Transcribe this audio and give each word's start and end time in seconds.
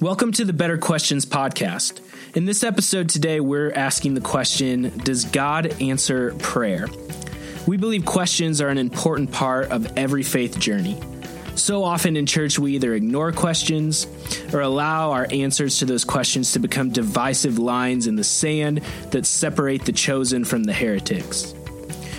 Welcome 0.00 0.32
to 0.32 0.44
the 0.44 0.52
Better 0.52 0.76
Questions 0.76 1.24
podcast. 1.24 2.00
In 2.34 2.44
this 2.44 2.62
episode 2.62 3.08
today, 3.08 3.40
we're 3.40 3.72
asking 3.72 4.12
the 4.12 4.20
question 4.20 4.92
Does 5.04 5.24
God 5.24 5.80
answer 5.80 6.34
prayer? 6.34 6.86
We 7.66 7.78
believe 7.78 8.04
questions 8.04 8.60
are 8.60 8.68
an 8.68 8.76
important 8.76 9.32
part 9.32 9.70
of 9.70 9.96
every 9.96 10.22
faith 10.22 10.58
journey. 10.58 11.00
So 11.54 11.82
often 11.82 12.14
in 12.14 12.26
church, 12.26 12.58
we 12.58 12.74
either 12.74 12.92
ignore 12.94 13.32
questions 13.32 14.06
or 14.52 14.60
allow 14.60 15.12
our 15.12 15.26
answers 15.30 15.78
to 15.78 15.86
those 15.86 16.04
questions 16.04 16.52
to 16.52 16.58
become 16.58 16.90
divisive 16.90 17.58
lines 17.58 18.06
in 18.06 18.16
the 18.16 18.24
sand 18.24 18.82
that 19.12 19.24
separate 19.24 19.86
the 19.86 19.92
chosen 19.92 20.44
from 20.44 20.64
the 20.64 20.74
heretics. 20.74 21.54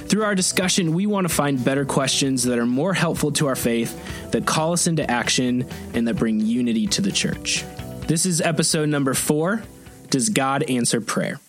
Through 0.08 0.24
our 0.24 0.36
discussion, 0.36 0.94
we 0.94 1.06
want 1.06 1.28
to 1.28 1.34
find 1.34 1.64
better 1.64 1.84
questions 1.84 2.44
that 2.44 2.58
are 2.58 2.66
more 2.66 2.94
helpful 2.94 3.34
to 3.34 3.48
our 3.48 3.58
faith, 3.58 4.32
that 4.32 4.46
call 4.46 4.72
us 4.72 4.88
into 4.88 5.10
action, 5.10 5.68
and 5.94 6.08
that 6.08 6.16
bring 6.16 6.40
unity 6.40 6.88
to 6.88 7.02
the 7.02 7.12
church. 7.12 7.66
This 8.08 8.26
is 8.26 8.40
episode 8.40 8.88
number 8.88 9.14
four 9.14 9.64
Does 10.10 10.30
God 10.30 10.64
Answer 10.64 11.02
Prayer? 11.02 11.42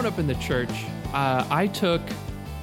Up 0.00 0.18
in 0.18 0.26
the 0.26 0.34
church, 0.36 0.86
uh, 1.12 1.46
I 1.50 1.66
took 1.66 2.00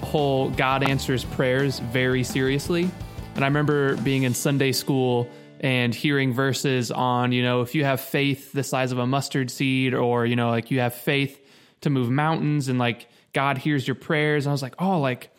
whole 0.01 0.49
God 0.51 0.87
answers 0.87 1.25
prayers 1.25 1.79
very 1.79 2.23
seriously. 2.23 2.89
And 3.35 3.43
I 3.43 3.47
remember 3.47 3.97
being 3.97 4.23
in 4.23 4.33
Sunday 4.33 4.71
school 4.71 5.29
and 5.59 5.93
hearing 5.93 6.33
verses 6.33 6.91
on, 6.91 7.31
you 7.31 7.43
know, 7.43 7.61
if 7.61 7.75
you 7.75 7.83
have 7.83 7.99
faith 7.99 8.53
the 8.53 8.63
size 8.63 8.91
of 8.91 8.99
a 8.99 9.07
mustard 9.07 9.51
seed, 9.51 9.93
or, 9.93 10.25
you 10.25 10.35
know, 10.35 10.49
like 10.49 10.71
you 10.71 10.79
have 10.79 10.93
faith 10.93 11.45
to 11.81 11.89
move 11.89 12.09
mountains 12.09 12.69
and 12.69 12.79
like 12.79 13.07
God 13.33 13.57
hears 13.57 13.87
your 13.87 13.95
prayers. 13.95 14.45
And 14.45 14.51
I 14.51 14.53
was 14.53 14.61
like, 14.61 14.75
oh, 14.79 14.99
like, 14.99 15.29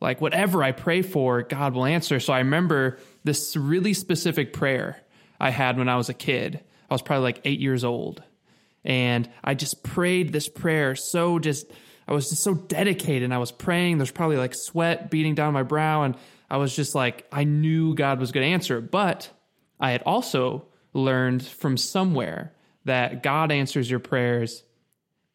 like 0.00 0.20
whatever 0.20 0.62
I 0.62 0.72
pray 0.72 1.02
for, 1.02 1.42
God 1.42 1.74
will 1.74 1.84
answer. 1.84 2.20
So 2.20 2.32
I 2.32 2.38
remember 2.38 2.98
this 3.24 3.56
really 3.56 3.92
specific 3.92 4.52
prayer 4.52 5.02
I 5.40 5.50
had 5.50 5.78
when 5.78 5.88
I 5.88 5.96
was 5.96 6.08
a 6.08 6.14
kid. 6.14 6.60
I 6.88 6.94
was 6.94 7.02
probably 7.02 7.24
like 7.24 7.40
eight 7.44 7.60
years 7.60 7.82
old. 7.82 8.22
And 8.84 9.28
I 9.42 9.54
just 9.54 9.82
prayed 9.82 10.32
this 10.32 10.48
prayer 10.48 10.94
so 10.94 11.40
just, 11.40 11.66
I 12.08 12.12
was 12.12 12.30
just 12.30 12.42
so 12.42 12.54
dedicated 12.54 13.24
and 13.24 13.34
I 13.34 13.38
was 13.38 13.52
praying. 13.52 13.98
There's 13.98 14.10
probably 14.10 14.36
like 14.36 14.54
sweat 14.54 15.10
beating 15.10 15.34
down 15.34 15.52
my 15.52 15.62
brow. 15.62 16.02
And 16.02 16.16
I 16.48 16.58
was 16.58 16.74
just 16.74 16.94
like, 16.94 17.26
I 17.32 17.44
knew 17.44 17.94
God 17.94 18.20
was 18.20 18.32
going 18.32 18.46
to 18.46 18.52
answer. 18.52 18.80
But 18.80 19.30
I 19.80 19.90
had 19.90 20.02
also 20.02 20.66
learned 20.92 21.44
from 21.44 21.76
somewhere 21.76 22.52
that 22.84 23.22
God 23.22 23.50
answers 23.50 23.90
your 23.90 24.00
prayers 24.00 24.62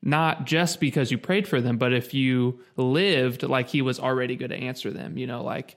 not 0.02 0.45
just 0.45 0.80
because 0.80 1.11
you 1.11 1.17
prayed 1.17 1.47
for 1.47 1.61
them, 1.61 1.78
but 1.78 1.94
if 1.94 2.13
you 2.13 2.59
lived 2.75 3.44
like 3.44 3.69
He 3.69 3.81
was 3.81 4.00
already 4.00 4.35
going 4.35 4.50
to 4.50 4.58
answer 4.58 4.89
them, 4.89 5.17
you 5.17 5.28
know, 5.28 5.44
like, 5.44 5.75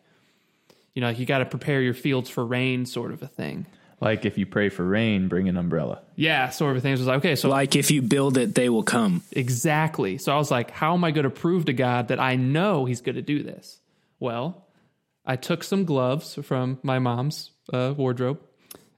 you 0.95 1.03
know, 1.03 1.11
you 1.11 1.27
got 1.27 1.39
to 1.39 1.45
prepare 1.45 1.83
your 1.83 1.95
fields 1.95 2.31
for 2.31 2.45
rain, 2.45 2.87
sort 2.87 3.13
of 3.13 3.23
a 3.23 3.27
thing. 3.27 3.67
Like 4.05 4.27
if 4.27 4.37
you 4.37 4.45
pray 4.45 4.69
for 4.69 4.85
rain, 4.85 5.29
bring 5.29 5.49
an 5.49 5.57
umbrella. 5.57 6.03
Yeah, 6.15 6.51
sort 6.51 6.73
of 6.73 6.77
a 6.77 6.81
thing. 6.83 6.93
It 6.93 6.99
was 6.99 7.07
like, 7.07 7.19
okay, 7.19 7.37
so 7.37 7.49
Like 7.49 7.75
if 7.75 7.91
you 7.91 8.03
build 8.03 8.37
it, 8.37 8.55
they 8.55 8.69
will 8.69 8.83
come. 8.83 9.23
Exactly. 9.33 10.19
So 10.19 10.31
I 10.31 10.37
was 10.37 10.51
like, 10.51 10.71
how 10.71 10.93
am 10.93 11.05
I 11.05 11.11
going 11.11 11.25
to 11.25 11.31
prove 11.31 11.65
to 11.65 11.73
God 11.73 12.09
that 12.09 12.21
I 12.21 12.37
know 12.37 12.85
He's 12.85 13.01
going 13.01 13.17
to 13.17 13.23
do 13.23 13.43
this? 13.43 13.81
Well, 14.21 14.67
I 15.25 15.37
took 15.37 15.65
some 15.65 15.87
gloves 15.87 16.39
from 16.43 16.79
my 16.83 16.99
mom's 16.99 17.51
uh, 17.73 17.95
wardrobe, 17.97 18.41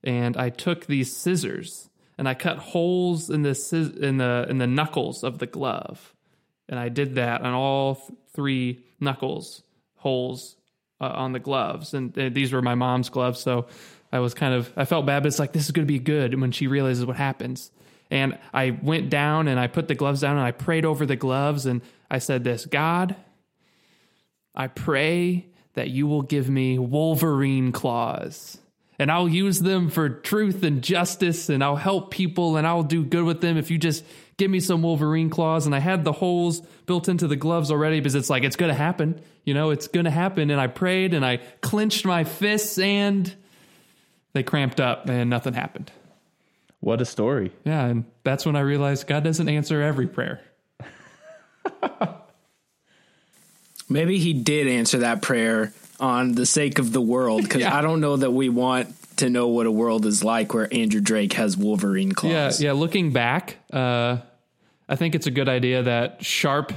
and 0.02 0.36
I 0.36 0.50
took 0.50 0.86
these 0.86 1.16
scissors 1.16 1.88
and 2.18 2.28
I 2.28 2.34
cut 2.34 2.58
holes 2.58 3.30
in 3.30 3.42
the 3.42 3.54
scis- 3.54 3.96
in 3.96 4.16
the 4.16 4.46
in 4.48 4.58
the 4.58 4.66
knuckles 4.66 5.22
of 5.22 5.38
the 5.38 5.46
glove, 5.46 6.14
and 6.68 6.80
I 6.80 6.88
did 6.88 7.14
that 7.14 7.42
on 7.42 7.52
all 7.54 7.94
th- 7.94 8.10
three 8.34 8.84
knuckles 8.98 9.62
holes 9.96 10.56
uh, 11.00 11.12
on 11.14 11.32
the 11.32 11.38
gloves, 11.38 11.94
and 11.94 12.18
uh, 12.18 12.28
these 12.30 12.52
were 12.52 12.62
my 12.62 12.74
mom's 12.74 13.08
gloves, 13.08 13.38
so. 13.38 13.66
I 14.12 14.20
was 14.20 14.34
kind 14.34 14.54
of 14.54 14.72
I 14.76 14.84
felt 14.84 15.06
bad, 15.06 15.22
but 15.22 15.28
it's 15.28 15.38
like 15.38 15.52
this 15.52 15.64
is 15.64 15.70
going 15.70 15.86
to 15.86 15.92
be 15.92 15.98
good 15.98 16.38
when 16.40 16.52
she 16.52 16.66
realizes 16.66 17.04
what 17.04 17.16
happens. 17.16 17.70
And 18.10 18.38
I 18.54 18.70
went 18.70 19.10
down 19.10 19.48
and 19.48 19.58
I 19.58 19.66
put 19.66 19.88
the 19.88 19.94
gloves 19.94 20.20
down 20.20 20.36
and 20.36 20.46
I 20.46 20.52
prayed 20.52 20.84
over 20.84 21.06
the 21.06 21.16
gloves 21.16 21.66
and 21.66 21.82
I 22.10 22.18
said 22.18 22.44
this, 22.44 22.64
God, 22.66 23.16
I 24.54 24.68
pray 24.68 25.46
that 25.74 25.90
you 25.90 26.06
will 26.06 26.22
give 26.22 26.48
me 26.48 26.78
Wolverine 26.78 27.72
claws. 27.72 28.58
And 28.98 29.12
I'll 29.12 29.28
use 29.28 29.60
them 29.60 29.90
for 29.90 30.08
truth 30.08 30.62
and 30.62 30.82
justice 30.82 31.50
and 31.50 31.62
I'll 31.62 31.76
help 31.76 32.10
people 32.10 32.56
and 32.56 32.66
I'll 32.66 32.82
do 32.82 33.04
good 33.04 33.24
with 33.24 33.42
them 33.42 33.58
if 33.58 33.70
you 33.70 33.76
just 33.76 34.04
give 34.38 34.50
me 34.50 34.60
some 34.60 34.82
Wolverine 34.82 35.28
claws. 35.28 35.66
And 35.66 35.74
I 35.74 35.80
had 35.80 36.04
the 36.04 36.12
holes 36.12 36.60
built 36.86 37.08
into 37.08 37.26
the 37.26 37.36
gloves 37.36 37.70
already 37.70 38.00
because 38.00 38.14
it's 38.14 38.30
like 38.30 38.42
it's 38.42 38.56
going 38.56 38.70
to 38.70 38.74
happen. 38.74 39.20
You 39.44 39.52
know, 39.52 39.70
it's 39.70 39.88
going 39.88 40.04
to 40.04 40.10
happen. 40.10 40.50
And 40.50 40.58
I 40.60 40.68
prayed 40.68 41.12
and 41.12 41.26
I 41.26 41.38
clenched 41.60 42.06
my 42.06 42.24
fists 42.24 42.78
and 42.78 43.34
they 44.36 44.42
cramped 44.42 44.80
up 44.80 45.08
and 45.08 45.30
nothing 45.30 45.54
happened. 45.54 45.90
What 46.80 47.00
a 47.00 47.06
story. 47.06 47.52
Yeah, 47.64 47.86
and 47.86 48.04
that's 48.22 48.44
when 48.44 48.54
I 48.54 48.60
realized 48.60 49.06
God 49.06 49.24
doesn't 49.24 49.48
answer 49.48 49.80
every 49.80 50.06
prayer. 50.06 50.42
Maybe 53.88 54.18
He 54.18 54.34
did 54.34 54.66
answer 54.68 54.98
that 54.98 55.22
prayer 55.22 55.72
on 55.98 56.32
the 56.32 56.44
sake 56.44 56.78
of 56.78 56.92
the 56.92 57.00
world 57.00 57.42
because 57.44 57.62
Yeah. 57.62 57.74
I 57.76 57.80
don't 57.80 58.00
know 58.00 58.16
that 58.16 58.30
we 58.32 58.50
want 58.50 58.94
to 59.18 59.30
know 59.30 59.48
what 59.48 59.64
a 59.64 59.70
world 59.70 60.04
is 60.04 60.22
like 60.22 60.52
where 60.52 60.68
Andrew 60.72 61.00
Drake 61.00 61.32
has 61.32 61.56
Wolverine 61.56 62.12
claws. 62.12 62.60
Yeah, 62.60 62.66
yeah. 62.68 62.72
Looking 62.78 63.12
back, 63.12 63.56
uh, 63.72 64.18
I 64.86 64.96
think 64.96 65.14
it's 65.14 65.26
a 65.26 65.30
good 65.30 65.48
idea 65.48 65.84
that 65.84 66.22
sharp 66.22 66.72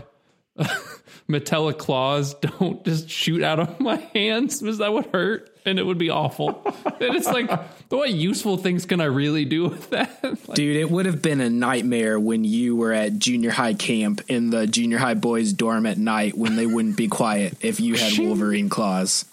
metallic 1.28 1.78
claws 1.78 2.36
don't 2.36 2.86
just 2.86 3.10
shoot 3.10 3.44
out 3.44 3.60
of 3.60 3.80
my 3.82 3.98
hands 4.14 4.62
because 4.62 4.78
that 4.78 4.94
what 4.94 5.08
hurt 5.14 5.49
and 5.66 5.78
it 5.80 5.84
would 5.86 5.98
be 5.98 6.10
awful. 6.10 6.62
and 6.86 7.16
it's 7.16 7.28
like, 7.28 7.50
what 7.90 8.12
useful 8.12 8.58
things 8.58 8.86
can 8.86 9.02
I 9.02 9.06
really 9.06 9.46
do 9.46 9.68
with 9.68 9.90
that? 9.92 10.10
Like, 10.48 10.56
Dude, 10.56 10.78
it 10.78 10.90
would 10.90 11.06
have 11.06 11.22
been 11.22 11.42
a 11.42 11.50
nightmare 11.50 12.20
when 12.20 12.44
you 12.44 12.76
were 12.76 12.94
at 12.94 13.20
junior 13.20 13.52
high 13.52 13.74
camp 13.74 14.22
in 14.28 14.50
the 14.50 14.66
junior 14.68 14.98
high 14.98 15.14
boys' 15.14 15.54
dorm 15.54 15.86
at 15.86 15.98
night 15.98 16.38
when 16.38 16.56
they 16.56 16.66
wouldn't 16.66 16.98
be 16.98 17.08
quiet 17.08 17.58
if 17.62 17.80
you 17.80 17.96
had 17.96 18.18
Wolverine 18.18 18.70
claws. 18.70 19.26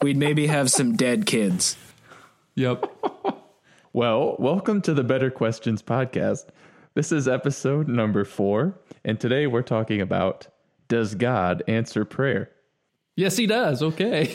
We'd 0.00 0.16
maybe 0.16 0.46
have 0.48 0.70
some 0.70 0.96
dead 0.96 1.26
kids. 1.26 1.76
yep. 2.54 2.84
Well, 3.94 4.36
welcome 4.38 4.80
to 4.82 4.94
the 4.94 5.04
Better 5.04 5.30
Questions 5.30 5.82
podcast. 5.82 6.46
This 6.94 7.12
is 7.12 7.28
episode 7.28 7.88
number 7.88 8.24
four, 8.24 8.78
and 9.04 9.20
today 9.20 9.46
we're 9.46 9.60
talking 9.60 10.00
about 10.00 10.46
Does 10.88 11.14
God 11.14 11.62
answer 11.68 12.06
prayer? 12.06 12.50
Yes, 13.16 13.36
he 13.36 13.46
does. 13.46 13.82
Okay. 13.82 14.34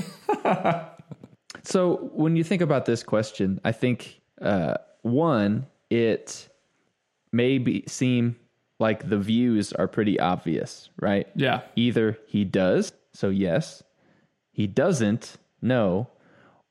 So, 1.67 2.09
when 2.13 2.37
you 2.37 2.45
think 2.45 2.61
about 2.61 2.85
this 2.85 3.03
question, 3.03 3.59
I 3.65 3.73
think 3.73 4.21
uh, 4.41 4.75
one, 5.01 5.65
it 5.89 6.47
may 7.33 7.57
be, 7.57 7.83
seem 7.87 8.37
like 8.79 9.09
the 9.09 9.17
views 9.17 9.73
are 9.73 9.87
pretty 9.87 10.17
obvious, 10.17 10.89
right? 11.01 11.27
Yeah. 11.35 11.61
Either 11.75 12.17
he 12.27 12.45
does, 12.45 12.93
so 13.13 13.27
yes, 13.27 13.83
he 14.53 14.65
doesn't, 14.65 15.35
no, 15.61 16.07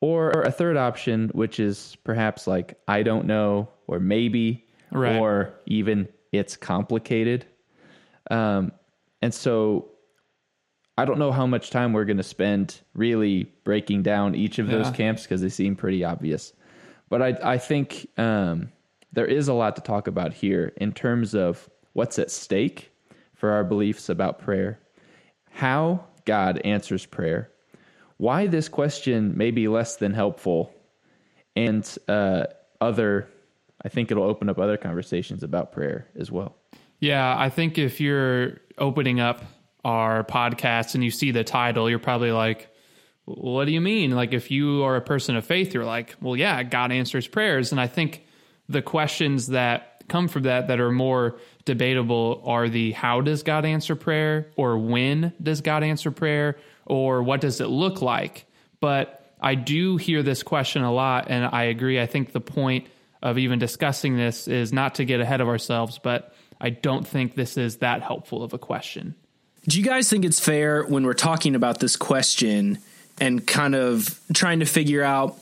or 0.00 0.30
a 0.30 0.50
third 0.50 0.78
option, 0.78 1.28
which 1.34 1.60
is 1.60 1.96
perhaps 2.02 2.46
like 2.46 2.78
I 2.88 3.02
don't 3.02 3.26
know, 3.26 3.68
or 3.86 4.00
maybe, 4.00 4.64
Right. 4.92 5.16
or 5.18 5.52
even 5.66 6.08
it's 6.32 6.56
complicated. 6.56 7.44
Um, 8.30 8.72
and 9.20 9.34
so 9.34 9.90
I 10.98 11.04
don't 11.04 11.18
know 11.18 11.32
how 11.32 11.46
much 11.46 11.70
time 11.70 11.92
we're 11.92 12.06
going 12.06 12.16
to 12.16 12.22
spend 12.22 12.80
really 12.94 13.44
breaking 13.64 14.02
down 14.02 14.34
each 14.34 14.58
of 14.58 14.68
those 14.68 14.90
camps 14.90 15.22
because 15.24 15.42
they 15.42 15.50
seem 15.50 15.76
pretty 15.76 16.04
obvious. 16.04 16.54
But 17.10 17.22
I, 17.22 17.38
I 17.42 17.58
think 17.58 18.08
um, 18.16 18.72
there 19.12 19.26
is 19.26 19.48
a 19.48 19.52
lot 19.52 19.76
to 19.76 19.82
talk 19.82 20.06
about 20.06 20.32
here 20.32 20.72
in 20.78 20.92
terms 20.92 21.34
of 21.34 21.68
what's 21.92 22.18
at 22.18 22.30
stake 22.30 22.90
for 23.34 23.50
our 23.50 23.62
beliefs 23.62 24.08
about 24.08 24.38
prayer, 24.38 24.80
how 25.50 26.04
God 26.24 26.60
answers 26.64 27.04
prayer, 27.04 27.50
why 28.16 28.46
this 28.46 28.68
question 28.68 29.36
may 29.36 29.50
be 29.50 29.68
less 29.68 29.96
than 29.96 30.14
helpful, 30.14 30.72
and 31.54 31.96
uh, 32.08 32.44
other. 32.80 33.28
I 33.84 33.88
think 33.88 34.10
it'll 34.10 34.24
open 34.24 34.48
up 34.48 34.58
other 34.58 34.78
conversations 34.78 35.42
about 35.42 35.72
prayer 35.72 36.08
as 36.18 36.32
well. 36.32 36.56
Yeah, 36.98 37.38
I 37.38 37.50
think 37.50 37.76
if 37.78 38.00
you're 38.00 38.58
opening 38.78 39.20
up 39.20 39.44
our 39.86 40.24
podcast 40.24 40.96
and 40.96 41.04
you 41.04 41.12
see 41.12 41.30
the 41.30 41.44
title, 41.44 41.88
you're 41.88 42.00
probably 42.00 42.32
like, 42.32 42.68
what 43.24 43.66
do 43.66 43.72
you 43.72 43.80
mean? 43.80 44.10
Like, 44.10 44.32
if 44.32 44.50
you 44.50 44.82
are 44.82 44.96
a 44.96 45.00
person 45.00 45.36
of 45.36 45.46
faith, 45.46 45.72
you're 45.72 45.84
like, 45.84 46.16
well, 46.20 46.36
yeah, 46.36 46.60
God 46.64 46.90
answers 46.90 47.28
prayers. 47.28 47.70
And 47.70 47.80
I 47.80 47.86
think 47.86 48.26
the 48.68 48.82
questions 48.82 49.46
that 49.48 50.02
come 50.08 50.26
from 50.26 50.42
that 50.42 50.66
that 50.66 50.80
are 50.80 50.90
more 50.90 51.38
debatable 51.64 52.42
are 52.44 52.68
the 52.68 52.92
how 52.92 53.20
does 53.20 53.44
God 53.44 53.64
answer 53.64 53.94
prayer 53.94 54.48
or 54.56 54.76
when 54.76 55.32
does 55.40 55.60
God 55.60 55.84
answer 55.84 56.10
prayer 56.10 56.56
or 56.84 57.22
what 57.22 57.40
does 57.40 57.60
it 57.60 57.68
look 57.68 58.02
like? 58.02 58.46
But 58.80 59.34
I 59.40 59.54
do 59.54 59.98
hear 59.98 60.24
this 60.24 60.42
question 60.42 60.82
a 60.82 60.92
lot, 60.92 61.26
and 61.28 61.44
I 61.44 61.64
agree. 61.64 62.00
I 62.00 62.06
think 62.06 62.32
the 62.32 62.40
point 62.40 62.88
of 63.22 63.38
even 63.38 63.60
discussing 63.60 64.16
this 64.16 64.48
is 64.48 64.72
not 64.72 64.96
to 64.96 65.04
get 65.04 65.20
ahead 65.20 65.40
of 65.40 65.46
ourselves, 65.46 66.00
but 66.02 66.34
I 66.60 66.70
don't 66.70 67.06
think 67.06 67.36
this 67.36 67.56
is 67.56 67.76
that 67.76 68.02
helpful 68.02 68.42
of 68.42 68.52
a 68.52 68.58
question. 68.58 69.14
Do 69.68 69.78
you 69.78 69.84
guys 69.84 70.08
think 70.08 70.24
it's 70.24 70.38
fair 70.38 70.84
when 70.84 71.04
we're 71.04 71.14
talking 71.14 71.56
about 71.56 71.80
this 71.80 71.96
question 71.96 72.78
and 73.20 73.44
kind 73.44 73.74
of 73.74 74.20
trying 74.32 74.60
to 74.60 74.66
figure 74.66 75.02
out 75.02 75.38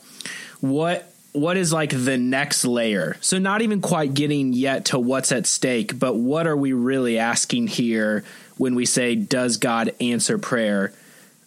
what 0.61 1.11
what 1.33 1.57
is 1.57 1.71
like 1.71 1.91
the 1.91 2.17
next 2.17 2.65
layer? 2.65 3.17
So 3.21 3.37
not 3.37 3.61
even 3.61 3.81
quite 3.81 4.13
getting 4.13 4.53
yet 4.53 4.85
to 4.85 4.99
what's 4.99 5.31
at 5.31 5.45
stake, 5.45 5.99
but 5.99 6.15
what 6.15 6.47
are 6.47 6.55
we 6.55 6.73
really 6.73 7.19
asking 7.19 7.67
here 7.67 8.23
when 8.57 8.73
we 8.73 8.85
say 8.85 9.15
does 9.15 9.57
God 9.57 9.93
answer 9.99 10.37
prayer? 10.37 10.93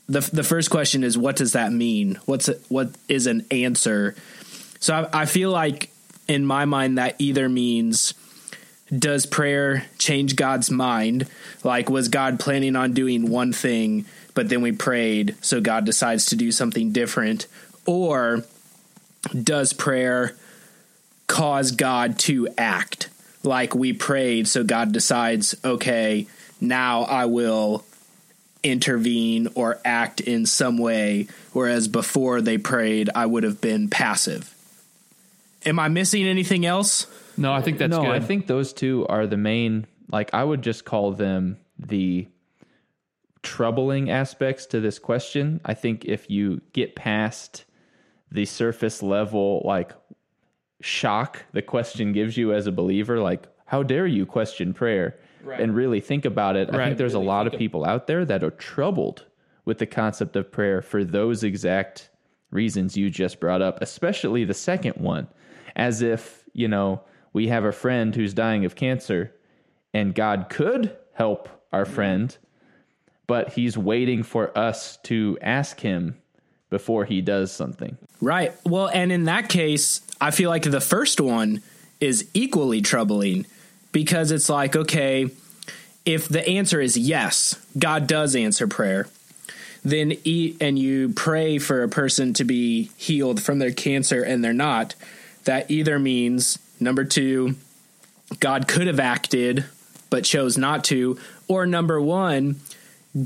The 0.08 0.20
the 0.32 0.44
first 0.44 0.70
question 0.70 1.02
is 1.02 1.18
what 1.18 1.36
does 1.36 1.52
that 1.52 1.72
mean? 1.72 2.20
What's 2.26 2.48
a, 2.48 2.54
what 2.68 2.90
is 3.08 3.26
an 3.26 3.44
answer? 3.50 4.14
So 4.78 4.94
I, 4.94 5.22
I 5.22 5.26
feel 5.26 5.50
like 5.50 5.90
in 6.28 6.44
my 6.44 6.64
mind 6.64 6.98
that 6.98 7.16
either 7.18 7.48
means 7.48 8.14
does 8.96 9.26
prayer 9.26 9.84
change 9.98 10.36
God's 10.36 10.70
mind? 10.70 11.26
Like, 11.62 11.90
was 11.90 12.08
God 12.08 12.40
planning 12.40 12.76
on 12.76 12.92
doing 12.92 13.30
one 13.30 13.52
thing, 13.52 14.06
but 14.34 14.48
then 14.48 14.62
we 14.62 14.72
prayed, 14.72 15.36
so 15.40 15.60
God 15.60 15.84
decides 15.84 16.26
to 16.26 16.36
do 16.36 16.52
something 16.52 16.92
different? 16.92 17.46
Or 17.86 18.44
does 19.42 19.72
prayer 19.72 20.34
cause 21.26 21.72
God 21.72 22.18
to 22.20 22.48
act? 22.56 23.08
Like, 23.42 23.74
we 23.74 23.92
prayed, 23.92 24.48
so 24.48 24.64
God 24.64 24.92
decides, 24.92 25.54
okay, 25.64 26.26
now 26.60 27.02
I 27.02 27.26
will 27.26 27.84
intervene 28.62 29.48
or 29.54 29.78
act 29.84 30.20
in 30.20 30.46
some 30.46 30.78
way, 30.78 31.28
whereas 31.52 31.88
before 31.88 32.40
they 32.40 32.58
prayed, 32.58 33.10
I 33.14 33.26
would 33.26 33.44
have 33.44 33.60
been 33.60 33.88
passive. 33.88 34.54
Am 35.64 35.78
I 35.78 35.88
missing 35.88 36.26
anything 36.26 36.66
else? 36.66 37.06
No, 37.38 37.52
I 37.52 37.62
think 37.62 37.78
that's 37.78 37.90
no, 37.90 38.02
good. 38.02 38.10
I 38.10 38.20
think 38.20 38.46
those 38.46 38.72
two 38.72 39.06
are 39.08 39.26
the 39.26 39.36
main. 39.36 39.86
Like 40.10 40.32
I 40.34 40.42
would 40.44 40.62
just 40.62 40.84
call 40.84 41.12
them 41.12 41.58
the 41.78 42.26
troubling 43.42 44.10
aspects 44.10 44.66
to 44.66 44.80
this 44.80 44.98
question. 44.98 45.60
I 45.64 45.74
think 45.74 46.04
if 46.04 46.28
you 46.30 46.60
get 46.72 46.96
past 46.96 47.64
the 48.30 48.44
surface 48.44 49.02
level, 49.02 49.62
like 49.64 49.92
shock 50.80 51.44
the 51.52 51.62
question 51.62 52.12
gives 52.12 52.36
you 52.36 52.52
as 52.52 52.66
a 52.66 52.72
believer, 52.72 53.20
like 53.20 53.46
how 53.66 53.82
dare 53.82 54.06
you 54.06 54.26
question 54.26 54.74
prayer, 54.74 55.18
Right. 55.44 55.60
and 55.60 55.74
really 55.74 56.00
think 56.00 56.24
about 56.24 56.56
it. 56.56 56.74
I 56.74 56.86
think 56.86 56.98
there's 56.98 57.14
a 57.14 57.18
lot 57.20 57.46
of- 57.46 57.52
people 57.52 57.84
out 57.84 58.06
there 58.06 58.24
that 58.24 58.42
are 58.42 58.50
troubled 58.50 59.26
with 59.64 59.78
the 59.78 59.86
concept 59.86 60.34
of 60.36 60.50
prayer 60.50 60.82
for 60.82 61.04
those 61.04 61.44
exact 61.44 62.10
reasons 62.50 62.96
you 62.96 63.08
just 63.10 63.38
brought 63.38 63.62
up, 63.62 63.80
especially 63.80 64.44
the 64.44 64.54
second 64.54 64.94
one, 64.96 65.28
as 65.76 66.02
if, 66.02 66.44
you 66.54 66.66
know, 66.66 67.02
we 67.32 67.48
have 67.48 67.64
a 67.64 67.72
friend 67.72 68.14
who's 68.14 68.34
dying 68.34 68.64
of 68.64 68.74
cancer 68.74 69.32
and 69.94 70.14
God 70.14 70.46
could 70.48 70.96
help 71.14 71.48
our 71.72 71.84
friend, 71.84 72.36
but 73.26 73.52
he's 73.54 73.76
waiting 73.76 74.22
for 74.22 74.56
us 74.56 74.96
to 75.04 75.38
ask 75.40 75.80
him 75.80 76.16
before 76.70 77.04
he 77.04 77.20
does 77.20 77.50
something. 77.50 77.96
Right. 78.20 78.52
Well, 78.64 78.88
and 78.88 79.10
in 79.10 79.24
that 79.24 79.48
case, 79.48 80.02
I 80.20 80.30
feel 80.30 80.50
like 80.50 80.62
the 80.62 80.80
first 80.80 81.20
one 81.20 81.62
is 82.00 82.28
equally 82.34 82.80
troubling 82.80 83.46
because 83.92 84.30
it's 84.30 84.48
like, 84.48 84.76
okay, 84.76 85.30
if 86.04 86.28
the 86.28 86.46
answer 86.46 86.80
is 86.80 86.96
yes, 86.96 87.54
God 87.78 88.06
does 88.06 88.36
answer 88.36 88.66
prayer, 88.66 89.08
then 89.84 90.14
eat 90.24 90.56
and 90.60 90.78
you 90.78 91.10
pray 91.10 91.58
for 91.58 91.82
a 91.82 91.88
person 91.88 92.32
to 92.34 92.44
be 92.44 92.90
healed 92.96 93.42
from 93.42 93.58
their 93.58 93.72
cancer 93.72 94.22
and 94.22 94.44
they're 94.44 94.52
not, 94.52 94.94
that 95.44 95.70
either 95.70 95.98
means 95.98 96.58
number 96.80 97.04
2, 97.04 97.54
God 98.40 98.68
could 98.68 98.86
have 98.86 99.00
acted 99.00 99.64
but 100.10 100.24
chose 100.24 100.56
not 100.56 100.84
to, 100.84 101.18
or 101.48 101.66
number 101.66 102.00
1, 102.00 102.56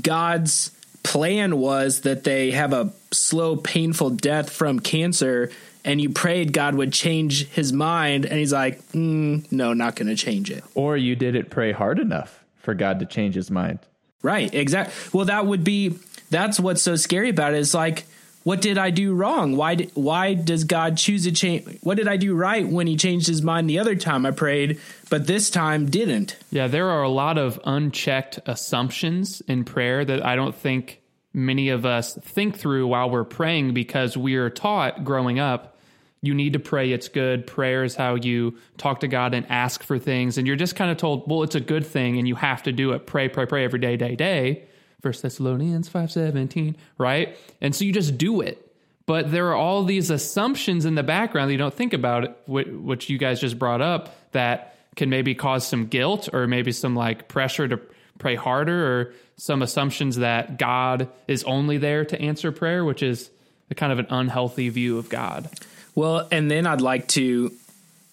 God's 0.01 0.71
plan 1.03 1.57
was 1.57 2.01
that 2.01 2.23
they 2.23 2.51
have 2.51 2.73
a 2.73 2.91
slow, 3.11 3.55
painful 3.55 4.11
death 4.11 4.49
from 4.49 4.79
cancer, 4.79 5.51
and 5.85 5.99
you 6.01 6.09
prayed 6.09 6.53
God 6.53 6.75
would 6.75 6.93
change 6.93 7.47
his 7.49 7.73
mind, 7.73 8.25
and 8.25 8.39
he's 8.39 8.53
like, 8.53 8.81
mm, 8.91 9.49
no, 9.51 9.73
not 9.73 9.95
going 9.95 10.07
to 10.07 10.15
change 10.15 10.49
it. 10.49 10.63
Or 10.75 10.97
you 10.97 11.15
didn't 11.15 11.49
pray 11.49 11.71
hard 11.71 11.99
enough 11.99 12.43
for 12.57 12.73
God 12.73 12.99
to 12.99 13.05
change 13.05 13.35
his 13.35 13.51
mind. 13.51 13.79
Right, 14.21 14.53
exactly. 14.53 14.93
Well, 15.11 15.25
that 15.25 15.45
would 15.45 15.65
be 15.65 15.99
that's 16.29 16.59
what's 16.59 16.81
so 16.81 16.95
scary 16.95 17.29
about 17.29 17.53
it. 17.53 17.57
It's 17.57 17.73
like, 17.73 18.05
what 18.43 18.61
did 18.61 18.77
I 18.77 18.89
do 18.89 19.13
wrong? 19.13 19.55
Why 19.55 19.75
did, 19.75 19.91
why 19.93 20.33
does 20.33 20.65
God 20.65 20.97
choose 20.97 21.23
to 21.23 21.31
change? 21.31 21.79
What 21.81 21.95
did 21.95 22.07
I 22.07 22.17
do 22.17 22.35
right 22.35 22.67
when 22.67 22.87
He 22.87 22.97
changed 22.97 23.27
His 23.27 23.41
mind 23.41 23.69
the 23.69 23.79
other 23.79 23.95
time 23.95 24.25
I 24.25 24.31
prayed, 24.31 24.79
but 25.09 25.27
this 25.27 25.49
time 25.49 25.89
didn't? 25.89 26.37
Yeah, 26.51 26.67
there 26.67 26.89
are 26.89 27.03
a 27.03 27.09
lot 27.09 27.37
of 27.37 27.59
unchecked 27.65 28.39
assumptions 28.45 29.41
in 29.41 29.63
prayer 29.63 30.03
that 30.03 30.25
I 30.25 30.35
don't 30.35 30.55
think 30.55 31.01
many 31.33 31.69
of 31.69 31.85
us 31.85 32.15
think 32.15 32.57
through 32.57 32.87
while 32.87 33.09
we're 33.09 33.23
praying 33.23 33.73
because 33.73 34.15
we 34.15 34.35
are 34.35 34.49
taught 34.49 35.03
growing 35.03 35.39
up 35.39 35.73
you 36.21 36.33
need 36.33 36.53
to 36.53 36.59
pray 36.59 36.91
it's 36.91 37.09
good 37.09 37.45
prayer 37.45 37.83
is 37.83 37.95
how 37.95 38.15
you 38.15 38.55
talk 38.77 38.99
to 38.99 39.07
god 39.07 39.33
and 39.33 39.45
ask 39.49 39.81
for 39.81 39.97
things 39.97 40.37
and 40.37 40.45
you're 40.45 40.55
just 40.55 40.75
kind 40.75 40.91
of 40.91 40.97
told 40.97 41.27
well 41.27 41.41
it's 41.41 41.55
a 41.55 41.59
good 41.59 41.85
thing 41.85 42.19
and 42.19 42.27
you 42.27 42.35
have 42.35 42.61
to 42.61 42.71
do 42.71 42.91
it 42.91 43.07
pray 43.07 43.27
pray 43.27 43.47
pray 43.47 43.63
every 43.65 43.79
day 43.79 43.97
day 43.97 44.15
day 44.15 44.63
first 45.03 45.21
thessalonians 45.21 45.87
5.17 45.87 46.73
right 46.97 47.37
and 47.61 47.75
so 47.75 47.85
you 47.85 47.93
just 47.93 48.17
do 48.17 48.41
it 48.41 48.73
but 49.05 49.31
there 49.31 49.47
are 49.49 49.55
all 49.55 49.83
these 49.83 50.09
assumptions 50.09 50.85
in 50.85 50.95
the 50.95 51.03
background 51.03 51.49
that 51.49 51.53
you 51.53 51.57
don't 51.57 51.73
think 51.73 51.93
about 51.93 52.23
it, 52.23 52.37
which 52.47 53.09
you 53.09 53.17
guys 53.17 53.39
just 53.39 53.59
brought 53.59 53.81
up 53.81 54.15
that 54.31 54.77
can 54.95 55.09
maybe 55.09 55.35
cause 55.35 55.67
some 55.67 55.87
guilt 55.87 56.29
or 56.31 56.47
maybe 56.47 56.71
some 56.71 56.95
like 56.95 57.27
pressure 57.27 57.67
to 57.67 57.79
pray 58.17 58.35
harder 58.35 58.87
or 58.87 59.13
some 59.35 59.61
assumptions 59.61 60.17
that 60.17 60.57
God 60.57 61.09
is 61.27 61.43
only 61.43 61.77
there 61.77 62.05
to 62.05 62.21
answer 62.21 62.51
prayer, 62.51 62.85
which 62.85 63.03
is 63.03 63.29
a 63.69 63.75
kind 63.75 63.91
of 63.91 63.99
an 63.99 64.07
unhealthy 64.09 64.69
view 64.69 64.97
of 64.97 65.09
God. 65.09 65.49
Well, 65.95 66.27
and 66.31 66.49
then 66.49 66.65
I'd 66.65 66.81
like 66.81 67.07
to 67.09 67.51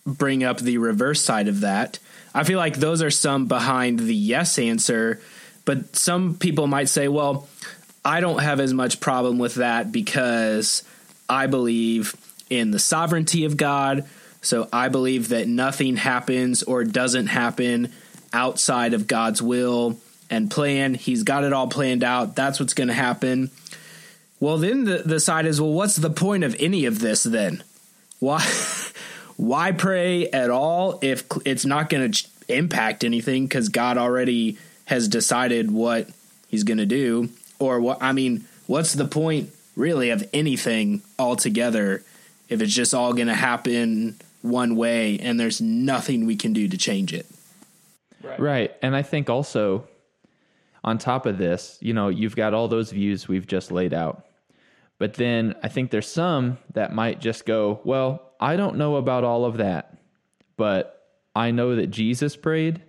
bring 0.05 0.43
up 0.43 0.59
the 0.59 0.79
reverse 0.79 1.23
side 1.23 1.47
of 1.47 1.61
that. 1.61 1.99
I 2.35 2.45
feel 2.45 2.59
like 2.59 2.77
those 2.77 3.03
are 3.03 3.11
some 3.11 3.47
behind 3.47 4.01
the 4.01 4.15
yes 4.15 4.59
answer, 4.59 5.21
but 5.71 5.95
some 5.95 6.35
people 6.35 6.67
might 6.67 6.89
say, 6.89 7.07
well, 7.07 7.47
I 8.05 8.19
don't 8.19 8.43
have 8.43 8.59
as 8.59 8.75
much 8.75 8.99
problem 8.99 9.39
with 9.39 9.55
that 9.55 9.93
because 9.93 10.83
I 11.29 11.47
believe 11.47 12.17
in 12.51 12.73
the 12.73 12.81
sovereignty 12.81 13.45
of 13.45 13.57
God. 13.57 14.05
So 14.43 14.69
I 14.73 14.89
believe 14.89 15.29
that 15.29 15.47
nothing 15.47 15.95
happens 15.95 16.65
or 16.65 16.83
doesn't 16.83 17.29
happen 17.29 17.93
outside 18.33 18.95
of 18.95 19.07
God's 19.07 19.41
will 19.41 19.97
and 20.29 20.51
plan. 20.51 20.95
He's 20.95 21.23
got 21.23 21.45
it 21.45 21.53
all 21.53 21.69
planned 21.69 22.03
out. 22.03 22.35
That's 22.35 22.59
what's 22.59 22.75
going 22.75 22.89
to 22.89 22.95
happen. 22.95 23.53
Well, 24.41 24.59
then 24.59 24.83
the, 24.83 25.05
the 25.07 25.21
side 25.21 25.47
is, 25.47 25.61
well, 25.61 25.73
what's 25.73 25.95
the 25.95 26.11
point 26.11 26.43
of 26.43 26.57
any 26.59 26.87
of 26.87 26.99
this 26.99 27.23
then? 27.23 27.63
Why 28.19 28.45
why 29.37 29.71
pray 29.71 30.29
at 30.31 30.51
all 30.51 30.99
if 31.01 31.23
it's 31.45 31.65
not 31.65 31.91
going 31.91 32.11
to 32.11 32.27
impact 32.49 33.05
anything 33.05 33.49
cuz 33.49 33.69
God 33.69 33.99
already 33.99 34.59
has 34.91 35.07
decided 35.07 35.71
what 35.71 36.09
he's 36.49 36.65
going 36.65 36.79
to 36.79 36.85
do 36.85 37.29
or 37.61 37.81
what 37.81 38.03
I 38.03 38.11
mean, 38.11 38.45
what's 38.67 38.93
the 38.95 39.05
point 39.05 39.51
really 39.77 40.11
of 40.11 40.29
anything 40.33 41.01
altogether 41.17 42.03
if 42.49 42.61
it's 42.61 42.75
just 42.75 42.93
all 42.93 43.13
going 43.13 43.29
to 43.29 43.35
happen 43.35 44.17
one 44.43 44.75
way 44.75 45.17
and 45.21 45.39
there's 45.39 45.61
nothing 45.61 46.27
we 46.27 46.35
can 46.35 46.53
do 46.53 46.67
to 46.67 46.77
change 46.77 47.13
it? 47.13 47.27
Right. 48.37 48.75
And 48.83 48.97
I 48.97 49.03
think 49.03 49.31
also 49.31 49.87
on 50.83 50.99
top 50.99 51.25
of 51.25 51.39
this, 51.39 51.79
you 51.81 51.95
know, 51.95 52.09
you've 52.09 52.35
got 52.35 52.53
all 52.53 52.67
those 52.67 52.91
views 52.91 53.29
we've 53.29 53.47
just 53.47 53.71
laid 53.71 53.95
out. 53.95 54.27
But 54.99 55.15
then 55.15 55.55
I 55.63 55.69
think 55.69 55.93
there's 55.93 56.09
some 56.09 56.59
that 56.75 56.93
might 56.93 57.21
just 57.21 57.47
go, 57.47 57.81
well, 57.85 58.33
I 58.41 58.57
don't 58.57 58.75
know 58.75 58.97
about 58.97 59.23
all 59.23 59.45
of 59.45 59.59
that, 59.59 59.97
but 60.57 61.07
I 61.37 61.53
know 61.53 61.77
that 61.77 61.93
Jesus 61.93 62.35
prayed, 62.35 62.83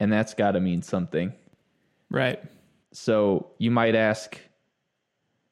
and 0.00 0.12
that's 0.12 0.34
got 0.34 0.52
to 0.52 0.60
mean 0.60 0.82
something. 0.82 1.32
Right. 2.10 2.42
So 2.92 3.50
you 3.58 3.70
might 3.70 3.94
ask, 3.94 4.38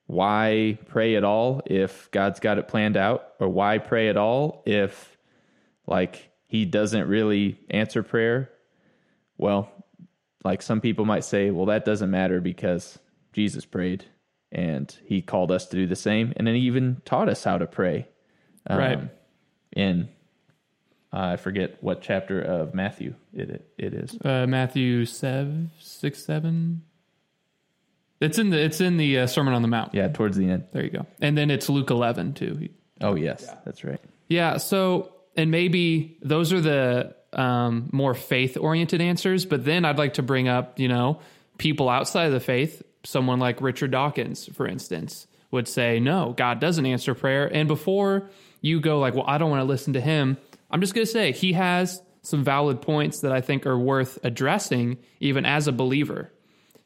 why 0.07 0.79
pray 0.87 1.17
at 1.17 1.25
all 1.25 1.63
if 1.67 2.11
God's 2.11 2.41
got 2.41 2.59
it 2.59 2.69
planned 2.69 2.97
out? 2.97 3.27
Or 3.41 3.49
why 3.49 3.79
pray 3.79 4.09
at 4.09 4.17
all 4.17 4.63
if, 4.65 5.17
like, 5.87 6.31
He 6.47 6.65
doesn't 6.65 7.09
really 7.09 7.59
answer 7.71 8.03
prayer? 8.03 8.51
Well, 9.37 9.71
like 10.45 10.63
some 10.63 10.81
people 10.81 11.05
might 11.05 11.25
say, 11.25 11.51
well, 11.51 11.67
that 11.67 11.85
doesn't 11.85 12.11
matter 12.11 12.41
because 12.41 12.99
Jesus 13.33 13.65
prayed 13.65 14.05
and 14.53 14.97
He 15.05 15.21
called 15.21 15.51
us 15.51 15.67
to 15.67 15.77
do 15.77 15.87
the 15.87 15.97
same. 15.97 16.33
And 16.37 16.47
then 16.47 16.55
He 16.55 16.63
even 16.63 17.03
taught 17.05 17.29
us 17.29 17.45
how 17.45 17.59
to 17.59 17.67
pray. 17.67 18.09
um, 18.69 18.79
Right. 18.79 18.99
In, 19.75 20.09
uh, 21.13 21.19
I 21.19 21.37
forget 21.37 21.83
what 21.83 22.03
chapter 22.03 22.41
of 22.41 22.75
Matthew 22.75 23.15
it, 23.33 23.71
it 23.79 23.95
is. 23.95 24.17
Uh, 24.25 24.47
Matthew 24.47 25.05
7, 25.05 25.71
6, 25.79 26.25
7. 26.25 26.83
It's 28.21 28.39
in 28.39 28.51
the 28.51 28.59
it's 28.59 28.81
in 28.81 28.97
the 28.97 29.21
uh, 29.21 29.27
Sermon 29.27 29.53
on 29.53 29.61
the 29.61 29.69
Mount. 29.69 29.95
Yeah, 29.95 30.09
towards 30.09 30.39
the 30.39 30.49
end. 30.49 30.65
There 30.73 30.83
you 30.83 30.91
go. 30.91 31.07
And 31.21 31.37
then 31.37 31.51
it's 31.51 31.69
Luke 31.69 31.91
11 31.91 32.33
too. 32.33 32.71
Oh 33.03 33.15
yes, 33.15 33.47
that's 33.65 33.85
right. 33.85 34.01
Yeah. 34.29 34.57
So, 34.57 35.13
and 35.37 35.51
maybe 35.51 36.17
those 36.23 36.53
are 36.55 36.61
the 36.63 37.15
um, 37.37 37.91
more 37.93 38.15
faith 38.15 38.57
oriented 38.57 39.01
answers. 39.01 39.45
But 39.45 39.65
then 39.65 39.85
I'd 39.85 39.99
like 39.99 40.15
to 40.15 40.23
bring 40.23 40.49
up, 40.49 40.79
you 40.79 40.89
know, 40.89 41.21
people 41.59 41.89
outside 41.89 42.27
of 42.27 42.33
the 42.33 42.41
faith, 42.41 42.83
someone 43.05 43.39
like 43.39 43.61
Richard 43.61 43.91
Dawkins, 43.91 44.47
for 44.55 44.67
instance, 44.67 45.27
would 45.51 45.69
say, 45.69 46.01
no, 46.01 46.35
God 46.37 46.61
doesn't 46.61 46.87
answer 46.87 47.15
prayer. 47.15 47.47
And 47.47 47.69
before 47.69 48.31
you 48.61 48.81
go, 48.81 48.99
like, 48.99 49.15
well, 49.15 49.25
I 49.27 49.39
don't 49.39 49.51
want 49.51 49.61
to 49.61 49.65
listen 49.65 49.93
to 49.93 50.01
him, 50.01 50.39
I'm 50.71 50.81
just 50.81 50.95
going 50.95 51.07
to 51.07 51.13
say 51.13 51.33
he 51.33 51.53
has 51.53 52.03
some 52.23 52.43
valid 52.43 52.83
points 52.83 53.21
that 53.21 53.33
I 53.33 53.41
think 53.41 53.67
are 53.67 53.79
worth 53.79 54.19
addressing, 54.25 54.99
even 55.21 55.47
as 55.47 55.69
a 55.69 55.73
believer. 55.73 56.33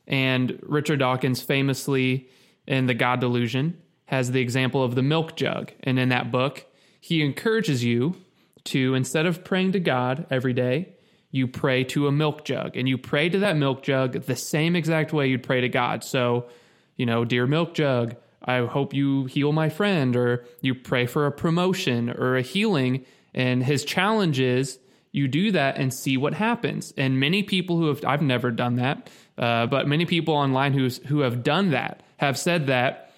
And 0.06 0.58
Richard 0.62 0.98
Dawkins 0.98 1.40
famously 1.40 2.28
in 2.66 2.86
The 2.86 2.94
God 2.94 3.20
Delusion 3.20 3.80
has 4.06 4.32
the 4.32 4.40
example 4.40 4.82
of 4.82 4.94
the 4.96 5.02
milk 5.02 5.36
jug. 5.36 5.72
And 5.82 5.98
in 5.98 6.10
that 6.10 6.30
book, 6.30 6.66
he 7.00 7.22
encourages 7.22 7.82
you 7.84 8.16
to, 8.64 8.94
instead 8.94 9.24
of 9.24 9.44
praying 9.44 9.72
to 9.72 9.80
God 9.80 10.26
every 10.30 10.52
day, 10.52 10.94
you 11.30 11.46
pray 11.46 11.84
to 11.84 12.08
a 12.08 12.12
milk 12.12 12.44
jug 12.44 12.76
and 12.76 12.88
you 12.88 12.98
pray 12.98 13.28
to 13.28 13.38
that 13.38 13.56
milk 13.56 13.82
jug 13.82 14.22
the 14.22 14.36
same 14.36 14.74
exact 14.74 15.12
way 15.12 15.28
you'd 15.28 15.44
pray 15.44 15.60
to 15.60 15.68
God. 15.68 16.02
So, 16.02 16.48
you 16.96 17.06
know, 17.06 17.24
dear 17.24 17.46
milk 17.46 17.72
jug, 17.72 18.16
I 18.44 18.64
hope 18.66 18.92
you 18.92 19.26
heal 19.26 19.52
my 19.52 19.68
friend, 19.68 20.16
or 20.16 20.44
you 20.60 20.74
pray 20.74 21.06
for 21.06 21.26
a 21.26 21.32
promotion 21.32 22.10
or 22.10 22.36
a 22.36 22.42
healing. 22.42 23.04
And 23.34 23.62
his 23.62 23.84
challenge 23.84 24.40
is 24.40 24.78
you 25.12 25.28
do 25.28 25.52
that 25.52 25.76
and 25.76 25.92
see 25.92 26.16
what 26.16 26.34
happens. 26.34 26.94
And 26.96 27.18
many 27.18 27.42
people 27.42 27.76
who 27.76 27.88
have, 27.88 28.04
I've 28.04 28.22
never 28.22 28.50
done 28.50 28.76
that, 28.76 29.10
uh, 29.38 29.66
but 29.66 29.88
many 29.88 30.06
people 30.06 30.34
online 30.34 30.72
who's, 30.72 30.98
who 30.98 31.20
have 31.20 31.42
done 31.42 31.70
that 31.70 32.02
have 32.18 32.38
said 32.38 32.66
that 32.68 33.12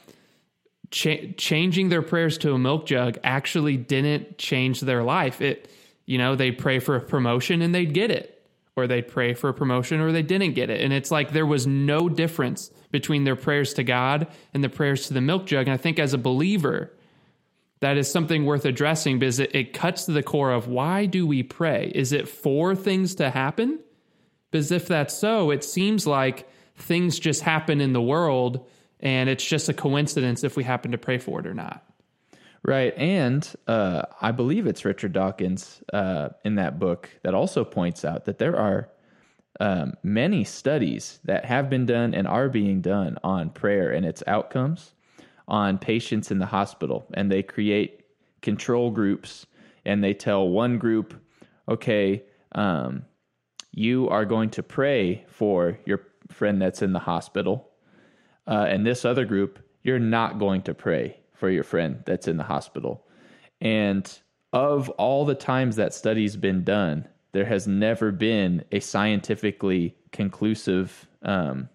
cha- 0.90 1.33
changing 1.37 1.88
their 1.88 2.02
prayers 2.02 2.38
to 2.38 2.52
a 2.52 2.59
milk 2.59 2.87
jug 2.87 3.19
actually 3.25 3.76
didn't 3.76 4.38
change 4.38 4.81
their 4.81 5.02
life. 5.02 5.40
It, 5.40 5.71
you 6.07 6.19
know, 6.19 6.35
they'd 6.37 6.59
pray 6.59 6.78
for 6.78 6.97
a 6.97 7.00
promotion 7.00 7.62
and 7.62 7.75
they'd 7.75 7.92
get 7.92 8.11
it, 8.11 8.42
or 8.76 8.87
they'd 8.87 9.09
pray 9.09 9.35
for 9.35 9.50
a 9.50 9.54
promotion 9.54 10.00
or 10.00 10.12
they 10.12 10.23
didn't 10.23 10.54
get 10.54 10.71
it. 10.71 10.81
And 10.81 10.92
it's 10.92 11.11
like 11.11 11.33
there 11.33 11.47
was 11.47 11.66
no 11.66 12.09
difference 12.09 12.71
between 12.90 13.25
their 13.25 13.37
prayers 13.37 13.75
to 13.75 13.85
God 13.85 14.28
and 14.54 14.64
the 14.64 14.69
prayers 14.69 15.09
to 15.09 15.14
the 15.14 15.21
milk 15.21 15.47
jug. 15.47 15.66
And 15.66 15.75
I 15.75 15.76
think 15.76 15.99
as 15.99 16.14
a 16.14 16.19
believer, 16.19 16.90
that 17.83 17.97
is 17.97 18.09
something 18.09 18.45
worth 18.45 18.65
addressing 18.65 19.19
because 19.19 19.41
it, 19.41 19.57
it 19.57 19.73
cuts 19.73 20.05
to 20.05 20.12
the 20.12 20.23
core 20.23 20.53
of 20.53 20.69
why 20.69 21.05
do 21.05 21.27
we 21.27 21.43
pray? 21.43 21.91
Is 21.93 22.12
it 22.12 22.29
for 22.29 22.77
things 22.77 23.17
to 23.17 23.29
happen? 23.29 23.81
Because 24.53 24.71
if 24.71 24.87
that's 24.87 25.12
so, 25.12 25.51
it 25.51 25.65
seems 25.65 26.07
like 26.07 26.49
things 26.77 27.19
just 27.19 27.43
happen 27.43 27.81
in 27.81 27.93
the 27.93 28.01
world 28.01 28.69
and 29.01 29.29
it's 29.29 29.45
just 29.45 29.69
a 29.69 29.75
coincidence 29.75 30.45
if 30.45 30.57
we 30.57 30.62
happen 30.62 30.93
to 30.93 30.99
pray 30.99 31.19
for 31.19 31.41
it 31.41 31.47
or 31.47 31.55
not. 31.55 31.85
Right. 32.62 32.97
And 32.97 33.53
uh, 33.67 34.03
I 34.21 34.31
believe 34.31 34.69
it's 34.69 34.85
Richard 34.85 35.12
Dawkins 35.12 35.83
uh, 35.93 36.29
in 36.45 36.55
that 36.55 36.79
book 36.79 37.11
that 37.25 37.35
also 37.35 37.65
points 37.65 38.05
out 38.05 38.27
that 38.27 38.39
there 38.39 38.57
are 38.57 38.91
um, 39.59 39.95
many 40.05 40.45
studies 40.45 41.19
that 41.25 41.47
have 41.47 41.69
been 41.69 41.87
done 41.87 42.15
and 42.15 42.29
are 42.29 42.49
being 42.49 42.81
done 42.81 43.19
on 43.25 43.51
prayer 43.51 43.91
and 43.91 44.07
its 44.07 44.23
outcomes 44.29 44.93
on 45.49 45.79
patients 45.79 46.31
in 46.31 46.39
the 46.39 46.47
hospital. 46.47 47.07
And 47.15 47.31
they 47.31 47.43
create 47.43 48.03
control 48.41 48.91
groups 48.91 49.47
and 49.85 50.03
they 50.03 50.15
tell 50.15 50.49
one 50.49 50.79
group, 50.79 51.15
okay, 51.69 52.23
um, 52.53 53.05
you 53.73 54.09
are 54.09 54.25
going 54.25 54.51
to 54.51 54.63
pray 54.63 55.25
for 55.29 55.79
your 55.85 56.03
friend 56.31 56.61
that's 56.61 56.83
in 56.83 56.93
the 56.93 56.99
hospital. 56.99 57.71
Uh, 58.47 58.67
and 58.69 58.87
this 58.87 59.05
other 59.05 59.25
group, 59.25 59.59
you're 59.83 59.99
not 59.99 60.39
going 60.39 60.63
to 60.63 60.75
pray 60.75 61.17
for 61.35 61.51
your 61.51 61.65
friend 61.65 62.03
that's 62.07 62.29
in 62.29 62.37
the 62.37 62.45
hospital. 62.45 63.07
And 63.61 64.11
of 64.53 64.89
all 64.91 65.25
the 65.25 65.35
times 65.35 65.77
that 65.77 65.95
study's 65.95 66.37
been 66.37 66.65
done, 66.65 67.09
there 67.33 67.47
has 67.47 67.67
never 67.67 68.13
been 68.13 68.65
a 68.71 68.81
scientifically 68.81 69.97
conclusive 70.13 71.09
um, 71.23 71.69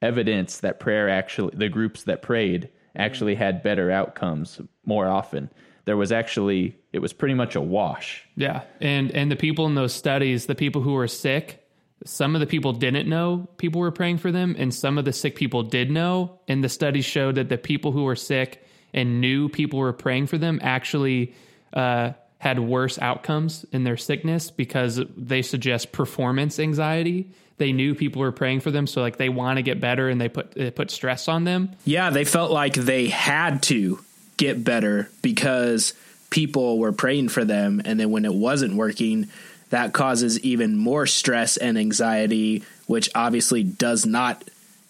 evidence 0.00 0.58
that 0.60 0.80
prayer 0.80 1.08
actually, 1.08 1.56
the 1.56 1.68
groups 1.68 2.04
that 2.04 2.22
prayed 2.22 2.68
actually 2.96 3.34
had 3.34 3.62
better 3.62 3.90
outcomes 3.90 4.60
more 4.84 5.08
often. 5.08 5.50
There 5.84 5.96
was 5.96 6.12
actually, 6.12 6.76
it 6.92 7.00
was 7.00 7.12
pretty 7.12 7.34
much 7.34 7.56
a 7.56 7.60
wash. 7.60 8.26
Yeah. 8.36 8.62
And, 8.80 9.10
and 9.10 9.30
the 9.30 9.36
people 9.36 9.66
in 9.66 9.74
those 9.74 9.92
studies, 9.92 10.46
the 10.46 10.54
people 10.54 10.82
who 10.82 10.92
were 10.92 11.08
sick, 11.08 11.58
some 12.04 12.34
of 12.34 12.40
the 12.40 12.46
people 12.46 12.72
didn't 12.72 13.08
know 13.08 13.48
people 13.58 13.80
were 13.80 13.90
praying 13.90 14.18
for 14.18 14.32
them, 14.32 14.56
and 14.58 14.74
some 14.74 14.98
of 14.98 15.04
the 15.04 15.12
sick 15.12 15.36
people 15.36 15.62
did 15.62 15.90
know. 15.90 16.40
And 16.48 16.62
the 16.62 16.68
studies 16.68 17.04
showed 17.04 17.36
that 17.36 17.48
the 17.48 17.58
people 17.58 17.92
who 17.92 18.04
were 18.04 18.16
sick 18.16 18.64
and 18.92 19.20
knew 19.20 19.48
people 19.48 19.78
were 19.78 19.92
praying 19.92 20.26
for 20.26 20.38
them 20.38 20.58
actually 20.62 21.34
uh, 21.72 22.12
had 22.42 22.58
worse 22.58 22.98
outcomes 22.98 23.64
in 23.70 23.84
their 23.84 23.96
sickness 23.96 24.50
because 24.50 25.00
they 25.16 25.42
suggest 25.42 25.92
performance 25.92 26.58
anxiety. 26.58 27.30
They 27.58 27.70
knew 27.70 27.94
people 27.94 28.20
were 28.20 28.32
praying 28.32 28.62
for 28.62 28.72
them, 28.72 28.88
so 28.88 29.00
like 29.00 29.16
they 29.16 29.28
want 29.28 29.58
to 29.58 29.62
get 29.62 29.80
better, 29.80 30.08
and 30.08 30.20
they 30.20 30.28
put 30.28 30.50
they 30.50 30.72
put 30.72 30.90
stress 30.90 31.28
on 31.28 31.44
them. 31.44 31.70
Yeah, 31.84 32.10
they 32.10 32.24
felt 32.24 32.50
like 32.50 32.74
they 32.74 33.06
had 33.06 33.62
to 33.64 34.00
get 34.38 34.64
better 34.64 35.08
because 35.22 35.94
people 36.30 36.80
were 36.80 36.90
praying 36.90 37.28
for 37.28 37.44
them, 37.44 37.80
and 37.84 38.00
then 38.00 38.10
when 38.10 38.24
it 38.24 38.34
wasn't 38.34 38.74
working, 38.74 39.28
that 39.70 39.92
causes 39.92 40.40
even 40.40 40.76
more 40.76 41.06
stress 41.06 41.56
and 41.56 41.78
anxiety, 41.78 42.64
which 42.88 43.08
obviously 43.14 43.62
does 43.62 44.04
not 44.04 44.42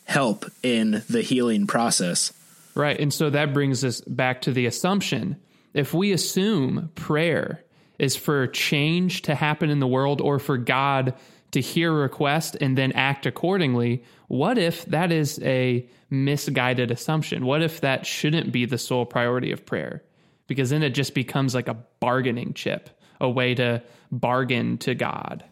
help 0.06 0.50
in 0.62 1.02
the 1.11 1.21
healing 1.21 1.66
process. 1.66 2.32
Right. 2.75 2.99
And 2.99 3.12
so 3.12 3.28
that 3.28 3.52
brings 3.52 3.85
us 3.85 4.00
back 4.00 4.40
to 4.42 4.52
the 4.52 4.64
assumption. 4.64 5.37
If 5.75 5.95
we 5.95 6.12
assume 6.12 6.91
prayer 6.95 7.64
is 7.99 8.17
for 8.17 8.47
change 8.47 9.23
to 9.23 9.35
happen 9.35 9.71
in 9.71 9.81
the 9.81 9.87
world 9.87 10.21
or 10.21 10.38
for 10.38 10.59
God 10.59 11.14
to 11.52 11.61
hear 11.61 11.93
a 11.93 12.02
request 12.02 12.57
and 12.61 12.76
then 12.76 12.93
act 12.93 13.26
accordingly, 13.26 14.05
what 14.29 14.59
if 14.59 14.85
that 14.87 15.12
is 15.12 15.38
a 15.43 15.87
misguided 16.11 16.91
assumption? 16.91 17.45
What 17.45 17.62
if 17.62 17.81
that 17.83 18.07
shouldn't 18.07 18.52
be 18.52 18.64
the 18.64 18.79
sole 18.79 19.07
priority 19.07 19.52
of 19.52 19.64
prayer? 19.64 20.02
Because 20.47 20.71
then 20.71 20.83
it 20.83 20.91
just 20.91 21.14
becomes 21.14 21.55
like 21.55 21.69
a 21.69 21.79
bargaining 22.00 22.55
chip, 22.55 22.91
a 23.21 23.31
way 23.31 23.55
to 23.55 23.83
bargain 24.11 24.79
to 24.79 24.95
God. 24.95 25.45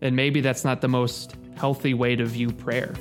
And 0.00 0.16
maybe 0.16 0.40
that's 0.40 0.64
not 0.64 0.80
the 0.80 0.88
most 0.88 1.36
healthy 1.56 1.94
way 1.94 2.16
to 2.16 2.24
view 2.24 2.50
prayer. 2.50 2.94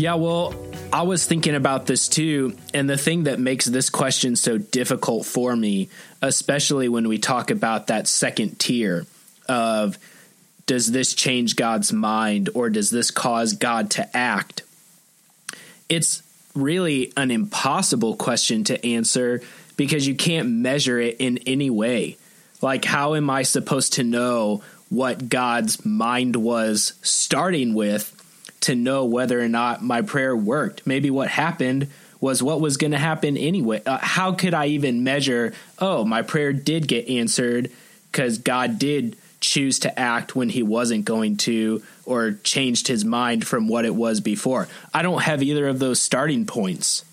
Yeah, 0.00 0.14
well, 0.14 0.54
I 0.94 1.02
was 1.02 1.26
thinking 1.26 1.54
about 1.54 1.84
this 1.84 2.08
too. 2.08 2.56
And 2.72 2.88
the 2.88 2.96
thing 2.96 3.24
that 3.24 3.38
makes 3.38 3.66
this 3.66 3.90
question 3.90 4.34
so 4.34 4.56
difficult 4.56 5.26
for 5.26 5.54
me, 5.54 5.90
especially 6.22 6.88
when 6.88 7.06
we 7.06 7.18
talk 7.18 7.50
about 7.50 7.88
that 7.88 8.08
second 8.08 8.58
tier 8.58 9.04
of 9.46 9.98
does 10.64 10.90
this 10.90 11.12
change 11.12 11.54
God's 11.54 11.92
mind 11.92 12.48
or 12.54 12.70
does 12.70 12.88
this 12.88 13.10
cause 13.10 13.52
God 13.52 13.90
to 13.90 14.16
act? 14.16 14.62
It's 15.90 16.22
really 16.54 17.12
an 17.18 17.30
impossible 17.30 18.16
question 18.16 18.64
to 18.64 18.86
answer 18.86 19.42
because 19.76 20.06
you 20.06 20.14
can't 20.14 20.48
measure 20.48 20.98
it 20.98 21.16
in 21.18 21.36
any 21.46 21.68
way. 21.68 22.16
Like, 22.62 22.86
how 22.86 23.16
am 23.16 23.28
I 23.28 23.42
supposed 23.42 23.92
to 23.94 24.02
know 24.02 24.62
what 24.88 25.28
God's 25.28 25.84
mind 25.84 26.36
was 26.36 26.94
starting 27.02 27.74
with 27.74 28.16
to 28.60 28.74
know 28.74 29.04
whether 29.04 29.40
or 29.40 29.48
not 29.48 29.82
my 29.82 30.02
prayer 30.02 30.36
worked. 30.36 30.86
Maybe 30.86 31.10
what 31.10 31.28
happened 31.28 31.88
was 32.20 32.42
what 32.42 32.60
was 32.60 32.76
going 32.76 32.90
to 32.90 32.98
happen 32.98 33.36
anyway. 33.36 33.82
Uh, 33.84 33.98
how 33.98 34.32
could 34.32 34.54
I 34.54 34.66
even 34.66 35.04
measure, 35.04 35.54
oh, 35.78 36.04
my 36.04 36.22
prayer 36.22 36.52
did 36.52 36.86
get 36.86 37.08
answered 37.08 37.70
because 38.12 38.38
God 38.38 38.78
did 38.78 39.16
choose 39.40 39.78
to 39.80 39.98
act 39.98 40.36
when 40.36 40.50
he 40.50 40.62
wasn't 40.62 41.06
going 41.06 41.38
to 41.38 41.82
or 42.04 42.32
changed 42.44 42.88
his 42.88 43.04
mind 43.04 43.46
from 43.46 43.68
what 43.68 43.86
it 43.86 43.94
was 43.94 44.20
before? 44.20 44.68
I 44.92 45.00
don't 45.02 45.22
have 45.22 45.42
either 45.42 45.66
of 45.66 45.78
those 45.78 46.00
starting 46.00 46.44
points. 46.44 47.04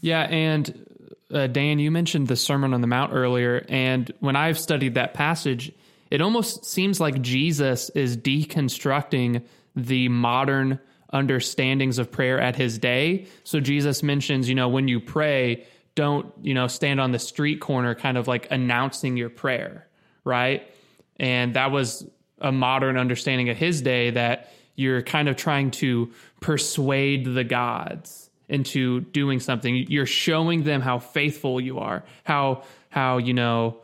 Yeah, 0.00 0.22
and 0.22 0.86
uh, 1.30 1.46
Dan, 1.48 1.78
you 1.78 1.90
mentioned 1.90 2.28
the 2.28 2.36
Sermon 2.36 2.72
on 2.72 2.80
the 2.80 2.86
Mount 2.86 3.12
earlier, 3.12 3.66
and 3.68 4.10
when 4.20 4.36
I've 4.36 4.58
studied 4.58 4.94
that 4.94 5.12
passage, 5.12 5.72
it 6.10 6.22
almost 6.22 6.64
seems 6.64 7.00
like 7.00 7.20
Jesus 7.20 7.90
is 7.90 8.16
deconstructing 8.16 9.42
the 9.86 10.08
modern 10.08 10.80
understandings 11.12 11.98
of 11.98 12.10
prayer 12.10 12.38
at 12.40 12.56
his 12.56 12.78
day. 12.78 13.26
So 13.44 13.60
Jesus 13.60 14.02
mentions, 14.02 14.48
you 14.48 14.54
know, 14.54 14.68
when 14.68 14.88
you 14.88 15.00
pray, 15.00 15.66
don't, 15.94 16.32
you 16.42 16.54
know, 16.54 16.66
stand 16.66 17.00
on 17.00 17.12
the 17.12 17.18
street 17.18 17.60
corner 17.60 17.94
kind 17.94 18.18
of 18.18 18.28
like 18.28 18.48
announcing 18.50 19.16
your 19.16 19.30
prayer, 19.30 19.86
right? 20.24 20.70
And 21.16 21.54
that 21.54 21.70
was 21.70 22.06
a 22.40 22.52
modern 22.52 22.96
understanding 22.96 23.48
of 23.48 23.56
his 23.56 23.80
day 23.82 24.10
that 24.10 24.52
you're 24.76 25.02
kind 25.02 25.28
of 25.28 25.36
trying 25.36 25.70
to 25.72 26.12
persuade 26.40 27.24
the 27.24 27.42
gods 27.42 28.30
into 28.48 29.00
doing 29.00 29.40
something. 29.40 29.86
You're 29.88 30.06
showing 30.06 30.62
them 30.62 30.80
how 30.80 30.98
faithful 30.98 31.60
you 31.60 31.78
are, 31.78 32.04
how 32.24 32.62
how 32.90 33.18
you 33.18 33.34
know 33.34 33.78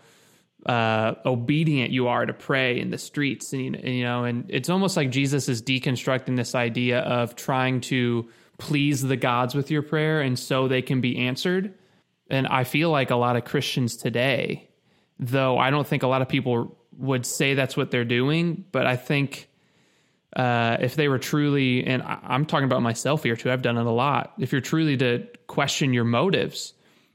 uh, 0.67 1.15
obedient 1.27 1.91
you 1.91 2.09
are 2.09 2.25
to 2.25 2.33
pray 2.33 2.81
in 2.81 2.91
the 2.91 2.99
streets, 2.99 3.53
and 3.53 3.83
you 3.83 4.05
know, 4.05 4.25
and 4.25 4.47
it's 4.49 4.69
almost 4.69 4.97
like 4.97 5.11
Jesus 5.11 5.49
is 5.49 5.63
deconstructing 5.63 6.37
this 6.37 6.55
idea 6.55 7.01
of 7.01 7.37
trying 7.37 7.81
to 7.83 8.29
please 8.59 9.03
the 9.03 9.17
gods 9.17 9.55
with 9.55 9.71
your 9.71 9.83
prayer, 9.83 10.21
and 10.21 10.39
so 10.39 10.69
they 10.69 10.83
can 10.83 11.01
be 11.01 11.19
answered. 11.19 11.75
And 12.31 12.47
I 12.47 12.65
feel 12.65 12.91
like 12.91 13.11
a 13.11 13.17
lot 13.17 13.37
of 13.37 13.45
Christians 13.45 13.97
today, 13.97 14.69
though 15.19 15.59
I 15.59 15.71
don't 15.71 15.87
think 15.87 16.03
a 16.03 16.07
lot 16.07 16.23
of 16.23 16.29
people 16.29 16.77
would 16.97 17.27
say 17.27 17.55
that's 17.55 17.77
what 17.77 17.91
they're 17.91 18.05
doing, 18.05 18.65
but 18.73 18.87
I 18.87 18.97
think 18.97 19.49
uh, 20.35 20.79
if 20.81 20.97
they 20.97 21.09
were 21.09 21.19
truly, 21.19 21.85
and 21.87 22.03
I'm 22.03 22.47
talking 22.47 22.65
about 22.65 22.83
myself 22.83 23.23
here 23.23 23.37
too, 23.37 23.51
I've 23.51 23.63
done 23.63 23.77
it 23.77 23.87
a 23.87 23.91
lot. 23.91 24.33
If 24.39 24.53
you're 24.53 24.61
truly 24.61 24.97
to 24.99 25.27
question 25.47 25.93
your 25.93 26.05
motives, 26.05 26.73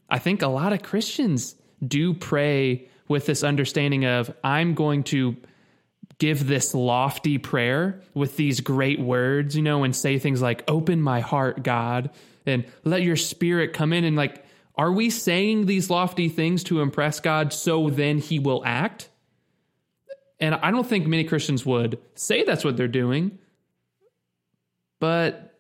I 0.10 0.20
think 0.20 0.42
a 0.42 0.48
lot 0.48 0.74
of 0.74 0.82
Christians 0.84 1.56
do 1.86 2.14
pray 2.14 2.89
with 3.10 3.26
this 3.26 3.44
understanding 3.44 4.06
of, 4.06 4.34
I'm 4.44 4.76
going 4.76 5.04
to 5.06 5.36
give 6.20 6.48
this 6.48 6.74
lofty 6.74 7.38
prayer 7.38 8.02
with 8.14 8.38
these 8.38 8.62
great 8.62 9.00
words, 9.00 9.56
you 9.56 9.62
know, 9.62 9.84
and 9.84 9.94
say 9.94 10.20
things 10.20 10.42
like, 10.42 10.64
Open 10.70 11.02
my 11.02 11.20
heart, 11.20 11.64
God, 11.64 12.12
and 12.46 12.66
let 12.86 13.02
your 13.02 13.18
spirit 13.18 13.74
come 13.74 13.92
in. 13.92 14.06
And 14.06 14.16
like, 14.16 14.46
are 14.76 14.92
we 14.92 15.10
saying 15.10 15.66
these 15.66 15.90
lofty 15.90 16.30
things 16.30 16.64
to 16.66 16.82
impress 16.82 17.20
God 17.20 17.52
so 17.52 17.90
then 17.90 18.20
he 18.20 18.40
will 18.40 18.64
act? 18.66 19.10
And 20.40 20.56
I 20.56 20.72
don't 20.72 20.88
think 20.88 21.06
many 21.06 21.26
Christians 21.26 21.66
would 21.66 22.00
say 22.16 22.44
that's 22.44 22.64
what 22.64 22.78
they're 22.78 22.88
doing, 22.88 23.40
but 25.00 25.60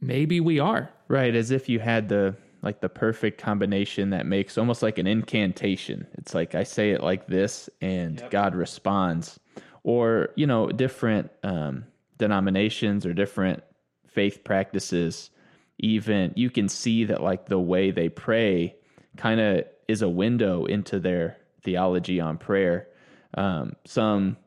maybe 0.00 0.40
we 0.40 0.58
are. 0.58 0.90
Right, 1.08 1.36
as 1.36 1.52
if 1.52 1.68
you 1.68 1.78
had 1.78 2.08
the 2.08 2.34
like 2.62 2.80
the 2.80 2.88
perfect 2.88 3.40
combination 3.40 4.10
that 4.10 4.26
makes 4.26 4.58
almost 4.58 4.82
like 4.82 4.98
an 4.98 5.06
incantation. 5.06 6.06
It's 6.14 6.34
like 6.34 6.54
I 6.54 6.64
say 6.64 6.90
it 6.90 7.02
like 7.02 7.26
this 7.26 7.68
and 7.80 8.20
yep. 8.20 8.30
God 8.30 8.54
responds. 8.54 9.38
Or, 9.84 10.30
you 10.34 10.46
know, 10.46 10.68
different 10.68 11.30
um, 11.44 11.84
denominations 12.18 13.06
or 13.06 13.12
different 13.12 13.62
faith 14.08 14.42
practices, 14.42 15.30
even 15.78 16.32
you 16.34 16.50
can 16.50 16.68
see 16.68 17.04
that 17.04 17.22
like 17.22 17.46
the 17.46 17.60
way 17.60 17.90
they 17.90 18.08
pray 18.08 18.74
kind 19.16 19.40
of 19.40 19.64
is 19.86 20.02
a 20.02 20.08
window 20.08 20.64
into 20.64 20.98
their 20.98 21.36
theology 21.62 22.20
on 22.20 22.38
prayer. 22.38 22.88
Um, 23.34 23.76
some 23.84 24.38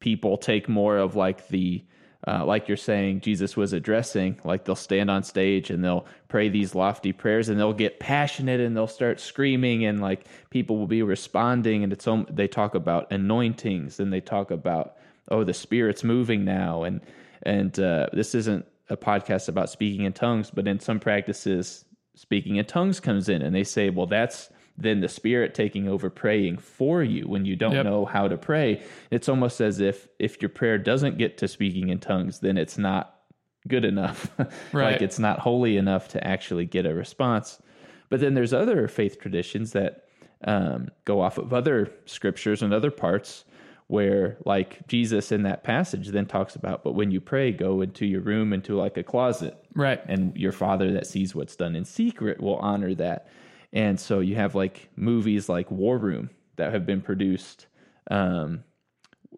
people 0.00 0.36
take 0.36 0.68
more 0.68 0.96
of 0.96 1.16
like 1.16 1.48
the 1.48 1.84
uh, 2.26 2.44
like 2.44 2.68
you're 2.68 2.76
saying 2.76 3.20
Jesus 3.20 3.56
was 3.56 3.72
addressing, 3.72 4.38
like 4.44 4.64
they'll 4.64 4.76
stand 4.76 5.10
on 5.10 5.24
stage 5.24 5.70
and 5.70 5.84
they'll 5.84 6.06
pray 6.28 6.48
these 6.48 6.74
lofty 6.74 7.12
prayers 7.12 7.48
and 7.48 7.58
they'll 7.58 7.72
get 7.72 7.98
passionate 7.98 8.60
and 8.60 8.76
they'll 8.76 8.86
start 8.86 9.18
screaming 9.18 9.84
and 9.84 10.00
like 10.00 10.26
people 10.50 10.78
will 10.78 10.86
be 10.86 11.02
responding. 11.02 11.82
And 11.82 11.92
it's 11.92 12.06
they 12.30 12.46
talk 12.46 12.76
about 12.76 13.10
anointings 13.10 13.98
and 13.98 14.12
they 14.12 14.20
talk 14.20 14.52
about 14.52 14.96
oh 15.30 15.42
the 15.42 15.54
spirit's 15.54 16.04
moving 16.04 16.44
now. 16.44 16.84
And 16.84 17.00
and 17.42 17.76
uh, 17.80 18.06
this 18.12 18.36
isn't 18.36 18.66
a 18.88 18.96
podcast 18.96 19.48
about 19.48 19.68
speaking 19.68 20.04
in 20.04 20.12
tongues, 20.12 20.50
but 20.50 20.68
in 20.68 20.78
some 20.78 21.00
practices 21.00 21.84
speaking 22.14 22.56
in 22.56 22.64
tongues 22.66 23.00
comes 23.00 23.28
in 23.28 23.42
and 23.42 23.54
they 23.54 23.64
say 23.64 23.88
well 23.88 24.06
that's 24.06 24.50
then 24.76 25.00
the 25.00 25.08
spirit 25.08 25.54
taking 25.54 25.88
over 25.88 26.10
praying 26.10 26.58
for 26.58 27.02
you 27.02 27.28
when 27.28 27.44
you 27.44 27.56
don't 27.56 27.72
yep. 27.72 27.84
know 27.84 28.04
how 28.04 28.28
to 28.28 28.36
pray. 28.36 28.82
It's 29.10 29.28
almost 29.28 29.60
as 29.60 29.80
if 29.80 30.08
if 30.18 30.40
your 30.40 30.48
prayer 30.48 30.78
doesn't 30.78 31.18
get 31.18 31.38
to 31.38 31.48
speaking 31.48 31.88
in 31.90 31.98
tongues 31.98 32.40
then 32.40 32.56
it's 32.56 32.78
not 32.78 33.20
good 33.68 33.84
enough. 33.84 34.30
Right. 34.72 34.92
like 34.92 35.02
it's 35.02 35.18
not 35.18 35.38
holy 35.40 35.76
enough 35.76 36.08
to 36.08 36.26
actually 36.26 36.64
get 36.64 36.86
a 36.86 36.94
response. 36.94 37.60
But 38.08 38.20
then 38.20 38.34
there's 38.34 38.52
other 38.52 38.88
faith 38.88 39.20
traditions 39.20 39.72
that 39.72 40.08
um, 40.44 40.88
go 41.04 41.20
off 41.20 41.38
of 41.38 41.52
other 41.52 41.92
scriptures 42.06 42.62
and 42.62 42.72
other 42.72 42.90
parts 42.90 43.44
where 43.88 44.38
like 44.46 44.86
jesus 44.88 45.32
in 45.32 45.42
that 45.42 45.64
passage 45.64 46.08
then 46.08 46.24
talks 46.24 46.54
about 46.56 46.82
but 46.82 46.94
when 46.94 47.10
you 47.10 47.20
pray 47.20 47.52
go 47.52 47.82
into 47.82 48.06
your 48.06 48.22
room 48.22 48.52
into 48.52 48.76
like 48.76 48.96
a 48.96 49.02
closet. 49.02 49.56
Right. 49.74 50.00
And 50.06 50.36
your 50.36 50.52
father 50.52 50.92
that 50.92 51.06
sees 51.06 51.34
what's 51.34 51.56
done 51.56 51.76
in 51.76 51.84
secret 51.84 52.40
will 52.40 52.56
honor 52.56 52.94
that 52.94 53.28
and 53.72 53.98
so 53.98 54.20
you 54.20 54.36
have 54.36 54.54
like 54.54 54.90
movies 54.96 55.48
like 55.48 55.70
War 55.70 55.98
Room 55.98 56.30
that 56.56 56.72
have 56.72 56.84
been 56.84 57.00
produced 57.00 57.66
um, 58.10 58.64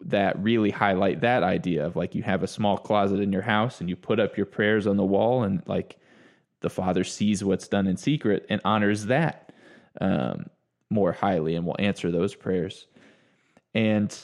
that 0.01 0.41
really 0.41 0.71
highlight 0.71 1.21
that 1.21 1.43
idea 1.43 1.85
of 1.85 1.95
like 1.95 2.15
you 2.15 2.23
have 2.23 2.43
a 2.43 2.47
small 2.47 2.77
closet 2.77 3.19
in 3.19 3.31
your 3.31 3.41
house 3.41 3.79
and 3.79 3.89
you 3.89 3.95
put 3.95 4.19
up 4.19 4.35
your 4.35 4.45
prayers 4.45 4.87
on 4.87 4.97
the 4.97 5.05
wall 5.05 5.43
and 5.43 5.63
like 5.67 5.97
the 6.61 6.69
father 6.69 7.03
sees 7.03 7.43
what's 7.43 7.67
done 7.67 7.87
in 7.87 7.95
secret 7.95 8.45
and 8.49 8.59
honors 8.65 9.05
that 9.05 9.53
um, 10.01 10.47
more 10.89 11.11
highly 11.11 11.55
and 11.55 11.65
will 11.65 11.75
answer 11.79 12.11
those 12.11 12.35
prayers. 12.35 12.87
And 13.73 14.17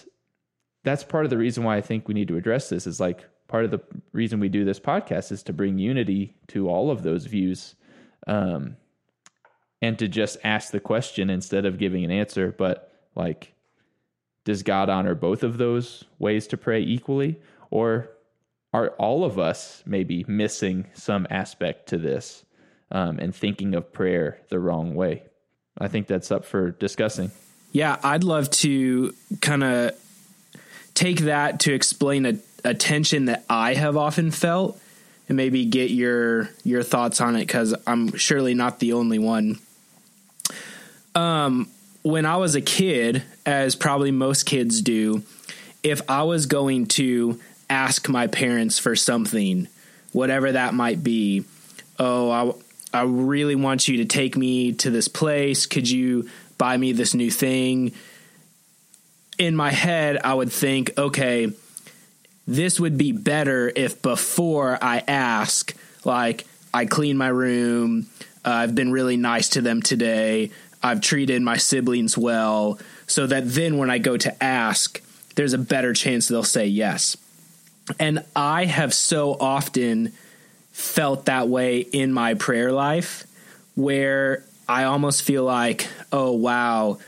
that's 0.83 1.03
part 1.03 1.25
of 1.25 1.29
the 1.29 1.37
reason 1.37 1.63
why 1.63 1.77
I 1.77 1.81
think 1.81 2.07
we 2.07 2.13
need 2.13 2.27
to 2.29 2.37
address 2.37 2.69
this 2.69 2.87
is 2.87 2.99
like 2.99 3.25
part 3.47 3.65
of 3.65 3.71
the 3.71 3.81
reason 4.11 4.39
we 4.39 4.49
do 4.49 4.65
this 4.65 4.79
podcast 4.79 5.31
is 5.31 5.43
to 5.43 5.53
bring 5.53 5.77
unity 5.77 6.35
to 6.47 6.69
all 6.69 6.89
of 6.89 7.03
those 7.03 7.25
views. 7.25 7.75
Um, 8.27 8.77
and 9.81 9.97
to 9.99 10.07
just 10.07 10.37
ask 10.43 10.71
the 10.71 10.79
question 10.79 11.29
instead 11.29 11.65
of 11.65 11.77
giving 11.77 12.03
an 12.03 12.11
answer. 12.11 12.53
But 12.55 12.91
like, 13.15 13.53
does 14.45 14.63
God 14.63 14.89
honor 14.89 15.15
both 15.15 15.43
of 15.43 15.57
those 15.57 16.03
ways 16.19 16.47
to 16.47 16.57
pray 16.57 16.81
equally? 16.81 17.39
Or 17.69 18.09
are 18.73 18.89
all 18.91 19.23
of 19.23 19.39
us 19.39 19.83
maybe 19.85 20.25
missing 20.27 20.87
some 20.93 21.27
aspect 21.29 21.89
to 21.89 21.97
this 21.97 22.45
um, 22.91 23.19
and 23.19 23.35
thinking 23.35 23.75
of 23.75 23.91
prayer 23.91 24.39
the 24.49 24.59
wrong 24.59 24.95
way? 24.95 25.23
I 25.77 25.87
think 25.87 26.07
that's 26.07 26.31
up 26.31 26.45
for 26.45 26.71
discussing. 26.71 27.31
Yeah, 27.71 27.97
I'd 28.03 28.23
love 28.23 28.49
to 28.51 29.13
kind 29.41 29.63
of 29.63 29.95
take 30.93 31.21
that 31.21 31.61
to 31.61 31.73
explain 31.73 32.25
a, 32.25 32.33
a 32.63 32.73
tension 32.73 33.25
that 33.25 33.45
I 33.49 33.73
have 33.75 33.95
often 33.95 34.31
felt 34.31 34.79
and 35.29 35.37
maybe 35.37 35.65
get 35.65 35.91
your 35.91 36.49
your 36.63 36.83
thoughts 36.83 37.21
on 37.21 37.37
it 37.37 37.47
because 37.47 37.73
I'm 37.87 38.15
surely 38.17 38.53
not 38.53 38.79
the 38.79 38.93
only 38.93 39.19
one. 39.19 39.59
Um, 41.15 41.69
when 42.03 42.25
I 42.25 42.37
was 42.37 42.55
a 42.55 42.61
kid, 42.61 43.23
as 43.45 43.75
probably 43.75 44.11
most 44.11 44.45
kids 44.45 44.81
do, 44.81 45.23
if 45.83 46.01
I 46.09 46.23
was 46.23 46.45
going 46.45 46.87
to 46.87 47.39
ask 47.69 48.07
my 48.09 48.27
parents 48.27 48.79
for 48.79 48.95
something, 48.95 49.67
whatever 50.11 50.51
that 50.51 50.73
might 50.73 51.03
be, 51.03 51.45
oh, 51.99 52.31
I, 52.93 52.99
I 52.99 53.03
really 53.03 53.55
want 53.55 53.87
you 53.87 53.97
to 53.97 54.05
take 54.05 54.35
me 54.35 54.73
to 54.73 54.89
this 54.89 55.07
place. 55.07 55.65
Could 55.65 55.89
you 55.89 56.29
buy 56.57 56.77
me 56.77 56.91
this 56.91 57.13
new 57.13 57.31
thing? 57.31 57.93
In 59.37 59.55
my 59.55 59.71
head, 59.71 60.19
I 60.23 60.33
would 60.33 60.51
think, 60.51 60.91
okay, 60.97 61.51
this 62.47 62.79
would 62.79 62.97
be 62.97 63.11
better 63.11 63.71
if 63.75 64.01
before 64.01 64.77
I 64.81 65.03
ask, 65.07 65.75
like, 66.03 66.45
I 66.73 66.85
clean 66.85 67.17
my 67.17 67.29
room, 67.29 68.07
uh, 68.45 68.49
I've 68.49 68.75
been 68.75 68.91
really 68.91 69.17
nice 69.17 69.49
to 69.49 69.61
them 69.61 69.81
today. 69.81 70.51
I've 70.83 71.01
treated 71.01 71.41
my 71.41 71.57
siblings 71.57 72.17
well, 72.17 72.79
so 73.07 73.27
that 73.27 73.43
then 73.45 73.77
when 73.77 73.89
I 73.89 73.97
go 73.97 74.17
to 74.17 74.43
ask, 74.43 75.01
there's 75.35 75.53
a 75.53 75.57
better 75.57 75.93
chance 75.93 76.27
they'll 76.27 76.43
say 76.43 76.67
yes. 76.67 77.17
And 77.99 78.23
I 78.35 78.65
have 78.65 78.93
so 78.93 79.35
often 79.39 80.13
felt 80.71 81.25
that 81.25 81.47
way 81.47 81.79
in 81.79 82.13
my 82.13 82.33
prayer 82.33 82.71
life 82.71 83.25
where 83.75 84.43
I 84.67 84.85
almost 84.85 85.23
feel 85.23 85.43
like, 85.43 85.87
oh 86.11 86.31
wow, 86.31 86.99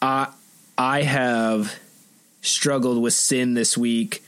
I 0.00 0.28
I 0.78 1.02
have 1.02 1.78
struggled 2.42 3.02
with 3.02 3.14
sin 3.14 3.54
this 3.54 3.76
week. 3.76 4.22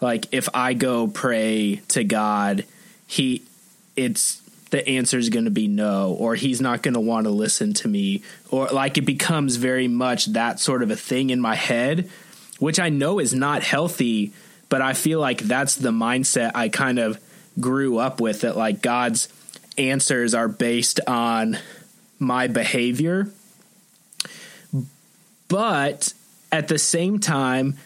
Like 0.00 0.26
if 0.32 0.48
I 0.54 0.74
go 0.74 1.06
pray 1.08 1.82
to 1.88 2.04
God, 2.04 2.64
he 3.06 3.42
it's 3.94 4.42
the 4.76 4.86
answer 4.88 5.18
is 5.18 5.30
going 5.30 5.46
to 5.46 5.50
be 5.50 5.68
no, 5.68 6.12
or 6.12 6.34
he's 6.34 6.60
not 6.60 6.82
going 6.82 6.94
to 6.94 7.00
want 7.00 7.24
to 7.24 7.30
listen 7.30 7.72
to 7.72 7.88
me, 7.88 8.22
or 8.50 8.66
like 8.68 8.98
it 8.98 9.06
becomes 9.06 9.56
very 9.56 9.88
much 9.88 10.26
that 10.26 10.60
sort 10.60 10.82
of 10.82 10.90
a 10.90 10.96
thing 10.96 11.30
in 11.30 11.40
my 11.40 11.54
head, 11.54 12.10
which 12.58 12.78
I 12.78 12.90
know 12.90 13.18
is 13.18 13.32
not 13.32 13.62
healthy, 13.62 14.32
but 14.68 14.82
I 14.82 14.92
feel 14.92 15.18
like 15.18 15.38
that's 15.38 15.76
the 15.76 15.92
mindset 15.92 16.52
I 16.54 16.68
kind 16.68 16.98
of 16.98 17.18
grew 17.58 17.96
up 17.96 18.20
with 18.20 18.42
that 18.42 18.54
like 18.56 18.82
God's 18.82 19.28
answers 19.78 20.34
are 20.34 20.48
based 20.48 21.00
on 21.06 21.58
my 22.18 22.46
behavior. 22.46 23.30
But 25.48 26.12
at 26.52 26.68
the 26.68 26.78
same 26.78 27.18
time, 27.18 27.78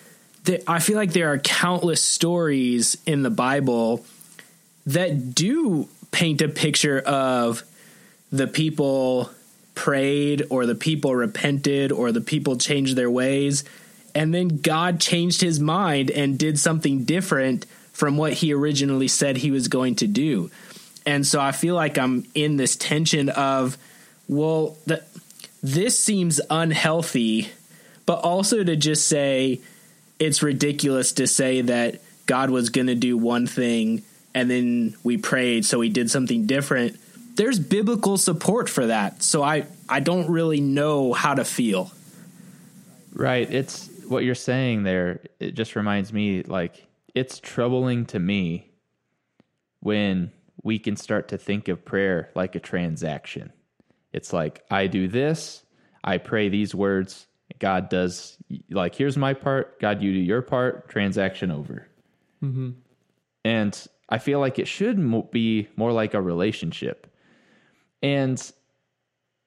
I 0.66 0.80
feel 0.80 0.96
like 0.96 1.12
there 1.12 1.32
are 1.32 1.38
countless 1.38 2.02
stories 2.02 2.96
in 3.06 3.22
the 3.22 3.30
Bible 3.30 4.04
that 4.86 5.36
do 5.36 5.88
paint 6.10 6.40
a 6.40 6.48
picture 6.48 6.98
of 7.00 7.62
the 8.32 8.46
people 8.46 9.30
prayed 9.74 10.46
or 10.50 10.66
the 10.66 10.74
people 10.74 11.14
repented 11.14 11.92
or 11.92 12.12
the 12.12 12.20
people 12.20 12.56
changed 12.56 12.96
their 12.96 13.10
ways 13.10 13.64
and 14.14 14.34
then 14.34 14.60
God 14.60 15.00
changed 15.00 15.40
his 15.40 15.60
mind 15.60 16.10
and 16.10 16.38
did 16.38 16.58
something 16.58 17.04
different 17.04 17.66
from 17.92 18.16
what 18.16 18.34
he 18.34 18.52
originally 18.52 19.08
said 19.08 19.36
he 19.36 19.50
was 19.50 19.68
going 19.68 19.96
to 19.96 20.06
do. 20.06 20.50
And 21.06 21.26
so 21.26 21.40
I 21.40 21.52
feel 21.52 21.74
like 21.74 21.98
I'm 21.98 22.26
in 22.34 22.56
this 22.56 22.76
tension 22.76 23.28
of, 23.30 23.76
well, 24.28 24.76
the, 24.86 25.02
this 25.62 26.02
seems 26.02 26.40
unhealthy, 26.50 27.48
but 28.06 28.20
also 28.20 28.62
to 28.62 28.76
just 28.76 29.08
say 29.08 29.60
it's 30.18 30.42
ridiculous 30.42 31.12
to 31.12 31.26
say 31.26 31.62
that 31.62 32.00
God 32.26 32.50
was 32.50 32.70
going 32.70 32.86
to 32.86 32.94
do 32.94 33.16
one 33.16 33.46
thing 33.46 34.02
and 34.34 34.50
then 34.50 34.94
we 35.02 35.16
prayed, 35.16 35.64
so 35.64 35.80
he 35.80 35.88
did 35.88 36.10
something 36.10 36.46
different. 36.46 36.98
There's 37.36 37.58
biblical 37.58 38.16
support 38.18 38.68
for 38.68 38.86
that. 38.86 39.22
So 39.22 39.42
I, 39.42 39.66
I 39.88 40.00
don't 40.00 40.30
really 40.30 40.60
know 40.60 41.12
how 41.12 41.34
to 41.34 41.44
feel. 41.44 41.90
Right. 43.12 43.50
It's 43.50 43.88
what 44.08 44.24
you're 44.24 44.34
saying 44.34 44.82
there. 44.82 45.20
It 45.38 45.54
just 45.54 45.76
reminds 45.76 46.12
me 46.12 46.42
like 46.42 46.86
it's 47.14 47.40
troubling 47.40 48.06
to 48.06 48.18
me 48.18 48.70
when 49.80 50.32
we 50.62 50.78
can 50.78 50.96
start 50.96 51.28
to 51.28 51.38
think 51.38 51.68
of 51.68 51.84
prayer 51.84 52.30
like 52.34 52.54
a 52.54 52.60
transaction. 52.60 53.52
It's 54.12 54.32
like, 54.32 54.64
I 54.70 54.86
do 54.86 55.08
this, 55.08 55.62
I 56.02 56.18
pray 56.18 56.48
these 56.48 56.74
words, 56.74 57.26
God 57.58 57.88
does, 57.88 58.36
like, 58.70 58.94
here's 58.94 59.16
my 59.16 59.34
part, 59.34 59.80
God, 59.80 60.02
you 60.02 60.12
do 60.12 60.18
your 60.18 60.42
part, 60.42 60.88
transaction 60.88 61.50
over. 61.50 61.88
Mm-hmm. 62.42 62.70
And 63.44 63.86
I 64.10 64.18
feel 64.18 64.40
like 64.40 64.58
it 64.58 64.66
should 64.66 65.30
be 65.30 65.68
more 65.76 65.92
like 65.92 66.14
a 66.14 66.20
relationship. 66.20 67.06
And, 68.02 68.40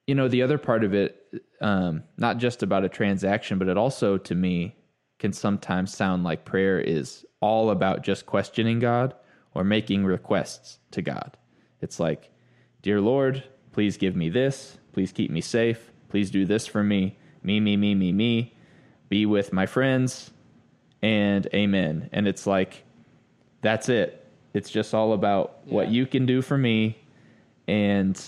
you 0.06 0.14
know, 0.14 0.28
the 0.28 0.42
other 0.42 0.58
part 0.58 0.84
of 0.84 0.94
it, 0.94 1.44
um, 1.60 2.04
not 2.16 2.38
just 2.38 2.62
about 2.62 2.84
a 2.84 2.88
transaction, 2.88 3.58
but 3.58 3.68
it 3.68 3.76
also, 3.76 4.16
to 4.18 4.34
me, 4.34 4.76
can 5.18 5.32
sometimes 5.32 5.94
sound 5.94 6.24
like 6.24 6.44
prayer 6.44 6.80
is 6.80 7.24
all 7.40 7.70
about 7.70 8.02
just 8.02 8.26
questioning 8.26 8.78
God 8.78 9.14
or 9.54 9.64
making 9.64 10.04
requests 10.04 10.78
to 10.92 11.02
God. 11.02 11.36
It's 11.80 12.00
like, 12.00 12.30
Dear 12.82 13.00
Lord, 13.00 13.42
please 13.72 13.96
give 13.96 14.14
me 14.14 14.28
this. 14.28 14.78
Please 14.92 15.12
keep 15.12 15.30
me 15.30 15.40
safe. 15.40 15.90
Please 16.10 16.30
do 16.30 16.44
this 16.44 16.66
for 16.66 16.82
me. 16.82 17.18
Me, 17.42 17.60
me, 17.60 17.76
me, 17.76 17.94
me, 17.94 18.12
me. 18.12 18.54
Be 19.08 19.26
with 19.26 19.52
my 19.52 19.66
friends. 19.66 20.30
And 21.02 21.46
amen. 21.54 22.10
And 22.12 22.28
it's 22.28 22.46
like, 22.46 22.84
that's 23.62 23.88
it. 23.88 24.23
It's 24.54 24.70
just 24.70 24.94
all 24.94 25.12
about 25.12 25.58
yeah. 25.66 25.74
what 25.74 25.88
you 25.88 26.06
can 26.06 26.24
do 26.24 26.40
for 26.40 26.56
me. 26.56 26.96
And 27.66 28.20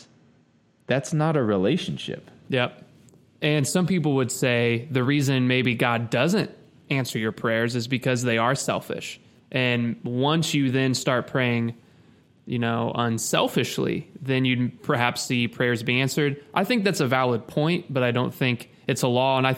that's 0.87 1.13
not 1.13 1.37
a 1.37 1.43
relationship. 1.43 2.31
Yep. 2.49 2.85
And 3.41 3.67
some 3.67 3.87
people 3.87 4.17
would 4.17 4.33
say 4.33 4.89
the 4.91 5.05
reason 5.05 5.47
maybe 5.47 5.75
God 5.75 6.11
doesn't 6.11 6.51
answer 6.91 7.19
your 7.19 7.33
prayers 7.33 7.77
is 7.77 7.87
because 7.87 8.23
they 8.23 8.39
are 8.39 8.55
selfish. 8.55 9.21
And 9.53 9.97
once 10.03 10.55
you 10.55 10.71
then 10.71 10.95
start 10.95 11.29
praying, 11.29 11.75
you 12.47 12.59
know, 12.59 12.93
unselfishly, 12.95 14.09
then 14.21 14.45
you'd 14.45 14.83
perhaps 14.83 15.23
see 15.23 15.49
prayers 15.49 15.83
be 15.83 16.01
answered. 16.01 16.43
I 16.55 16.65
think 16.65 16.85
that's 16.85 17.01
a 17.01 17.07
valid 17.07 17.47
point, 17.47 17.93
but 17.93 18.03
I 18.03 18.11
don't 18.11 18.35
think 18.35 18.71
it's 18.87 19.03
a 19.03 19.09
law. 19.09 19.39
And 19.39 19.47
I, 19.47 19.57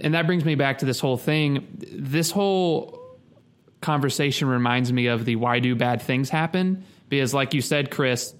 and 0.00 0.14
that 0.14 0.26
brings 0.26 0.44
me 0.44 0.54
back 0.54 0.78
to 0.78 0.86
this 0.86 1.00
whole 1.00 1.16
thing. 1.16 1.66
This 1.92 2.30
whole 2.30 3.01
conversation 3.82 4.48
reminds 4.48 4.92
me 4.92 5.06
of 5.08 5.24
the 5.24 5.36
why 5.36 5.58
do 5.58 5.74
bad 5.74 6.00
things 6.00 6.30
happen? 6.30 6.84
Because, 7.08 7.34
like 7.34 7.52
you 7.52 7.60
said, 7.60 7.90
Chris, 7.90 8.34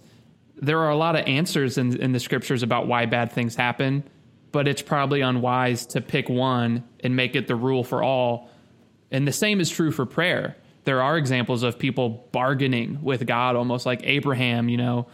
there 0.57 0.79
are 0.79 0.91
a 0.91 0.97
lot 0.97 1.17
of 1.17 1.27
answers 1.27 1.77
in, 1.77 2.01
in 2.01 2.13
the 2.13 2.21
scriptures 2.21 2.63
about 2.63 2.87
why 2.87 3.05
bad 3.05 3.33
things 3.33 3.55
happen, 3.55 4.05
but 4.53 4.67
it's 4.67 4.83
probably 4.83 5.21
unwise 5.21 5.87
to 5.87 6.01
pick 6.01 6.29
one 6.29 6.85
and 7.01 7.15
make 7.15 7.37
it 7.37 7.47
the 7.47 7.57
rule 7.57 7.85
for 7.85 8.03
all 8.03 8.49
and 9.13 9.29
the 9.29 9.33
same 9.33 9.61
is 9.61 9.71
true 9.71 9.93
for 9.93 10.07
prayer. 10.07 10.57
There 10.85 11.01
are 11.01 11.17
examples 11.17 11.63
of 11.63 11.79
people 11.79 12.27
bargaining 12.33 13.01
with 13.03 13.25
God, 13.27 13.55
almost 13.55 13.87
like 13.87 14.01
Abraham, 14.03 14.69
you 14.69 14.79
know, 14.79 15.07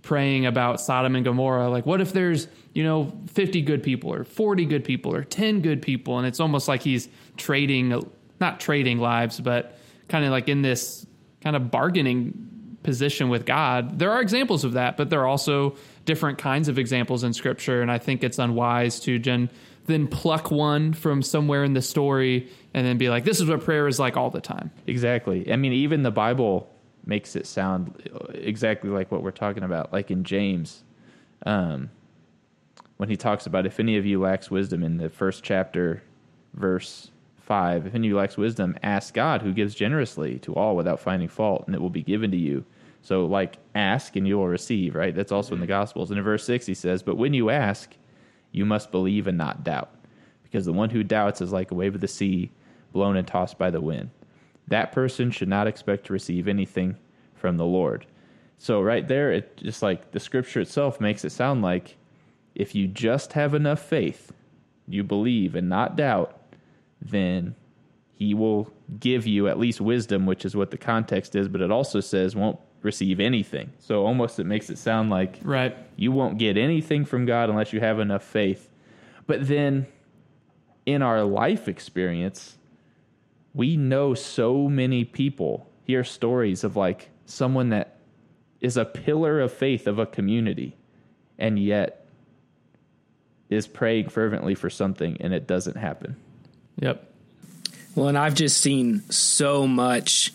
praying 0.00 0.46
about 0.46 0.80
Sodom 0.80 1.14
and 1.14 1.24
Gomorrah. 1.24 1.68
Like, 1.68 1.86
what 1.86 2.00
if 2.00 2.12
there's, 2.12 2.48
you 2.72 2.82
know, 2.82 3.12
50 3.28 3.62
good 3.62 3.82
people 3.84 4.12
or 4.12 4.24
40 4.24 4.64
good 4.64 4.84
people 4.84 5.14
or 5.14 5.22
10 5.22 5.60
good 5.60 5.82
people? 5.82 6.18
And 6.18 6.26
it's 6.26 6.40
almost 6.40 6.66
like 6.66 6.82
he's 6.82 7.08
trading, 7.36 8.02
not 8.42 8.60
trading 8.60 8.98
lives, 8.98 9.40
but 9.40 9.78
kind 10.08 10.26
of 10.26 10.30
like 10.30 10.50
in 10.50 10.60
this 10.60 11.06
kind 11.40 11.56
of 11.56 11.70
bargaining 11.70 12.76
position 12.82 13.30
with 13.30 13.46
God. 13.46 13.98
There 13.98 14.10
are 14.10 14.20
examples 14.20 14.64
of 14.64 14.74
that, 14.74 14.98
but 14.98 15.08
there 15.08 15.20
are 15.20 15.26
also 15.26 15.76
different 16.04 16.38
kinds 16.38 16.68
of 16.68 16.78
examples 16.78 17.24
in 17.24 17.32
Scripture. 17.32 17.80
And 17.80 17.90
I 17.90 17.98
think 17.98 18.22
it's 18.22 18.38
unwise 18.38 19.00
to 19.00 19.18
then 19.86 20.08
pluck 20.08 20.50
one 20.50 20.92
from 20.92 21.22
somewhere 21.22 21.64
in 21.64 21.72
the 21.74 21.82
story 21.82 22.50
and 22.74 22.86
then 22.86 22.98
be 22.98 23.08
like, 23.08 23.24
this 23.24 23.40
is 23.40 23.48
what 23.48 23.62
prayer 23.62 23.88
is 23.88 23.98
like 23.98 24.16
all 24.16 24.30
the 24.30 24.40
time. 24.40 24.70
Exactly. 24.86 25.50
I 25.50 25.56
mean, 25.56 25.72
even 25.72 26.02
the 26.02 26.10
Bible 26.10 26.68
makes 27.06 27.36
it 27.36 27.46
sound 27.46 28.10
exactly 28.34 28.90
like 28.90 29.10
what 29.10 29.22
we're 29.22 29.30
talking 29.30 29.62
about. 29.62 29.92
Like 29.92 30.10
in 30.10 30.24
James, 30.24 30.82
um, 31.46 31.90
when 32.96 33.08
he 33.08 33.16
talks 33.16 33.46
about 33.46 33.66
if 33.66 33.80
any 33.80 33.96
of 33.96 34.06
you 34.06 34.20
lacks 34.20 34.50
wisdom 34.50 34.82
in 34.82 34.96
the 34.96 35.08
first 35.08 35.42
chapter, 35.42 36.02
verse 36.54 37.11
5, 37.52 37.86
if 37.86 37.94
any 37.94 38.14
lacks 38.14 38.38
wisdom, 38.38 38.78
ask 38.82 39.12
God 39.12 39.42
who 39.42 39.52
gives 39.52 39.74
generously 39.74 40.38
to 40.38 40.54
all 40.54 40.74
without 40.74 41.00
finding 41.00 41.28
fault, 41.28 41.64
and 41.66 41.74
it 41.74 41.82
will 41.82 41.90
be 41.90 42.02
given 42.02 42.30
to 42.30 42.36
you. 42.38 42.64
So, 43.02 43.26
like, 43.26 43.58
ask 43.74 44.16
and 44.16 44.26
you 44.26 44.38
will 44.38 44.48
receive, 44.48 44.94
right? 44.94 45.14
That's 45.14 45.32
also 45.32 45.54
in 45.54 45.60
the 45.60 45.66
Gospels. 45.66 46.10
And 46.10 46.16
in 46.16 46.24
verse 46.24 46.46
6, 46.46 46.64
he 46.64 46.72
says, 46.72 47.02
But 47.02 47.18
when 47.18 47.34
you 47.34 47.50
ask, 47.50 47.94
you 48.52 48.64
must 48.64 48.90
believe 48.90 49.26
and 49.26 49.36
not 49.36 49.64
doubt, 49.64 49.94
because 50.42 50.64
the 50.64 50.72
one 50.72 50.88
who 50.88 51.02
doubts 51.04 51.42
is 51.42 51.52
like 51.52 51.70
a 51.70 51.74
wave 51.74 51.94
of 51.94 52.00
the 52.00 52.08
sea 52.08 52.50
blown 52.90 53.18
and 53.18 53.28
tossed 53.28 53.58
by 53.58 53.70
the 53.70 53.82
wind. 53.82 54.08
That 54.68 54.92
person 54.92 55.30
should 55.30 55.48
not 55.48 55.66
expect 55.66 56.06
to 56.06 56.14
receive 56.14 56.48
anything 56.48 56.96
from 57.34 57.58
the 57.58 57.66
Lord. 57.66 58.06
So, 58.56 58.80
right 58.80 59.06
there, 59.06 59.30
it 59.30 59.58
just 59.58 59.82
like 59.82 60.12
the 60.12 60.20
scripture 60.20 60.62
itself 60.62 61.02
makes 61.02 61.22
it 61.22 61.32
sound 61.32 61.60
like 61.60 61.98
if 62.54 62.74
you 62.74 62.88
just 62.88 63.34
have 63.34 63.52
enough 63.52 63.82
faith, 63.82 64.32
you 64.88 65.04
believe 65.04 65.54
and 65.54 65.68
not 65.68 65.96
doubt, 65.96 66.38
then 67.04 67.54
he 68.14 68.34
will 68.34 68.72
give 69.00 69.26
you 69.26 69.48
at 69.48 69.58
least 69.58 69.80
wisdom, 69.80 70.26
which 70.26 70.44
is 70.44 70.54
what 70.54 70.70
the 70.70 70.78
context 70.78 71.34
is, 71.34 71.48
but 71.48 71.60
it 71.60 71.70
also 71.70 72.00
says 72.00 72.36
won't 72.36 72.58
receive 72.82 73.20
anything. 73.20 73.72
So 73.78 74.06
almost 74.06 74.38
it 74.38 74.44
makes 74.44 74.70
it 74.70 74.78
sound 74.78 75.10
like 75.10 75.38
right. 75.42 75.76
you 75.96 76.12
won't 76.12 76.38
get 76.38 76.56
anything 76.56 77.04
from 77.04 77.26
God 77.26 77.50
unless 77.50 77.72
you 77.72 77.80
have 77.80 77.98
enough 77.98 78.22
faith. 78.22 78.70
But 79.26 79.46
then 79.48 79.86
in 80.86 81.02
our 81.02 81.24
life 81.24 81.68
experience, 81.68 82.56
we 83.54 83.76
know 83.76 84.14
so 84.14 84.68
many 84.68 85.04
people 85.04 85.68
hear 85.84 86.04
stories 86.04 86.64
of 86.64 86.76
like 86.76 87.10
someone 87.24 87.70
that 87.70 87.98
is 88.60 88.76
a 88.76 88.84
pillar 88.84 89.40
of 89.40 89.52
faith 89.52 89.86
of 89.86 89.98
a 89.98 90.06
community 90.06 90.76
and 91.38 91.58
yet 91.58 92.06
is 93.50 93.66
praying 93.66 94.08
fervently 94.08 94.54
for 94.54 94.70
something 94.70 95.16
and 95.20 95.34
it 95.34 95.46
doesn't 95.46 95.76
happen. 95.76 96.16
Yep. 96.80 97.08
Well, 97.94 98.08
and 98.08 98.18
I've 98.18 98.34
just 98.34 98.60
seen 98.60 99.02
so 99.10 99.66
much 99.66 100.32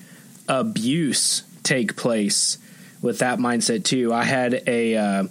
abuse 0.47 1.43
take 1.63 1.95
place 1.95 2.58
with 3.02 3.19
that 3.19 3.39
mindset 3.39 3.84
too. 3.84 4.13
I 4.13 4.23
had 4.23 4.63
a 4.67 4.95
uh, 4.95 5.23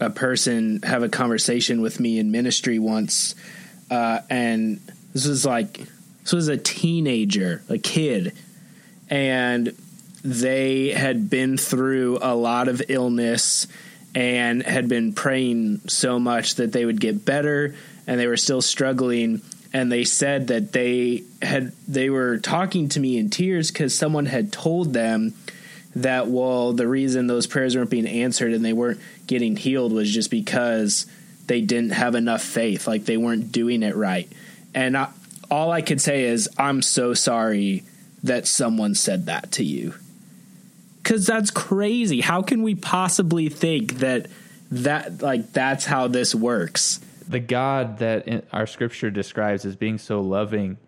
a 0.00 0.10
person 0.10 0.82
have 0.82 1.02
a 1.02 1.08
conversation 1.08 1.80
with 1.80 2.00
me 2.00 2.18
in 2.18 2.30
ministry 2.30 2.78
once, 2.78 3.34
uh, 3.90 4.20
and 4.28 4.80
this 5.12 5.26
was 5.26 5.46
like 5.46 5.80
this 6.22 6.32
was 6.32 6.48
a 6.48 6.56
teenager, 6.56 7.62
a 7.68 7.78
kid, 7.78 8.32
and 9.08 9.74
they 10.24 10.90
had 10.90 11.28
been 11.30 11.56
through 11.56 12.18
a 12.22 12.34
lot 12.34 12.68
of 12.68 12.82
illness 12.88 13.66
and 14.14 14.62
had 14.62 14.88
been 14.88 15.12
praying 15.12 15.80
so 15.88 16.18
much 16.18 16.56
that 16.56 16.72
they 16.72 16.84
would 16.84 17.00
get 17.00 17.24
better 17.24 17.74
and 18.06 18.20
they 18.20 18.26
were 18.26 18.36
still 18.36 18.60
struggling 18.60 19.40
and 19.72 19.90
they 19.90 20.04
said 20.04 20.48
that 20.48 20.72
they 20.72 21.24
had 21.40 21.72
they 21.88 22.10
were 22.10 22.38
talking 22.38 22.88
to 22.90 23.00
me 23.00 23.18
in 23.18 23.30
tears 23.30 23.70
cuz 23.70 23.94
someone 23.94 24.26
had 24.26 24.52
told 24.52 24.92
them 24.92 25.34
that 25.94 26.28
well 26.28 26.72
the 26.72 26.88
reason 26.88 27.26
those 27.26 27.46
prayers 27.46 27.76
weren't 27.76 27.90
being 27.90 28.06
answered 28.06 28.52
and 28.52 28.64
they 28.64 28.72
weren't 28.72 29.00
getting 29.26 29.56
healed 29.56 29.92
was 29.92 30.10
just 30.10 30.30
because 30.30 31.06
they 31.46 31.60
didn't 31.60 31.92
have 31.92 32.14
enough 32.14 32.42
faith 32.42 32.86
like 32.86 33.04
they 33.04 33.16
weren't 33.16 33.52
doing 33.52 33.82
it 33.82 33.94
right 33.94 34.30
and 34.74 34.96
I, 34.96 35.08
all 35.52 35.70
I 35.70 35.82
could 35.82 36.00
say 36.00 36.24
is, 36.24 36.48
I'm 36.56 36.80
so 36.80 37.12
sorry 37.12 37.84
that 38.22 38.46
someone 38.46 38.94
said 38.94 39.26
that 39.26 39.52
to 39.52 39.64
you. 39.64 39.94
Cause 41.04 41.26
that's 41.26 41.50
crazy. 41.50 42.20
How 42.20 42.42
can 42.42 42.62
we 42.62 42.74
possibly 42.74 43.48
think 43.48 43.98
that 43.98 44.28
that 44.70 45.20
like 45.20 45.52
that's 45.52 45.84
how 45.84 46.06
this 46.06 46.34
works? 46.34 47.00
The 47.28 47.40
God 47.40 47.98
that 47.98 48.46
our 48.52 48.66
scripture 48.66 49.10
describes 49.10 49.64
as 49.64 49.76
being 49.76 49.98
so 49.98 50.20
loving 50.20 50.78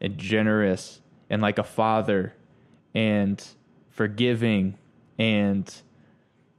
and 0.00 0.18
generous 0.18 1.00
and 1.30 1.40
like 1.40 1.58
a 1.58 1.64
father 1.64 2.34
and 2.94 3.42
forgiving 3.90 4.76
and 5.18 5.72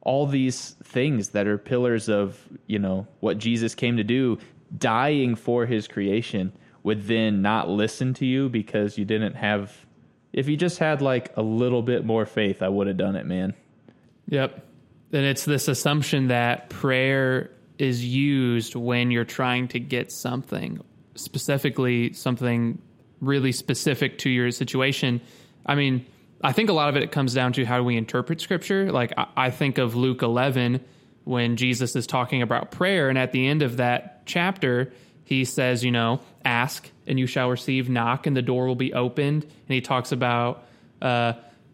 all 0.02 0.28
these 0.28 0.76
things 0.84 1.30
that 1.30 1.48
are 1.48 1.58
pillars 1.58 2.10
of, 2.10 2.39
you 2.67 2.80
know, 2.80 3.08
what 3.19 3.38
Jesus 3.38 3.76
came 3.76 3.98
to 3.98 4.04
do, 4.04 4.38
dying 4.78 5.36
for 5.36 5.65
his 5.65 5.88
creation 5.88 6.54
would 6.84 7.08
then 7.08 7.41
not 7.41 7.67
listen 7.67 8.13
to 8.13 8.26
you 8.26 8.48
because 8.48 8.98
you 8.98 9.06
didn't 9.06 9.34
have 9.34 9.86
if 10.36 10.50
you 10.50 10.58
just 10.58 10.80
had 10.80 11.02
like 11.02 11.36
a 11.38 11.41
little 11.41 11.82
bit 11.82 12.04
more 12.04 12.26
faith, 12.26 12.62
I 12.62 12.67
would 12.67 12.88
have 12.88 12.98
done 12.98 13.15
it, 13.15 13.26
man. 13.26 13.54
Yep. 14.28 14.65
And 15.13 15.26
it's 15.26 15.45
this 15.45 15.69
assumption 15.69 16.28
that 16.28 16.69
prayer 16.69 17.52
is 17.78 18.04
used 18.04 18.76
when 18.76 19.12
you're 19.12 19.26
trying 19.26 19.68
to 19.70 19.80
get 19.80 20.12
something, 20.12 20.82
specifically 21.16 22.14
something 22.14 22.82
really 23.22 23.52
specific 23.52 24.18
to 24.20 24.30
your 24.30 24.52
situation. 24.52 25.22
I 25.66 25.76
mean, 25.76 26.06
I 26.44 26.52
think 26.52 26.70
a 26.70 26.74
lot 26.74 26.90
of 26.90 26.96
it 26.96 27.12
comes 27.12 27.34
down 27.34 27.54
to 27.54 27.66
how 27.66 27.78
do 27.78 27.84
we 27.84 27.98
interpret 27.98 28.42
scripture. 28.42 28.92
Like, 28.92 29.14
I, 29.18 29.28
I 29.36 29.50
think 29.50 29.78
of 29.78 29.96
Luke 29.96 30.22
11 30.22 30.84
when 31.24 31.58
Jesus 31.58 31.96
is 31.96 32.06
talking 32.06 32.42
about 32.42 32.72
prayer, 32.72 33.10
and 33.10 33.18
at 33.18 33.32
the 33.32 33.48
end 33.48 33.64
of 33.64 33.78
that 33.78 34.26
chapter, 34.26 34.94
he 35.24 35.44
says, 35.44 35.84
you 35.84 35.92
know, 35.92 36.22
ask 36.44 36.90
and 37.08 37.20
you 37.20 37.26
shall 37.26 37.50
receive, 37.50 37.90
knock 37.90 38.28
and 38.28 38.38
the 38.38 38.44
door 38.44 38.68
will 38.68 38.76
be 38.76 38.94
opened. 38.94 39.44
And 39.44 39.74
he 39.74 39.82
talks 39.82 40.12
about 40.12 40.66
uh, 41.02 41.34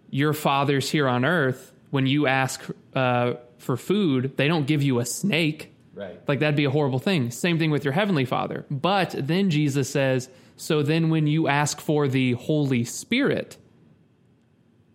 your 0.10 0.34
fathers 0.34 0.90
here 0.90 1.08
on 1.08 1.26
earth, 1.26 1.72
when 1.90 2.08
you 2.08 2.26
ask 2.26 2.64
uh, 2.96 3.34
for 3.58 3.78
food, 3.78 4.38
they 4.38 4.48
don't 4.48 4.66
give 4.66 4.82
you 4.82 5.00
a 5.00 5.06
snake. 5.06 5.71
Right. 5.94 6.20
Like 6.28 6.40
that'd 6.40 6.56
be 6.56 6.66
a 6.66 6.70
horrible 6.70 7.00
thing. 7.00 7.32
Same 7.32 7.60
thing 7.60 7.72
with 7.72 7.84
your 7.84 7.94
heavenly 7.94 8.26
father. 8.26 8.66
But 8.70 9.16
then 9.18 9.50
Jesus 9.50 9.90
says, 9.90 10.30
so 10.56 10.84
then 10.84 11.10
when 11.10 11.28
you 11.28 11.48
ask 11.48 11.82
for 11.82 12.08
the 12.08 12.34
Holy 12.34 12.84
Spirit, 12.86 13.58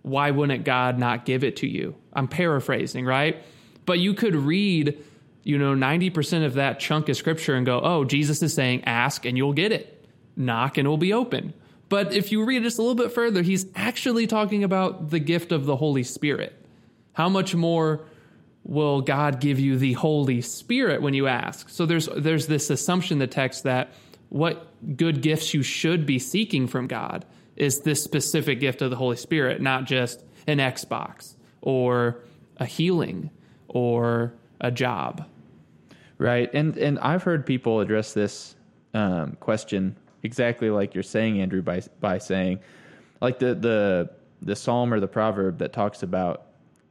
why 0.03 0.31
wouldn't 0.31 0.65
God 0.65 0.99
not 0.99 1.25
give 1.25 1.43
it 1.43 1.57
to 1.57 1.67
you? 1.67 1.97
I'm 2.13 2.29
paraphrasing, 2.29 3.05
right? 3.05 3.43
But 3.85 3.99
you 3.99 4.15
could 4.15 4.35
read, 4.35 5.03
you 5.43 5.59
know, 5.59 5.75
90% 5.75 6.47
of 6.47 6.55
that 6.55 6.79
chunk 6.81 7.09
of 7.09 7.17
scripture 7.17 7.55
and 7.55 7.67
go, 7.67 7.81
oh, 7.83 8.05
Jesus 8.05 8.43
is 8.43 8.55
saying, 8.55 8.85
ask 8.85 9.27
and 9.27 9.37
you'll 9.37 9.53
get 9.53 9.73
it, 9.73 10.07
knock 10.37 10.79
and 10.79 10.87
it 10.87 10.89
will 10.89 10.97
be 10.97 11.13
open. 11.13 11.53
But 11.89 12.13
if 12.13 12.33
you 12.33 12.45
read 12.45 12.63
just 12.63 12.79
a 12.79 12.83
little 12.83 12.97
bit 12.97 13.13
further, 13.13 13.43
he's 13.43 13.67
actually 13.75 14.27
talking 14.27 14.65
about 14.65 15.11
the 15.11 15.21
gift 15.21 15.53
of 15.53 15.67
the 15.67 15.77
Holy 15.77 16.03
Spirit. 16.03 16.55
How 17.13 17.29
much 17.29 17.55
more 17.55 18.05
will 18.67 19.01
God 19.01 19.41
give 19.41 19.61
you 19.61 19.79
the 19.79 19.93
Holy 19.95 20.41
Spirit 20.41 21.01
when 21.01 21.15
you 21.15 21.29
ask? 21.29 21.69
So 21.69 21.87
there's 21.87 22.09
there's 22.17 22.47
this 22.49 22.69
assumption 22.69 23.15
in 23.15 23.19
the 23.21 23.27
text 23.27 23.63
that 23.63 23.93
what 24.29 24.67
good 24.97 25.23
gifts 25.23 25.55
you 25.55 25.63
should 25.63 26.05
be 26.05 26.19
seeking 26.19 26.67
from 26.67 26.89
God 26.89 27.25
is 27.55 27.81
this 27.81 28.03
specific 28.03 28.61
gift 28.61 28.83
of 28.83 28.91
the 28.91 28.97
Holy 28.97 29.17
Spirit, 29.17 29.63
not 29.63 29.85
just 29.85 30.23
an 30.47 30.59
Xbox 30.59 31.37
or 31.63 32.19
a 32.59 32.67
healing 32.67 33.31
or 33.69 34.35
a 34.61 34.71
job. 34.71 35.25
Right, 36.19 36.53
and 36.53 36.77
and 36.77 36.99
I've 36.99 37.23
heard 37.23 37.47
people 37.47 37.81
address 37.81 38.15
this 38.15 38.57
um, 38.95 39.37
question 39.39 39.97
exactly 40.23 40.71
like 40.71 40.95
you're 40.95 41.03
saying, 41.03 41.41
Andrew, 41.41 41.63
by 41.63 41.83
by 42.01 42.19
saying, 42.19 42.59
like 43.21 43.39
the 43.39 43.55
the 43.55 44.11
the 44.43 44.57
psalm 44.57 44.93
or 44.93 45.01
the 45.01 45.09
proverb 45.09 45.59
that 45.59 45.73
talks 45.73 46.03
about, 46.03 46.47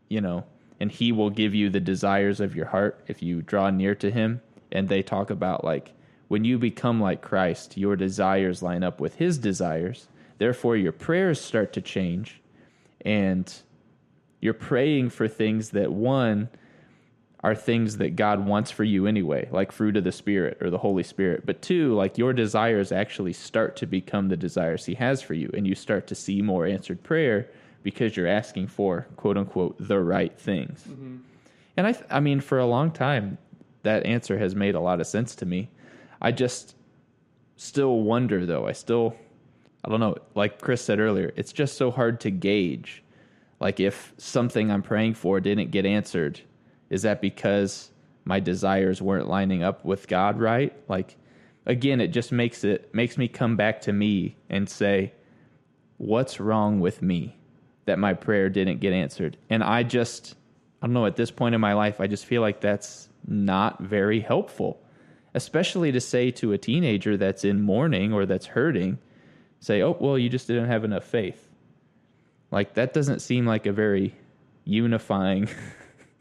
you 0.09 0.21
know, 0.21 0.45
and 0.79 0.91
He 0.91 1.11
will 1.11 1.29
give 1.29 1.55
you 1.55 1.69
the 1.69 1.79
desires 1.79 2.39
of 2.39 2.55
your 2.55 2.67
heart 2.67 3.03
if 3.07 3.21
you 3.21 3.41
draw 3.41 3.69
near 3.69 3.95
to 3.95 4.11
Him, 4.11 4.41
and 4.71 4.89
they 4.89 5.01
talk 5.01 5.29
about 5.29 5.63
like 5.63 5.93
when 6.27 6.43
you 6.43 6.57
become 6.57 6.99
like 6.99 7.21
Christ, 7.21 7.77
your 7.77 7.95
desires 7.95 8.61
line 8.61 8.83
up 8.83 8.99
with 8.99 9.15
His 9.15 9.37
desires. 9.37 10.07
Therefore, 10.37 10.75
your 10.75 10.91
prayers 10.91 11.39
start 11.39 11.71
to 11.73 11.81
change, 11.81 12.41
and 13.01 13.53
you're 14.41 14.53
praying 14.53 15.11
for 15.11 15.27
things 15.27 15.69
that 15.69 15.91
one 15.91 16.49
are 17.43 17.55
things 17.55 17.97
that 17.97 18.15
God 18.15 18.43
wants 18.45 18.71
for 18.71 18.83
you 18.83 19.05
anyway, 19.05 19.47
like 19.51 19.71
fruit 19.71 19.95
of 19.97 20.03
the 20.03 20.11
Spirit 20.11 20.57
or 20.61 20.71
the 20.71 20.79
Holy 20.79 21.03
Spirit. 21.03 21.45
But 21.45 21.61
two, 21.61 21.93
like 21.93 22.17
your 22.17 22.33
desires 22.33 22.91
actually 22.91 23.33
start 23.33 23.75
to 23.77 23.85
become 23.85 24.27
the 24.27 24.35
desires 24.35 24.85
He 24.85 24.95
has 24.95 25.21
for 25.21 25.35
you, 25.35 25.51
and 25.53 25.67
you 25.67 25.75
start 25.75 26.07
to 26.07 26.15
see 26.15 26.41
more 26.41 26.65
answered 26.65 27.03
prayer 27.03 27.49
because 27.85 28.17
you're 28.17 28.27
asking 28.27 28.65
for 28.65 29.05
quote 29.15 29.37
unquote 29.37 29.75
the 29.79 29.99
right 29.99 30.37
things. 30.39 30.83
Mm-hmm. 30.89 31.17
And 31.77 31.87
I, 31.87 31.91
th- 31.91 32.05
I 32.09 32.19
mean, 32.19 32.41
for 32.41 32.57
a 32.57 32.65
long 32.65 32.89
time, 32.89 33.37
that 33.83 34.03
answer 34.07 34.39
has 34.39 34.55
made 34.55 34.73
a 34.73 34.79
lot 34.79 34.99
of 34.99 35.05
sense 35.05 35.35
to 35.35 35.45
me. 35.45 35.69
I 36.19 36.31
just 36.31 36.75
still 37.57 37.99
wonder, 37.99 38.43
though. 38.43 38.65
I 38.65 38.71
still, 38.71 39.15
I 39.83 39.89
don't 39.89 39.99
know. 39.99 40.15
Like 40.33 40.59
Chris 40.59 40.81
said 40.81 40.99
earlier, 40.99 41.31
it's 41.35 41.53
just 41.53 41.77
so 41.77 41.91
hard 41.91 42.19
to 42.21 42.31
gauge. 42.31 43.03
Like 43.59 43.79
if 43.79 44.15
something 44.17 44.71
I'm 44.71 44.81
praying 44.81 45.13
for 45.13 45.39
didn't 45.39 45.69
get 45.69 45.85
answered 45.85 46.41
is 46.89 47.03
that 47.03 47.21
because 47.21 47.91
my 48.23 48.39
desires 48.39 48.99
weren't 48.99 49.27
lining 49.27 49.61
up 49.61 49.85
with 49.85 50.07
God 50.07 50.39
right? 50.39 50.73
Like 50.89 51.17
again, 51.67 52.01
it 52.01 52.07
just 52.07 52.31
makes 52.31 52.63
it 52.63 52.95
makes 52.95 53.15
me 53.15 53.27
come 53.27 53.55
back 53.55 53.81
to 53.81 53.93
me 53.93 54.37
and 54.49 54.67
say, 54.67 55.13
what's 55.97 56.39
wrong 56.39 56.79
with 56.79 57.03
me 57.03 57.37
that 57.85 57.99
my 57.99 58.13
prayer 58.13 58.49
didn't 58.49 58.79
get 58.79 58.93
answered? 58.93 59.37
And 59.49 59.63
I 59.63 59.83
just 59.83 60.35
I 60.81 60.87
don't 60.87 60.93
know, 60.93 61.05
at 61.05 61.15
this 61.15 61.31
point 61.31 61.55
in 61.55 61.61
my 61.61 61.73
life, 61.73 61.99
I 61.99 62.05
just 62.05 62.25
feel 62.25 62.41
like 62.41 62.61
that's 62.61 63.09
not 63.25 63.79
very 63.81 64.19
helpful. 64.19 64.79
Especially 65.33 65.91
to 65.91 65.99
say 65.99 66.31
to 66.31 66.53
a 66.53 66.57
teenager 66.57 67.17
that's 67.17 67.43
in 67.43 67.61
mourning 67.61 68.13
or 68.13 68.25
that's 68.25 68.45
hurting, 68.45 68.99
say, 69.59 69.81
"Oh, 69.81 69.97
well, 69.99 70.17
you 70.17 70.29
just 70.29 70.47
didn't 70.47 70.67
have 70.67 70.83
enough 70.83 71.03
faith." 71.03 71.49
Like 72.51 72.75
that 72.75 72.93
doesn't 72.93 73.19
seem 73.19 73.45
like 73.45 73.65
a 73.65 73.73
very 73.73 74.13
unifying 74.63 75.49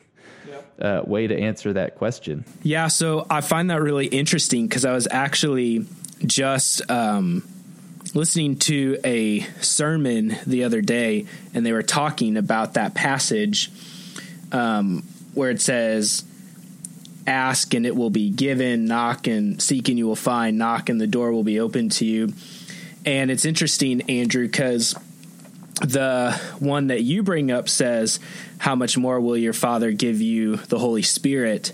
uh, 0.80 1.02
way 1.04 1.26
to 1.26 1.38
answer 1.38 1.72
that 1.74 1.96
question. 1.96 2.44
Yeah, 2.62 2.88
so 2.88 3.26
I 3.30 3.40
find 3.40 3.70
that 3.70 3.82
really 3.82 4.06
interesting 4.06 4.66
because 4.66 4.84
I 4.84 4.92
was 4.92 5.06
actually 5.10 5.86
just 6.26 6.90
um, 6.90 7.46
listening 8.14 8.56
to 8.56 8.98
a 9.04 9.40
sermon 9.60 10.36
the 10.46 10.64
other 10.64 10.80
day, 10.80 11.26
and 11.52 11.66
they 11.66 11.72
were 11.72 11.82
talking 11.82 12.36
about 12.36 12.74
that 12.74 12.94
passage 12.94 13.70
um, 14.52 15.02
where 15.34 15.50
it 15.50 15.60
says, 15.60 16.24
Ask 17.26 17.72
and 17.74 17.86
it 17.86 17.96
will 17.96 18.10
be 18.10 18.30
given, 18.30 18.84
knock 18.84 19.26
and 19.26 19.60
seek 19.60 19.88
and 19.88 19.98
you 19.98 20.06
will 20.06 20.14
find, 20.14 20.58
knock 20.58 20.88
and 20.88 21.00
the 21.00 21.06
door 21.06 21.32
will 21.32 21.42
be 21.42 21.58
open 21.58 21.88
to 21.90 22.04
you. 22.04 22.34
And 23.06 23.30
it's 23.30 23.44
interesting, 23.44 24.02
Andrew, 24.10 24.46
because 24.46 24.94
the 25.80 26.38
one 26.58 26.88
that 26.88 27.02
you 27.02 27.22
bring 27.22 27.50
up 27.50 27.68
says, 27.68 28.20
How 28.58 28.74
much 28.74 28.96
more 28.96 29.20
will 29.20 29.36
your 29.36 29.52
Father 29.52 29.90
give 29.90 30.20
you 30.20 30.56
the 30.56 30.78
Holy 30.78 31.02
Spirit? 31.02 31.72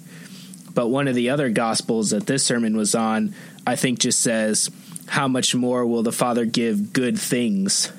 But 0.73 0.89
one 0.89 1.09
of 1.09 1.17
the 1.17 1.31
other 1.31 1.51
Gospels 1.51 2.11
that 2.11 2.27
this 2.27 2.45
sermon 2.45 2.77
was 2.77 2.95
on, 2.95 3.35
I 3.67 3.77
think 3.77 3.99
just 3.99 4.21
says, 4.21 4.71
How 5.11 5.27
much 5.27 5.57
more 5.57 5.85
will 5.85 6.05
the 6.05 6.13
Father 6.13 6.45
give 6.45 6.93
good 6.93 7.19
things 7.19 7.93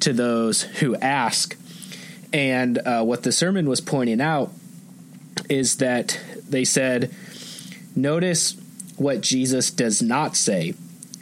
to 0.00 0.12
those 0.12 0.62
who 0.62 0.94
ask? 0.96 1.56
And 2.30 2.76
uh, 2.76 3.02
what 3.04 3.22
the 3.22 3.32
sermon 3.32 3.66
was 3.70 3.80
pointing 3.80 4.20
out 4.20 4.52
is 5.48 5.78
that 5.78 6.20
they 6.46 6.66
said, 6.66 7.14
Notice 7.94 8.54
what 8.98 9.22
Jesus 9.22 9.70
does 9.70 10.02
not 10.02 10.36
say. 10.36 10.74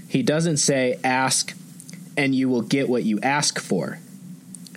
He 0.09 0.24
doesn't 0.24 0.57
say, 0.57 0.98
Ask 1.05 1.57
and 2.16 2.35
you 2.35 2.48
will 2.48 2.62
get 2.62 2.88
what 2.88 3.05
you 3.05 3.20
ask 3.20 3.61
for. 3.61 4.00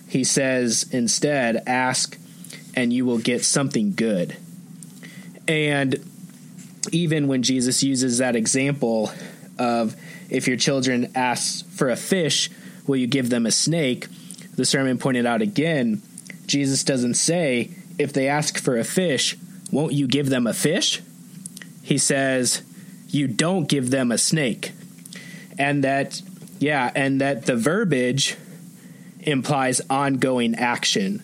He 0.07 0.23
says 0.23 0.87
instead, 0.91 1.63
ask 1.65 2.15
and 2.75 2.93
you 2.93 3.07
will 3.07 3.17
get 3.17 3.43
something 3.43 3.95
good. 3.95 4.37
And 5.47 5.95
even 6.91 7.27
when 7.27 7.41
Jesus 7.41 7.81
uses 7.81 8.19
that 8.19 8.35
example 8.35 9.11
of 9.57 9.95
if 10.29 10.47
your 10.47 10.57
children 10.57 11.11
ask 11.15 11.67
for 11.69 11.89
a 11.89 11.95
fish, 11.95 12.49
will 12.85 12.97
you 12.97 13.07
give 13.07 13.29
them 13.29 13.45
a 13.45 13.51
snake? 13.51 14.07
The 14.55 14.65
sermon 14.65 14.97
pointed 14.97 15.25
out 15.25 15.41
again, 15.41 16.01
Jesus 16.45 16.83
doesn't 16.83 17.15
say, 17.15 17.71
if 17.97 18.13
they 18.13 18.27
ask 18.27 18.57
for 18.57 18.77
a 18.77 18.83
fish, 18.83 19.37
won't 19.71 19.93
you 19.93 20.07
give 20.07 20.29
them 20.29 20.47
a 20.47 20.53
fish? 20.53 21.01
He 21.83 21.97
says, 21.97 22.63
you 23.09 23.27
don't 23.27 23.67
give 23.67 23.91
them 23.91 24.11
a 24.11 24.17
snake. 24.17 24.71
And 25.57 25.83
that 25.83 26.21
yeah, 26.59 26.91
and 26.95 27.21
that 27.21 27.45
the 27.45 27.55
verbiage 27.55 28.35
implies 29.19 29.81
ongoing 29.89 30.55
action. 30.55 31.19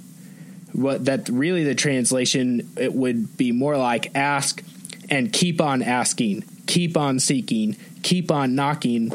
What 0.74 1.06
that 1.06 1.30
really 1.30 1.63
the 1.63 1.76
translation 1.76 2.70
it 2.78 2.94
would 2.94 3.38
be 3.38 3.52
more 3.52 3.78
like 3.78 4.16
ask 4.16 4.63
and 5.10 5.32
keep 5.32 5.62
on 5.62 5.82
asking, 5.82 6.44
keep 6.66 6.98
on 6.98 7.20
seeking, 7.20 7.78
keep 8.04 8.30
on 8.30 8.54
knocking, 8.54 9.12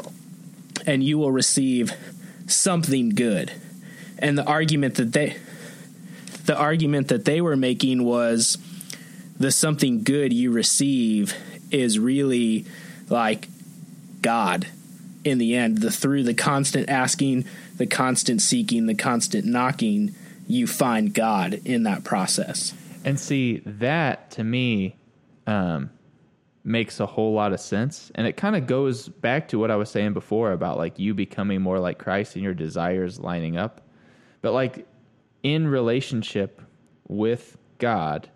and 0.85 1.03
you 1.03 1.17
will 1.17 1.31
receive 1.31 1.93
something 2.47 3.09
good. 3.09 3.53
And 4.17 4.37
the 4.37 4.45
argument 4.45 4.95
that 4.95 5.13
they 5.13 5.37
the 6.45 6.57
argument 6.57 7.09
that 7.09 7.25
they 7.25 7.41
were 7.41 7.55
making 7.55 8.03
was 8.03 8.57
the 9.37 9.51
something 9.51 10.03
good 10.03 10.33
you 10.33 10.51
receive 10.51 11.33
is 11.71 11.99
really 11.99 12.65
like 13.07 13.47
God 14.21 14.67
in 15.23 15.37
the 15.37 15.55
end, 15.55 15.79
the 15.79 15.91
through 15.91 16.23
the 16.23 16.33
constant 16.33 16.89
asking, 16.89 17.45
the 17.77 17.85
constant 17.85 18.41
seeking, 18.41 18.87
the 18.87 18.95
constant 18.95 19.45
knocking, 19.45 20.15
you 20.47 20.65
find 20.65 21.13
God 21.13 21.61
in 21.65 21.83
that 21.83 22.03
process. 22.03 22.73
And 23.05 23.19
see, 23.19 23.61
that 23.65 24.31
to 24.31 24.43
me 24.43 24.95
um, 25.45 25.91
makes 26.63 26.99
a 26.99 27.05
whole 27.05 27.33
lot 27.33 27.53
of 27.53 27.59
sense. 27.59 28.11
And 28.15 28.27
it 28.27 28.37
kind 28.37 28.55
of 28.55 28.67
goes 28.67 29.07
back 29.07 29.47
to 29.49 29.59
what 29.59 29.71
I 29.71 29.75
was 29.75 29.89
saying 29.89 30.13
before 30.13 30.51
about 30.51 30.77
like 30.77 30.99
you 30.99 31.13
becoming 31.13 31.61
more 31.61 31.79
like 31.79 31.97
Christ 31.97 32.35
and 32.35 32.43
your 32.43 32.53
desires 32.53 33.19
lining 33.19 33.57
up. 33.57 33.81
But 34.41 34.53
like 34.53 34.87
in 35.43 35.67
relationship 35.67 36.61
with 37.07 37.57
God, 37.77 38.29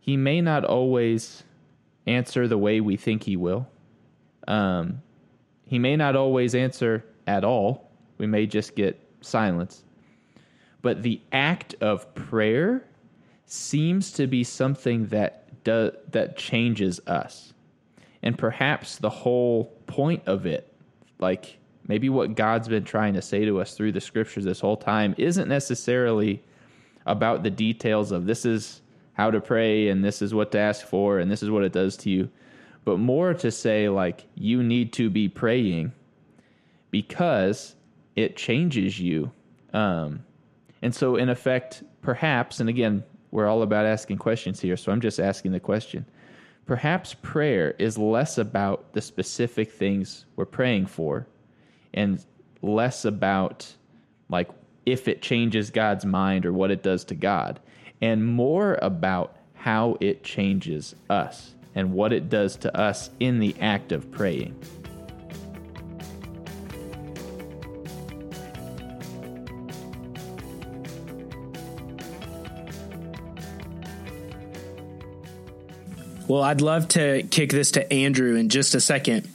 He 0.00 0.16
may 0.16 0.40
not 0.40 0.64
always 0.64 1.42
answer 2.06 2.48
the 2.48 2.58
way 2.58 2.80
we 2.80 2.96
think 2.96 3.24
He 3.24 3.36
will. 3.36 3.68
Um, 4.46 5.02
he 5.68 5.78
may 5.78 5.96
not 5.96 6.16
always 6.16 6.54
answer 6.54 7.04
at 7.26 7.44
all. 7.44 7.90
We 8.16 8.26
may 8.26 8.46
just 8.46 8.74
get 8.74 8.98
silence. 9.20 9.84
But 10.80 11.02
the 11.02 11.20
act 11.30 11.74
of 11.82 12.12
prayer 12.14 12.86
seems 13.48 14.12
to 14.12 14.26
be 14.26 14.44
something 14.44 15.06
that 15.06 15.64
does, 15.64 15.92
that 16.10 16.36
changes 16.36 17.00
us. 17.06 17.52
And 18.22 18.36
perhaps 18.36 18.96
the 18.96 19.10
whole 19.10 19.76
point 19.86 20.22
of 20.26 20.44
it, 20.46 20.72
like 21.18 21.58
maybe 21.86 22.08
what 22.08 22.34
God's 22.34 22.68
been 22.68 22.84
trying 22.84 23.14
to 23.14 23.22
say 23.22 23.44
to 23.44 23.60
us 23.60 23.74
through 23.74 23.92
the 23.92 24.00
scriptures 24.00 24.44
this 24.44 24.60
whole 24.60 24.76
time, 24.76 25.14
isn't 25.16 25.48
necessarily 25.48 26.42
about 27.06 27.42
the 27.42 27.50
details 27.50 28.12
of 28.12 28.26
this 28.26 28.44
is 28.44 28.82
how 29.14 29.30
to 29.30 29.40
pray 29.40 29.88
and 29.88 30.04
this 30.04 30.20
is 30.20 30.34
what 30.34 30.52
to 30.52 30.58
ask 30.58 30.86
for 30.86 31.18
and 31.18 31.30
this 31.30 31.42
is 31.42 31.50
what 31.50 31.64
it 31.64 31.72
does 31.72 31.96
to 31.96 32.10
you, 32.10 32.28
but 32.84 32.98
more 32.98 33.32
to 33.34 33.50
say, 33.50 33.88
like, 33.88 34.26
you 34.34 34.62
need 34.62 34.92
to 34.92 35.08
be 35.08 35.28
praying 35.28 35.92
because 36.90 37.74
it 38.14 38.36
changes 38.36 39.00
you. 39.00 39.32
Um, 39.72 40.24
and 40.82 40.94
so, 40.94 41.16
in 41.16 41.28
effect, 41.28 41.82
perhaps, 42.02 42.60
and 42.60 42.68
again, 42.68 43.04
we're 43.30 43.46
all 43.46 43.62
about 43.62 43.86
asking 43.86 44.18
questions 44.18 44.60
here, 44.60 44.76
so 44.76 44.92
I'm 44.92 45.00
just 45.00 45.20
asking 45.20 45.52
the 45.52 45.60
question. 45.60 46.06
Perhaps 46.66 47.14
prayer 47.22 47.74
is 47.78 47.96
less 47.96 48.38
about 48.38 48.92
the 48.92 49.00
specific 49.00 49.72
things 49.72 50.26
we're 50.36 50.44
praying 50.44 50.86
for 50.86 51.26
and 51.94 52.24
less 52.62 53.04
about 53.04 53.74
like 54.28 54.50
if 54.84 55.08
it 55.08 55.22
changes 55.22 55.70
God's 55.70 56.04
mind 56.04 56.46
or 56.46 56.52
what 56.52 56.70
it 56.70 56.82
does 56.82 57.04
to 57.04 57.14
God, 57.14 57.60
and 58.00 58.26
more 58.26 58.78
about 58.80 59.36
how 59.54 59.96
it 60.00 60.22
changes 60.22 60.94
us 61.10 61.54
and 61.74 61.92
what 61.92 62.12
it 62.12 62.28
does 62.28 62.56
to 62.56 62.76
us 62.76 63.10
in 63.20 63.38
the 63.38 63.54
act 63.60 63.92
of 63.92 64.10
praying. 64.10 64.58
Well, 76.28 76.42
I'd 76.42 76.60
love 76.60 76.88
to 76.88 77.22
kick 77.30 77.50
this 77.52 77.70
to 77.70 77.90
Andrew 77.90 78.34
in 78.34 78.50
just 78.50 78.74
a 78.74 78.82
second 78.82 79.26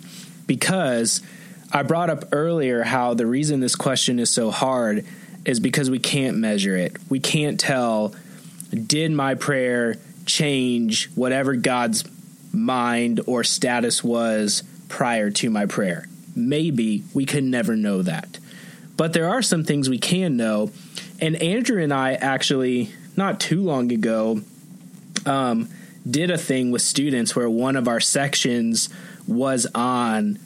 because 0.45 1.23
I 1.71 1.81
brought 1.81 2.11
up 2.11 2.25
earlier 2.31 2.83
how 2.83 3.15
the 3.15 3.25
reason 3.25 3.61
this 3.61 3.75
question 3.75 4.19
is 4.19 4.29
so 4.29 4.51
hard 4.51 5.03
is 5.43 5.59
because 5.59 5.89
we 5.89 5.97
can't 5.97 6.37
measure 6.37 6.77
it. 6.77 6.95
We 7.09 7.19
can't 7.19 7.59
tell 7.59 8.13
did 8.69 9.11
my 9.11 9.33
prayer 9.33 9.95
change 10.27 11.09
whatever 11.15 11.55
God's 11.55 12.03
mind 12.53 13.21
or 13.25 13.43
status 13.43 14.03
was 14.03 14.61
prior 14.87 15.31
to 15.31 15.49
my 15.49 15.65
prayer. 15.65 16.07
Maybe 16.35 17.03
we 17.11 17.25
can 17.25 17.49
never 17.49 17.75
know 17.75 18.03
that. 18.03 18.37
But 18.97 19.13
there 19.13 19.29
are 19.29 19.41
some 19.41 19.63
things 19.63 19.89
we 19.89 19.97
can 19.97 20.37
know. 20.37 20.69
And 21.19 21.37
Andrew 21.37 21.81
and 21.81 21.91
I 21.91 22.13
actually, 22.13 22.91
not 23.17 23.39
too 23.39 23.63
long 23.63 23.91
ago, 23.91 24.41
um, 25.25 25.69
did 26.09 26.29
a 26.29 26.37
thing 26.37 26.71
with 26.71 26.81
students 26.81 27.35
where 27.35 27.49
one 27.49 27.75
of 27.75 27.87
our 27.87 27.99
sections 27.99 28.89
was 29.27 29.65
on 29.73 30.37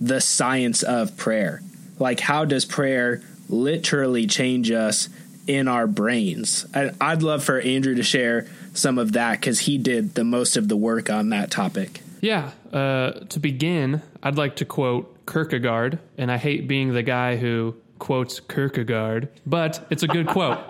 the 0.00 0.20
science 0.20 0.82
of 0.82 1.16
prayer. 1.16 1.62
Like, 1.98 2.20
how 2.20 2.44
does 2.44 2.64
prayer 2.64 3.22
literally 3.48 4.26
change 4.26 4.70
us 4.70 5.08
in 5.46 5.68
our 5.68 5.86
brains? 5.86 6.66
I'd 6.74 7.22
love 7.22 7.44
for 7.44 7.60
Andrew 7.60 7.94
to 7.94 8.02
share 8.02 8.48
some 8.74 8.98
of 8.98 9.12
that 9.12 9.40
because 9.40 9.60
he 9.60 9.78
did 9.78 10.14
the 10.14 10.24
most 10.24 10.56
of 10.56 10.68
the 10.68 10.76
work 10.76 11.10
on 11.10 11.28
that 11.30 11.50
topic. 11.50 12.00
Yeah. 12.20 12.52
Uh, 12.72 13.12
to 13.28 13.38
begin, 13.38 14.02
I'd 14.22 14.36
like 14.36 14.56
to 14.56 14.64
quote 14.64 15.26
Kierkegaard, 15.26 15.98
and 16.16 16.32
I 16.32 16.38
hate 16.38 16.66
being 16.66 16.94
the 16.94 17.02
guy 17.02 17.36
who 17.36 17.74
quotes 17.98 18.40
Kierkegaard, 18.40 19.28
but 19.44 19.86
it's 19.90 20.02
a 20.02 20.08
good 20.08 20.26
quote. 20.26 20.58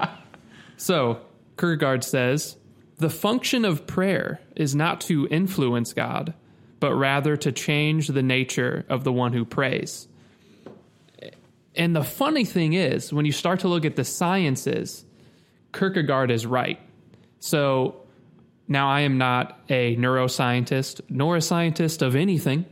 So, 0.79 1.21
Kierkegaard 1.59 2.03
says, 2.03 2.57
The 3.03 3.11
function 3.11 3.65
of 3.65 3.85
prayer 3.89 4.41
is 4.55 4.77
not 4.77 5.01
to 5.01 5.27
influence 5.27 5.93
God, 5.93 6.35
but 6.79 6.95
rather 6.95 7.37
to 7.37 7.51
change 7.51 8.07
the 8.07 8.23
nature 8.23 8.87
of 8.89 9.03
the 9.03 9.11
one 9.11 9.33
who 9.33 9.45
prays. 9.45 10.07
And 11.75 11.97
the 11.97 12.05
funny 12.05 12.45
thing 12.45 12.75
is, 12.75 13.13
when 13.13 13.27
you 13.27 13.33
start 13.33 13.59
to 13.61 13.69
look 13.69 13.85
at 13.85 13.97
the 13.97 14.05
sciences, 14.05 15.05
Kierkegaard 15.73 16.31
is 16.31 16.47
right. 16.47 16.79
So 17.41 18.07
now 18.69 18.89
I 18.89 19.01
am 19.01 19.19
not 19.19 19.59
a 19.69 19.97
neuroscientist 19.97 21.01
nor 21.09 21.35
a 21.35 21.43
scientist 21.43 22.03
of 22.03 22.15
anything. 22.15 22.67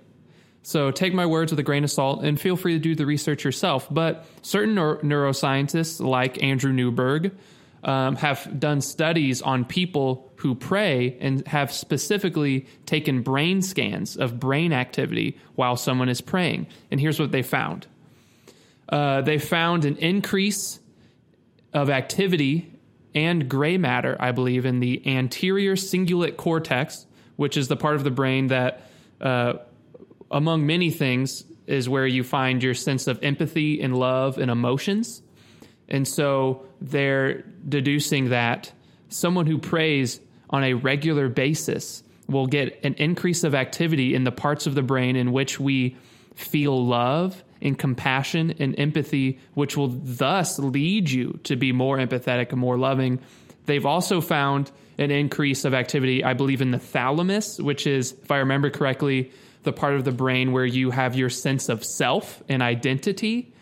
So 0.62 0.92
take 0.92 1.12
my 1.12 1.26
words 1.26 1.50
with 1.50 1.58
a 1.58 1.64
grain 1.64 1.82
of 1.82 1.90
salt 1.90 2.22
and 2.22 2.40
feel 2.40 2.54
free 2.54 2.74
to 2.74 2.78
do 2.78 2.94
the 2.94 3.04
research 3.04 3.42
yourself. 3.42 3.88
But 3.90 4.24
certain 4.42 4.76
neuroscientists, 4.76 6.00
like 6.00 6.40
Andrew 6.40 6.72
Newberg, 6.72 7.32
um, 7.82 8.16
have 8.16 8.60
done 8.60 8.80
studies 8.80 9.40
on 9.42 9.64
people 9.64 10.30
who 10.36 10.54
pray 10.54 11.16
and 11.20 11.46
have 11.46 11.72
specifically 11.72 12.66
taken 12.86 13.22
brain 13.22 13.62
scans 13.62 14.16
of 14.16 14.38
brain 14.38 14.72
activity 14.72 15.38
while 15.54 15.76
someone 15.76 16.08
is 16.08 16.20
praying. 16.20 16.66
And 16.90 17.00
here's 17.00 17.18
what 17.18 17.32
they 17.32 17.42
found 17.42 17.86
uh, 18.88 19.22
they 19.22 19.38
found 19.38 19.84
an 19.84 19.96
increase 19.96 20.80
of 21.72 21.90
activity 21.90 22.72
and 23.14 23.48
gray 23.48 23.76
matter, 23.76 24.16
I 24.20 24.32
believe, 24.32 24.66
in 24.66 24.80
the 24.80 25.02
anterior 25.06 25.74
cingulate 25.74 26.36
cortex, 26.36 27.06
which 27.36 27.56
is 27.56 27.68
the 27.68 27.76
part 27.76 27.96
of 27.96 28.04
the 28.04 28.10
brain 28.10 28.48
that, 28.48 28.82
uh, 29.20 29.54
among 30.30 30.66
many 30.66 30.90
things, 30.90 31.44
is 31.66 31.88
where 31.88 32.06
you 32.06 32.24
find 32.24 32.62
your 32.62 32.74
sense 32.74 33.06
of 33.06 33.22
empathy 33.22 33.80
and 33.80 33.96
love 33.96 34.38
and 34.38 34.50
emotions. 34.50 35.22
And 35.88 36.06
so 36.06 36.66
they're 36.80 37.44
deducing 37.68 38.30
that 38.30 38.72
someone 39.08 39.46
who 39.46 39.58
prays 39.58 40.20
on 40.48 40.64
a 40.64 40.74
regular 40.74 41.28
basis 41.28 42.02
will 42.28 42.46
get 42.46 42.80
an 42.84 42.94
increase 42.94 43.44
of 43.44 43.54
activity 43.54 44.14
in 44.14 44.24
the 44.24 44.32
parts 44.32 44.66
of 44.66 44.74
the 44.74 44.82
brain 44.82 45.16
in 45.16 45.32
which 45.32 45.58
we 45.58 45.96
feel 46.34 46.86
love 46.86 47.42
and 47.60 47.78
compassion 47.78 48.54
and 48.58 48.78
empathy, 48.78 49.38
which 49.54 49.76
will 49.76 49.88
thus 49.88 50.58
lead 50.58 51.10
you 51.10 51.38
to 51.44 51.56
be 51.56 51.72
more 51.72 51.98
empathetic 51.98 52.50
and 52.50 52.60
more 52.60 52.78
loving. 52.78 53.20
They've 53.66 53.84
also 53.84 54.20
found 54.20 54.70
an 54.98 55.10
increase 55.10 55.64
of 55.64 55.74
activity, 55.74 56.24
I 56.24 56.34
believe, 56.34 56.60
in 56.60 56.70
the 56.70 56.78
thalamus, 56.78 57.58
which 57.58 57.86
is, 57.86 58.12
if 58.12 58.30
I 58.30 58.38
remember 58.38 58.70
correctly, 58.70 59.32
the 59.62 59.72
part 59.72 59.94
of 59.94 60.04
the 60.04 60.12
brain 60.12 60.52
where 60.52 60.64
you 60.64 60.90
have 60.90 61.16
your 61.16 61.30
sense 61.30 61.68
of 61.68 61.84
self 61.84 62.42
and 62.48 62.62
identity, 62.62 63.52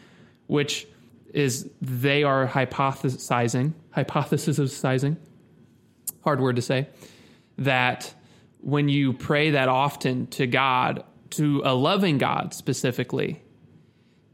which 0.46 0.86
is 1.32 1.68
they 1.80 2.22
are 2.22 2.46
hypothesizing, 2.46 3.72
hypothesizing, 4.04 5.16
hard 6.22 6.40
word 6.40 6.56
to 6.56 6.62
say, 6.62 6.88
that 7.58 8.14
when 8.60 8.88
you 8.88 9.12
pray 9.12 9.50
that 9.50 9.68
often 9.68 10.26
to 10.28 10.46
God, 10.46 11.04
to 11.30 11.62
a 11.64 11.74
loving 11.74 12.18
God 12.18 12.54
specifically, 12.54 13.42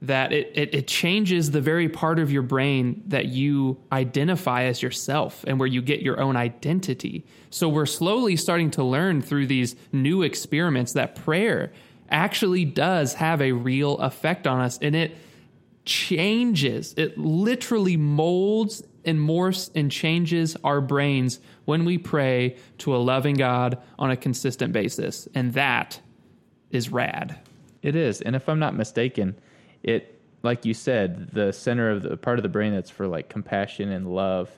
that 0.03 0.33
it, 0.33 0.53
it, 0.55 0.74
it, 0.74 0.87
changes 0.87 1.50
the 1.50 1.62
very 1.62 1.88
part 1.88 2.18
of 2.18 2.31
your 2.31 2.42
brain 2.42 3.03
that 3.07 3.27
you 3.27 3.81
identify 3.90 4.64
as 4.64 4.83
yourself 4.83 5.44
and 5.46 5.59
where 5.59 5.66
you 5.66 5.81
get 5.81 6.03
your 6.03 6.20
own 6.20 6.37
identity. 6.37 7.24
So 7.48 7.70
we're 7.70 7.87
slowly 7.87 8.37
starting 8.37 8.70
to 8.72 8.85
learn 8.85 9.22
through 9.22 9.46
these 9.46 9.77
new 9.92 10.22
experiments 10.22 10.92
that 10.92 11.14
prayer 11.14 11.72
actually 12.11 12.66
does 12.66 13.14
have 13.14 13.40
a 13.40 13.53
real 13.53 13.96
effect 13.98 14.46
on 14.46 14.61
us 14.61 14.79
and 14.83 14.94
it 14.94 15.16
changes, 15.85 16.94
it 16.96 17.16
literally 17.18 17.96
molds 17.96 18.83
and 19.06 19.18
morphs 19.18 19.70
and 19.74 19.90
changes 19.90 20.56
our 20.64 20.80
brains 20.80 21.40
when 21.64 21.84
we 21.84 21.98
pray 21.98 22.56
to 22.78 22.94
a 22.94 22.98
loving 22.98 23.36
God 23.36 23.78
on 23.98 24.11
a 24.11 24.16
consistent 24.16 24.72
basis. 24.72 25.28
And 25.34 25.52
that 25.55 26.00
is 26.70 26.90
rad. 26.90 27.38
It 27.82 27.96
is. 27.96 28.20
And 28.20 28.34
if 28.34 28.48
I'm 28.48 28.59
not 28.59 28.74
mistaken, 28.74 29.36
it 29.82 30.14
like 30.44 30.64
you 30.64 30.74
said 30.74 31.30
the 31.32 31.52
center 31.52 31.90
of 31.90 32.02
the 32.02 32.16
part 32.16 32.38
of 32.38 32.42
the 32.44 32.48
brain 32.48 32.72
that's 32.72 32.90
for 32.90 33.09
like 33.09 33.28
compassion 33.28 33.90
and 33.90 34.14
love 34.14 34.50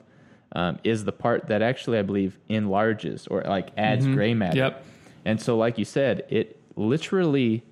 um, 0.51 0.77
is 0.83 1.05
the 1.05 1.11
part 1.11 1.47
that 1.47 1.61
actually 1.61 1.97
i 1.97 2.01
believe 2.01 2.37
enlarges 2.49 3.25
or 3.27 3.41
like 3.43 3.69
adds 3.77 4.05
mm-hmm. 4.05 4.13
gray 4.13 4.33
matter 4.33 4.57
yep 4.57 4.85
and 5.25 5.41
so 5.41 5.57
like 5.57 5.77
you 5.77 5.85
said 5.85 6.25
it 6.29 6.59
literally 6.75 7.63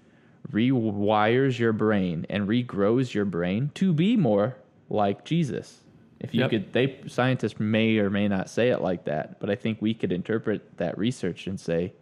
rewires 0.51 1.59
your 1.59 1.73
brain 1.73 2.25
and 2.29 2.47
regrows 2.47 3.13
your 3.13 3.25
brain 3.25 3.69
to 3.75 3.93
be 3.93 4.15
more 4.15 4.55
like 4.89 5.23
jesus 5.25 5.81
if 6.19 6.33
you 6.33 6.41
yep. 6.41 6.49
could 6.49 6.73
they 6.73 6.99
scientists 7.07 7.59
may 7.59 7.97
or 7.97 8.09
may 8.09 8.27
not 8.27 8.49
say 8.49 8.69
it 8.69 8.81
like 8.81 9.05
that 9.05 9.39
but 9.39 9.49
i 9.49 9.55
think 9.55 9.81
we 9.81 9.93
could 9.93 10.11
interpret 10.11 10.77
that 10.77 10.97
research 10.97 11.47
and 11.47 11.59
say 11.59 11.93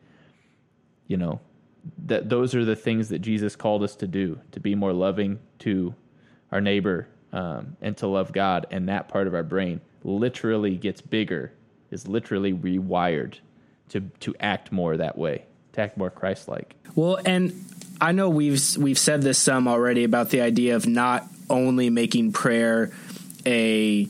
you 1.08 1.18
know 1.18 1.40
that 2.06 2.30
those 2.30 2.56
are 2.56 2.66
the 2.66 2.76
things 2.76 3.10
that 3.10 3.20
Jesus 3.20 3.56
called 3.56 3.84
us 3.84 3.96
to 3.98 4.08
do 4.08 4.40
to 4.52 4.60
be 4.60 4.76
more 4.76 4.94
loving 4.94 5.40
to 5.60 5.94
our 6.52 6.62
neighbor 6.62 7.08
um, 7.32 7.78
and 7.82 7.98
to 7.98 8.08
love 8.08 8.32
God. 8.32 8.68
And 8.72 8.88
that 8.90 9.10
part 9.10 9.28
of 9.28 9.34
our 9.34 9.44
brain 9.44 9.82
literally 10.04 10.78
gets 10.78 11.02
bigger 11.02 11.54
is 11.92 12.08
literally 12.08 12.54
rewired 12.54 13.36
to 13.90 14.02
to 14.22 14.34
act 14.40 14.72
more 14.72 14.98
that 14.98 15.18
way, 15.18 15.46
to 15.74 15.82
act 15.82 15.98
more 15.98 16.10
Christ-like. 16.10 16.76
Well, 16.96 17.20
and 17.26 17.66
I 18.02 18.12
know 18.12 18.30
we've 18.30 18.62
we've 18.78 18.98
said 18.98 19.22
this 19.22 19.38
some 19.38 19.68
already 19.68 20.04
about 20.04 20.30
the 20.30 20.42
idea 20.42 20.76
of 20.76 20.88
not 20.88 21.28
only 21.50 21.90
making 21.90 22.32
prayer 22.32 22.92
a 23.46 24.08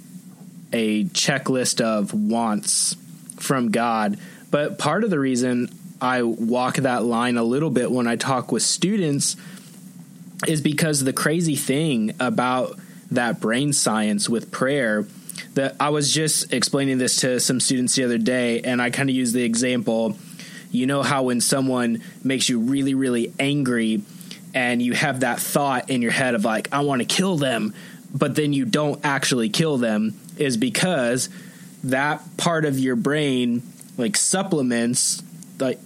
a 0.72 1.06
checklist 1.06 1.82
of 1.82 2.14
wants 2.14 2.96
from 3.38 3.70
God, 3.72 4.18
but 4.50 4.80
part 4.80 5.04
of 5.04 5.10
the 5.10 5.20
reason 5.20 5.70
I 6.02 6.24
walk 6.24 6.76
that 6.78 7.04
line 7.04 7.38
a 7.38 7.44
little 7.44 7.70
bit 7.70 7.92
when 7.92 8.08
I 8.08 8.16
talk 8.16 8.52
with 8.52 8.64
students 8.64 9.36
is 10.48 10.62
because 10.62 11.04
the 11.04 11.14
crazy 11.14 11.56
thing 11.56 12.14
about 12.20 12.78
that 13.12 13.40
brain 13.40 13.72
science 13.74 14.28
with 14.28 14.52
prayer 14.52 15.06
that 15.54 15.76
I 15.80 15.90
was 15.90 16.12
just 16.12 16.52
explaining 16.52 16.98
this 16.98 17.18
to 17.18 17.40
some 17.40 17.60
students 17.60 17.96
the 17.96 18.04
other 18.04 18.18
day 18.18 18.62
and 18.62 18.82
I 18.82 18.90
kind 18.90 19.10
of 19.10 19.16
use 19.16 19.34
the 19.34 19.44
example 19.44 20.18
you 20.72 20.88
know 20.88 21.04
how 21.04 21.24
when 21.24 21.40
someone 21.40 22.04
makes 22.24 22.50
you 22.50 22.60
really 22.60 22.96
really 22.96 23.32
angry 23.40 24.02
and 24.54 24.82
you 24.82 24.94
have 24.94 25.22
that 25.22 25.40
thought 25.40 25.90
in 25.90 26.02
your 26.02 26.12
head 26.12 26.36
of 26.36 26.44
like 26.44 26.68
I 26.74 26.82
want 26.82 27.02
to 27.02 27.06
kill 27.06 27.38
them 27.38 27.74
but 28.14 28.36
then 28.36 28.54
you 28.54 28.66
don't 28.66 29.04
actually 29.04 29.50
kill 29.50 29.78
them 29.78 30.20
is 30.38 30.58
because 30.58 31.30
that 31.84 32.22
part 32.38 32.66
of 32.66 32.80
your 32.80 32.96
brain 32.96 33.62
like 33.98 34.16
supplements 34.16 35.22
like 35.60 35.80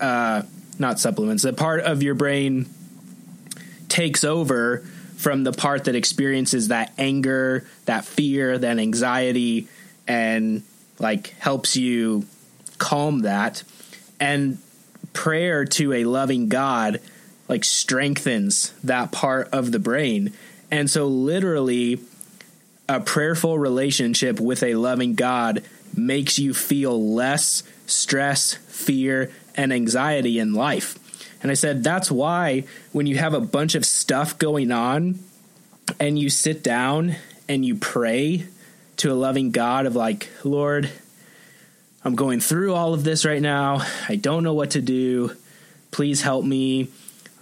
uh 0.00 0.42
not 0.78 0.98
supplements 0.98 1.42
the 1.42 1.52
part 1.52 1.80
of 1.80 2.02
your 2.02 2.14
brain 2.14 2.66
takes 3.92 4.24
over 4.24 4.82
from 5.22 5.44
the 5.44 5.52
part 5.52 5.84
that 5.84 5.94
experiences 5.94 6.68
that 6.68 6.92
anger, 6.98 7.64
that 7.84 8.04
fear, 8.04 8.58
that 8.58 8.78
anxiety, 8.78 9.68
and 10.08 10.64
like 10.98 11.28
helps 11.38 11.76
you 11.76 12.26
calm 12.78 13.20
that. 13.20 13.62
And 14.18 14.58
prayer 15.12 15.64
to 15.64 15.92
a 15.92 16.04
loving 16.04 16.48
God 16.48 17.00
like 17.48 17.64
strengthens 17.64 18.72
that 18.82 19.12
part 19.12 19.48
of 19.52 19.70
the 19.70 19.78
brain. 19.78 20.32
And 20.72 20.90
so, 20.90 21.06
literally, 21.06 22.00
a 22.88 22.98
prayerful 22.98 23.58
relationship 23.58 24.40
with 24.40 24.62
a 24.62 24.74
loving 24.74 25.14
God 25.14 25.62
makes 25.94 26.38
you 26.38 26.54
feel 26.54 27.12
less 27.12 27.62
stress, 27.86 28.54
fear, 28.54 29.30
and 29.54 29.70
anxiety 29.70 30.38
in 30.38 30.54
life. 30.54 30.98
And 31.42 31.50
I 31.50 31.54
said, 31.54 31.84
that's 31.84 32.10
why 32.10 32.64
when 32.92 33.06
you 33.06 33.18
have 33.18 33.34
a 33.34 33.40
bunch 33.40 33.74
of 33.74 33.84
stuff 33.84 34.38
going 34.38 34.72
on 34.72 35.18
and 36.00 36.18
you 36.18 36.30
sit 36.30 36.62
down 36.62 37.16
and 37.50 37.66
you 37.66 37.74
pray 37.74 38.46
to 38.96 39.12
a 39.12 39.14
loving 39.14 39.50
God 39.50 39.84
of 39.84 39.94
like, 39.94 40.30
Lord, 40.42 40.88
I'm 42.02 42.14
going 42.14 42.40
through 42.40 42.74
all 42.74 42.94
of 42.94 43.04
this 43.04 43.26
right 43.26 43.42
now. 43.42 43.86
I 44.08 44.16
don't 44.16 44.42
know 44.42 44.54
what 44.54 44.70
to 44.70 44.80
do. 44.80 45.36
Please 45.90 46.22
help 46.22 46.46
me. 46.46 46.88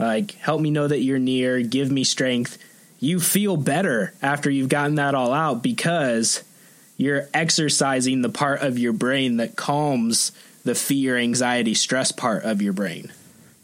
Like, 0.01 0.33
help 0.33 0.61
me 0.61 0.71
know 0.71 0.89
that 0.89 1.01
you're 1.01 1.19
near. 1.21 1.61
Give 1.61 1.93
me 1.93 2.03
strength. 2.03 2.59
You 3.01 3.19
feel 3.19 3.57
better 3.57 4.13
after 4.21 4.51
you've 4.51 4.69
gotten 4.69 4.97
that 4.97 5.15
all 5.15 5.33
out 5.33 5.63
because 5.63 6.45
you're 6.97 7.29
exercising 7.33 8.21
the 8.21 8.29
part 8.29 8.61
of 8.61 8.79
your 8.79 8.93
brain 8.93 9.39
that 9.39 9.57
calms 9.57 10.33
the 10.65 10.75
fear, 10.75 11.17
anxiety, 11.17 11.75
stress 11.75 12.13
part 12.13 12.45
of 12.45 12.61
your 12.61 12.75
brain. 12.75 13.11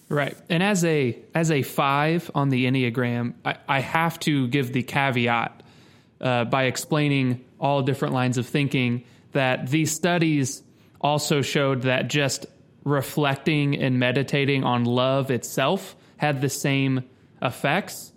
Right. 0.09 0.37
And 0.49 0.63
as 0.63 0.85
a 0.85 1.19
as 1.35 1.51
a 1.51 1.63
five 1.63 2.31
on 2.35 2.49
the 2.49 2.67
Enneagram, 2.67 3.35
I, 3.45 3.57
I 3.69 3.81
have 3.81 4.19
to 4.21 4.47
give 4.49 4.73
the 4.73 4.83
caveat 4.83 5.63
uh, 6.21 6.45
by 6.45 6.65
explaining 6.65 7.45
all 7.61 7.83
different 7.83 8.15
lines 8.15 8.39
of 8.39 8.47
thinking 8.47 9.05
that 9.33 9.69
these 9.69 9.93
studies 9.93 10.63
also 11.01 11.43
showed 11.43 11.83
that 11.83 12.09
just 12.09 12.47
reflecting 12.85 13.77
and 13.77 13.99
meditating 13.99 14.65
on 14.65 14.85
love 14.85 15.31
itself 15.31 15.95
had 16.17 16.41
the 16.41 16.49
same 16.49 17.05
effects. 17.43 18.13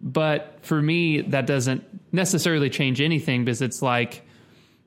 But 0.00 0.58
for 0.62 0.80
me, 0.80 1.22
that 1.22 1.46
doesn't 1.46 1.84
necessarily 2.12 2.70
change 2.70 3.00
anything 3.00 3.44
because 3.44 3.62
it's 3.62 3.82
like, 3.82 4.24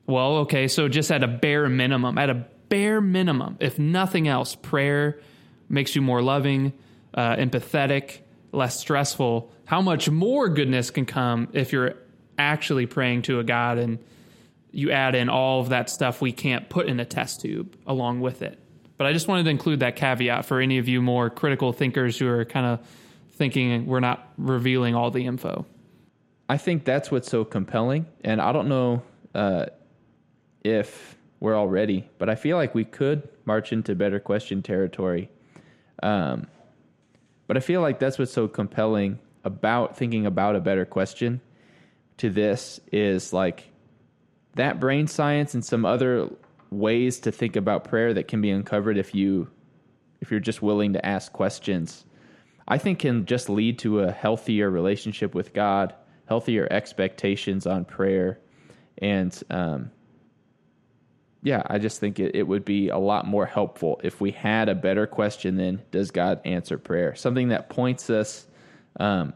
well, 0.06 0.38
okay, 0.38 0.68
so 0.68 0.88
just 0.88 1.10
at 1.10 1.22
a 1.22 1.28
bare 1.28 1.68
minimum, 1.68 2.18
at 2.18 2.30
a 2.30 2.46
bare 2.68 3.00
minimum, 3.00 3.56
if 3.60 3.78
nothing 3.78 4.26
else, 4.26 4.54
prayer 4.54 5.20
makes 5.68 5.94
you 5.94 6.02
more 6.02 6.22
loving, 6.22 6.72
uh, 7.14 7.36
empathetic, 7.36 8.20
less 8.52 8.78
stressful. 8.78 9.52
How 9.64 9.80
much 9.80 10.08
more 10.10 10.48
goodness 10.48 10.90
can 10.90 11.06
come 11.06 11.48
if 11.52 11.72
you're 11.72 11.94
actually 12.38 12.86
praying 12.86 13.22
to 13.22 13.38
a 13.38 13.44
God 13.44 13.78
and 13.78 13.98
you 14.70 14.90
add 14.90 15.14
in 15.14 15.28
all 15.28 15.60
of 15.60 15.68
that 15.68 15.90
stuff 15.90 16.20
we 16.20 16.32
can't 16.32 16.68
put 16.68 16.86
in 16.86 16.98
a 16.98 17.04
test 17.04 17.42
tube 17.42 17.76
along 17.86 18.20
with 18.20 18.42
it. 18.42 18.58
But 18.96 19.06
I 19.06 19.12
just 19.12 19.28
wanted 19.28 19.44
to 19.44 19.50
include 19.50 19.80
that 19.80 19.96
caveat 19.96 20.46
for 20.46 20.60
any 20.60 20.78
of 20.78 20.88
you 20.88 21.02
more 21.02 21.28
critical 21.28 21.72
thinkers 21.72 22.18
who 22.18 22.26
are 22.28 22.44
kind 22.44 22.66
of 22.66 22.80
thinking 23.32 23.86
we're 23.86 24.00
not 24.00 24.32
revealing 24.36 24.94
all 24.94 25.10
the 25.10 25.26
info. 25.26 25.66
I 26.48 26.58
think 26.58 26.84
that's 26.84 27.10
what's 27.10 27.30
so 27.30 27.44
compelling. 27.44 28.06
And 28.22 28.40
I 28.40 28.52
don't 28.52 28.68
know 28.68 29.02
uh, 29.34 29.66
if 30.62 31.16
we're 31.40 31.54
all 31.54 31.68
ready, 31.68 32.08
but 32.18 32.28
I 32.28 32.34
feel 32.34 32.56
like 32.56 32.74
we 32.74 32.84
could 32.84 33.28
march 33.44 33.72
into 33.72 33.94
better 33.94 34.20
question 34.20 34.62
territory 34.62 35.28
um, 36.02 36.48
but 37.46 37.56
I 37.56 37.60
feel 37.60 37.80
like 37.80 37.98
that's 37.98 38.18
what's 38.18 38.32
so 38.32 38.48
compelling 38.48 39.18
about 39.44 39.96
thinking 39.96 40.26
about 40.26 40.56
a 40.56 40.60
better 40.60 40.84
question 40.84 41.40
to 42.18 42.30
this 42.30 42.80
is 42.90 43.32
like 43.32 43.70
that 44.54 44.80
brain 44.80 45.06
science 45.06 45.54
and 45.54 45.64
some 45.64 45.84
other 45.84 46.28
ways 46.70 47.20
to 47.20 47.32
think 47.32 47.56
about 47.56 47.84
prayer 47.84 48.14
that 48.14 48.28
can 48.28 48.40
be 48.40 48.50
uncovered 48.50 48.98
if 48.98 49.14
you 49.14 49.48
if 50.20 50.30
you're 50.30 50.40
just 50.40 50.62
willing 50.62 50.92
to 50.92 51.04
ask 51.04 51.32
questions 51.32 52.04
i 52.72 52.78
think 52.78 52.98
can 53.00 53.26
just 53.26 53.48
lead 53.48 53.78
to 53.78 54.00
a 54.00 54.10
healthier 54.10 54.70
relationship 54.70 55.34
with 55.34 55.52
god 55.52 55.94
healthier 56.26 56.66
expectations 56.70 57.66
on 57.66 57.84
prayer 57.84 58.38
and 58.98 59.42
um, 59.50 59.90
yeah, 61.42 61.62
I 61.66 61.78
just 61.78 61.98
think 61.98 62.20
it, 62.20 62.36
it 62.36 62.44
would 62.44 62.64
be 62.64 62.88
a 62.88 62.98
lot 62.98 63.26
more 63.26 63.46
helpful 63.46 64.00
if 64.04 64.20
we 64.20 64.30
had 64.30 64.68
a 64.68 64.74
better 64.74 65.06
question 65.06 65.56
than 65.56 65.82
does 65.90 66.12
God 66.12 66.40
answer 66.44 66.78
prayer? 66.78 67.16
Something 67.16 67.48
that 67.48 67.68
points 67.68 68.10
us 68.10 68.46
um, 69.00 69.34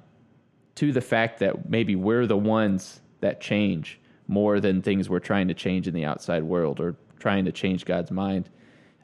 to 0.77 0.93
the 0.93 1.01
fact 1.01 1.41
that 1.41 1.69
maybe 1.69 1.97
we're 1.97 2.27
the 2.27 2.37
ones 2.37 3.01
that 3.21 3.41
change 3.41 4.01
more 4.29 4.61
than 4.61 4.83
things 4.83 5.11
we're 5.11 5.19
trying 5.19 5.49
to 5.49 5.55
change 5.55 5.89
in 5.89 5.95
the 5.95 6.05
outside 6.05 6.45
world 6.45 6.79
or 6.81 6.97
trying 7.19 7.45
to 7.47 7.53
change 7.53 7.85
God's 7.85 8.13
mind. 8.13 8.49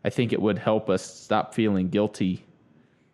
I 0.04 0.10
think 0.10 0.32
it 0.32 0.40
would 0.40 0.58
help 0.58 0.88
us 0.88 1.02
stop 1.02 1.54
feeling 1.54 1.88
guilty 1.88 2.44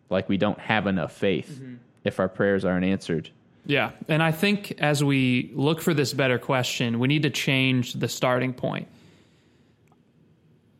like 0.09 0.29
we 0.29 0.37
don't 0.37 0.59
have 0.59 0.87
enough 0.87 1.13
faith 1.13 1.49
mm-hmm. 1.49 1.75
if 2.03 2.19
our 2.19 2.29
prayers 2.29 2.65
aren't 2.65 2.85
answered. 2.85 3.29
Yeah. 3.65 3.91
And 4.07 4.23
I 4.23 4.31
think 4.31 4.75
as 4.79 5.03
we 5.03 5.51
look 5.53 5.81
for 5.81 5.93
this 5.93 6.13
better 6.13 6.39
question, 6.39 6.99
we 6.99 7.07
need 7.07 7.23
to 7.23 7.29
change 7.29 7.93
the 7.93 8.07
starting 8.07 8.53
point 8.53 8.87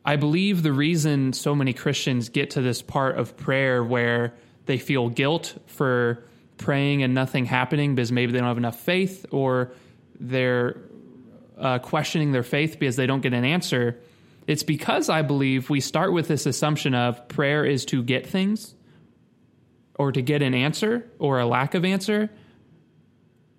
I 0.04 0.16
believe 0.16 0.62
the 0.62 0.72
reason 0.72 1.32
so 1.32 1.54
many 1.54 1.72
Christians 1.72 2.30
get 2.30 2.50
to 2.50 2.62
this 2.62 2.80
part 2.80 3.18
of 3.18 3.36
prayer 3.36 3.84
where 3.84 4.34
they 4.66 4.78
feel 4.78 5.08
guilt 5.08 5.54
for 5.66 6.24
praying 6.56 7.02
and 7.02 7.14
nothing 7.14 7.44
happening 7.44 7.94
because 7.94 8.10
maybe 8.10 8.32
they 8.32 8.38
don't 8.38 8.48
have 8.48 8.58
enough 8.58 8.80
faith 8.80 9.26
or 9.30 9.72
they're 10.18 10.78
uh, 11.58 11.78
questioning 11.78 12.32
their 12.32 12.42
faith 12.42 12.78
because 12.78 12.96
they 12.96 13.06
don't 13.06 13.20
get 13.20 13.34
an 13.34 13.44
answer. 13.44 13.98
It's 14.46 14.62
because 14.62 15.10
I 15.10 15.22
believe 15.22 15.68
we 15.68 15.80
start 15.80 16.12
with 16.12 16.28
this 16.28 16.46
assumption 16.46 16.94
of 16.94 17.28
prayer 17.28 17.64
is 17.64 17.84
to 17.86 18.02
get 18.02 18.26
things 18.26 18.74
or 20.00 20.12
to 20.12 20.22
get 20.22 20.40
an 20.40 20.54
answer 20.54 21.06
or 21.18 21.40
a 21.40 21.46
lack 21.46 21.74
of 21.74 21.84
answer. 21.84 22.30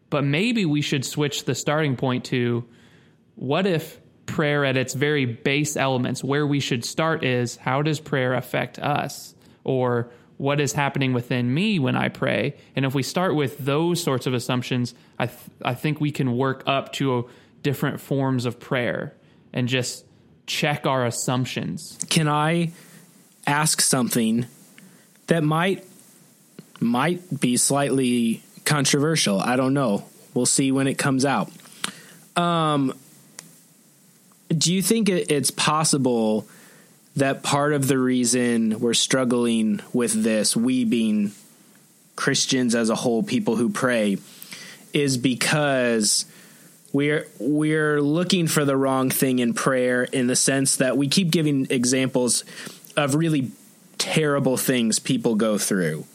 But 0.09 0.23
maybe 0.23 0.65
we 0.65 0.81
should 0.81 1.05
switch 1.05 1.45
the 1.45 1.53
starting 1.53 1.95
point 1.95 2.25
to 2.25 2.65
what 3.35 3.67
if 3.67 3.99
prayer 4.25 4.65
at 4.65 4.75
its 4.75 4.95
very 4.95 5.25
base 5.25 5.77
elements, 5.77 6.23
where 6.23 6.47
we 6.47 6.59
should 6.59 6.83
start 6.83 7.23
is 7.23 7.57
how 7.57 7.83
does 7.83 7.99
prayer 7.99 8.33
affect 8.33 8.79
us? 8.79 9.35
Or 9.63 10.09
what 10.37 10.59
is 10.59 10.73
happening 10.73 11.13
within 11.13 11.53
me 11.53 11.77
when 11.77 11.95
I 11.95 12.09
pray? 12.09 12.55
And 12.75 12.85
if 12.85 12.95
we 12.95 13.03
start 13.03 13.35
with 13.35 13.59
those 13.59 14.01
sorts 14.01 14.25
of 14.25 14.33
assumptions, 14.33 14.95
I, 15.19 15.27
th- 15.27 15.37
I 15.63 15.75
think 15.75 16.01
we 16.01 16.09
can 16.09 16.35
work 16.35 16.63
up 16.65 16.91
to 16.93 17.29
different 17.61 18.01
forms 18.01 18.45
of 18.45 18.59
prayer 18.59 19.13
and 19.53 19.67
just 19.67 20.05
check 20.47 20.87
our 20.87 21.05
assumptions. 21.05 21.99
Can 22.09 22.27
I 22.27 22.71
ask 23.45 23.79
something 23.79 24.47
that 25.27 25.43
might 25.43 25.85
might 26.81 27.39
be 27.39 27.57
slightly 27.57 28.43
controversial? 28.65 29.39
I 29.39 29.55
don't 29.55 29.73
know. 29.73 30.05
We'll 30.33 30.45
see 30.45 30.71
when 30.71 30.87
it 30.87 30.97
comes 30.97 31.25
out. 31.25 31.51
Um, 32.35 32.93
do 34.49 34.73
you 34.73 34.81
think 34.81 35.09
it's 35.09 35.51
possible 35.51 36.47
that 37.15 37.43
part 37.43 37.73
of 37.73 37.87
the 37.87 37.97
reason 37.97 38.79
we're 38.79 38.93
struggling 38.93 39.81
with 39.93 40.23
this, 40.23 40.55
we 40.55 40.85
being 40.85 41.31
Christians 42.15 42.75
as 42.75 42.89
a 42.89 42.95
whole, 42.95 43.23
people 43.23 43.55
who 43.55 43.69
pray, 43.69 44.17
is 44.93 45.17
because 45.17 46.25
we're 46.93 47.27
we're 47.39 48.01
looking 48.01 48.47
for 48.47 48.65
the 48.65 48.75
wrong 48.75 49.09
thing 49.09 49.39
in 49.39 49.53
prayer 49.53 50.03
in 50.03 50.27
the 50.27 50.35
sense 50.35 50.77
that 50.77 50.97
we 50.97 51.07
keep 51.07 51.31
giving 51.31 51.67
examples 51.69 52.43
of 52.97 53.15
really 53.15 53.51
terrible 53.97 54.57
things 54.57 54.99
people 54.99 55.35
go 55.35 55.57
through 55.57 56.05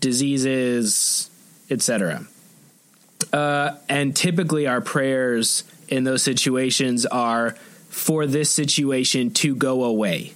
diseases 0.00 1.30
etc 1.70 2.26
uh, 3.32 3.76
and 3.88 4.14
typically 4.14 4.66
our 4.66 4.80
prayers 4.80 5.64
in 5.88 6.04
those 6.04 6.22
situations 6.22 7.06
are 7.06 7.52
for 7.88 8.26
this 8.26 8.50
situation 8.50 9.30
to 9.30 9.54
go 9.54 9.84
away. 9.84 10.34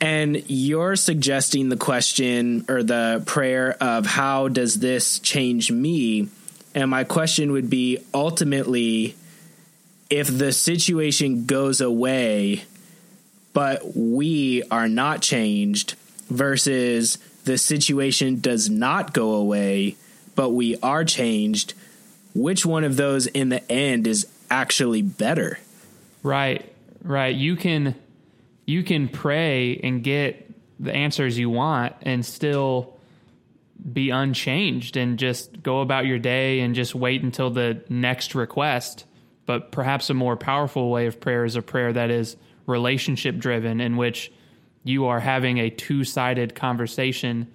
And 0.00 0.42
you're 0.48 0.96
suggesting 0.96 1.68
the 1.68 1.76
question 1.76 2.64
or 2.68 2.82
the 2.82 3.22
prayer 3.26 3.76
of 3.80 4.06
how 4.06 4.48
does 4.48 4.78
this 4.78 5.18
change 5.18 5.70
me? 5.70 6.28
And 6.74 6.90
my 6.90 7.04
question 7.04 7.52
would 7.52 7.68
be 7.68 7.98
ultimately, 8.14 9.14
if 10.08 10.26
the 10.26 10.52
situation 10.52 11.44
goes 11.44 11.80
away, 11.80 12.64
but 13.52 13.94
we 13.94 14.62
are 14.70 14.88
not 14.88 15.20
changed, 15.20 15.96
versus 16.30 17.18
the 17.50 17.58
situation 17.58 18.38
does 18.38 18.70
not 18.70 19.12
go 19.12 19.32
away, 19.32 19.96
but 20.36 20.50
we 20.50 20.76
are 20.84 21.04
changed, 21.04 21.74
which 22.32 22.64
one 22.64 22.84
of 22.84 22.96
those 22.96 23.26
in 23.26 23.48
the 23.48 23.70
end 23.70 24.06
is 24.06 24.28
actually 24.48 25.02
better? 25.02 25.58
Right, 26.22 26.72
right. 27.02 27.34
You 27.34 27.56
can 27.56 27.96
you 28.66 28.84
can 28.84 29.08
pray 29.08 29.80
and 29.82 30.04
get 30.04 30.48
the 30.78 30.94
answers 30.94 31.36
you 31.36 31.50
want 31.50 31.96
and 32.02 32.24
still 32.24 32.96
be 33.92 34.10
unchanged 34.10 34.96
and 34.96 35.18
just 35.18 35.60
go 35.60 35.80
about 35.80 36.06
your 36.06 36.20
day 36.20 36.60
and 36.60 36.76
just 36.76 36.94
wait 36.94 37.24
until 37.24 37.50
the 37.50 37.82
next 37.88 38.36
request. 38.36 39.06
But 39.44 39.72
perhaps 39.72 40.08
a 40.08 40.14
more 40.14 40.36
powerful 40.36 40.88
way 40.88 41.06
of 41.06 41.20
prayer 41.20 41.44
is 41.44 41.56
a 41.56 41.62
prayer 41.62 41.92
that 41.92 42.10
is 42.10 42.36
relationship 42.66 43.38
driven, 43.38 43.80
in 43.80 43.96
which 43.96 44.30
you 44.84 45.06
are 45.06 45.20
having 45.20 45.58
a 45.58 45.70
two 45.70 46.04
sided 46.04 46.54
conversation. 46.54 47.46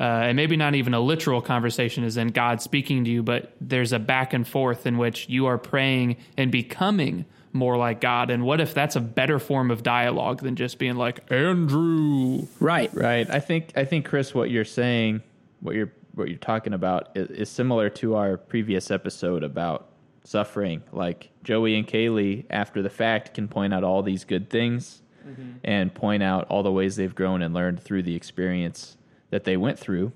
Uh, 0.00 0.04
and 0.24 0.36
maybe 0.36 0.56
not 0.56 0.74
even 0.74 0.94
a 0.94 1.00
literal 1.00 1.42
conversation 1.42 2.02
is 2.02 2.16
in 2.16 2.28
God 2.28 2.62
speaking 2.62 3.04
to 3.04 3.10
you, 3.10 3.22
but 3.22 3.54
there's 3.60 3.92
a 3.92 3.98
back 3.98 4.32
and 4.32 4.48
forth 4.48 4.86
in 4.86 4.96
which 4.96 5.28
you 5.28 5.46
are 5.46 5.58
praying 5.58 6.16
and 6.36 6.50
becoming 6.50 7.26
more 7.52 7.76
like 7.76 8.00
God. 8.00 8.30
And 8.30 8.44
what 8.44 8.60
if 8.60 8.72
that's 8.72 8.96
a 8.96 9.00
better 9.00 9.38
form 9.38 9.70
of 9.70 9.82
dialogue 9.82 10.40
than 10.40 10.56
just 10.56 10.78
being 10.78 10.96
like 10.96 11.30
Andrew? 11.30 12.46
Right. 12.58 12.92
Right. 12.94 13.28
I 13.28 13.40
think 13.40 13.72
I 13.76 13.84
think 13.84 14.06
Chris 14.06 14.34
what 14.34 14.50
you're 14.50 14.64
saying 14.64 15.22
what 15.60 15.74
you're 15.74 15.92
what 16.14 16.28
you're 16.28 16.38
talking 16.38 16.72
about 16.72 17.10
is, 17.14 17.28
is 17.30 17.48
similar 17.50 17.88
to 17.88 18.14
our 18.16 18.36
previous 18.36 18.90
episode 18.90 19.42
about 19.42 19.88
suffering. 20.24 20.82
Like 20.92 21.30
Joey 21.42 21.76
and 21.76 21.86
Kaylee, 21.86 22.44
after 22.50 22.82
the 22.82 22.90
fact, 22.90 23.34
can 23.34 23.48
point 23.48 23.74
out 23.74 23.84
all 23.84 24.02
these 24.02 24.24
good 24.24 24.50
things 24.50 25.01
mm-hmm. 25.26 25.52
and 25.64 25.94
point 25.94 26.22
out 26.22 26.46
all 26.48 26.62
the 26.62 26.72
ways 26.72 26.96
they've 26.96 27.14
grown 27.14 27.42
and 27.42 27.54
learned 27.54 27.82
through 27.82 28.02
the 28.02 28.14
experience 28.14 28.96
that 29.30 29.44
they 29.44 29.56
went 29.56 29.78
through. 29.78 30.12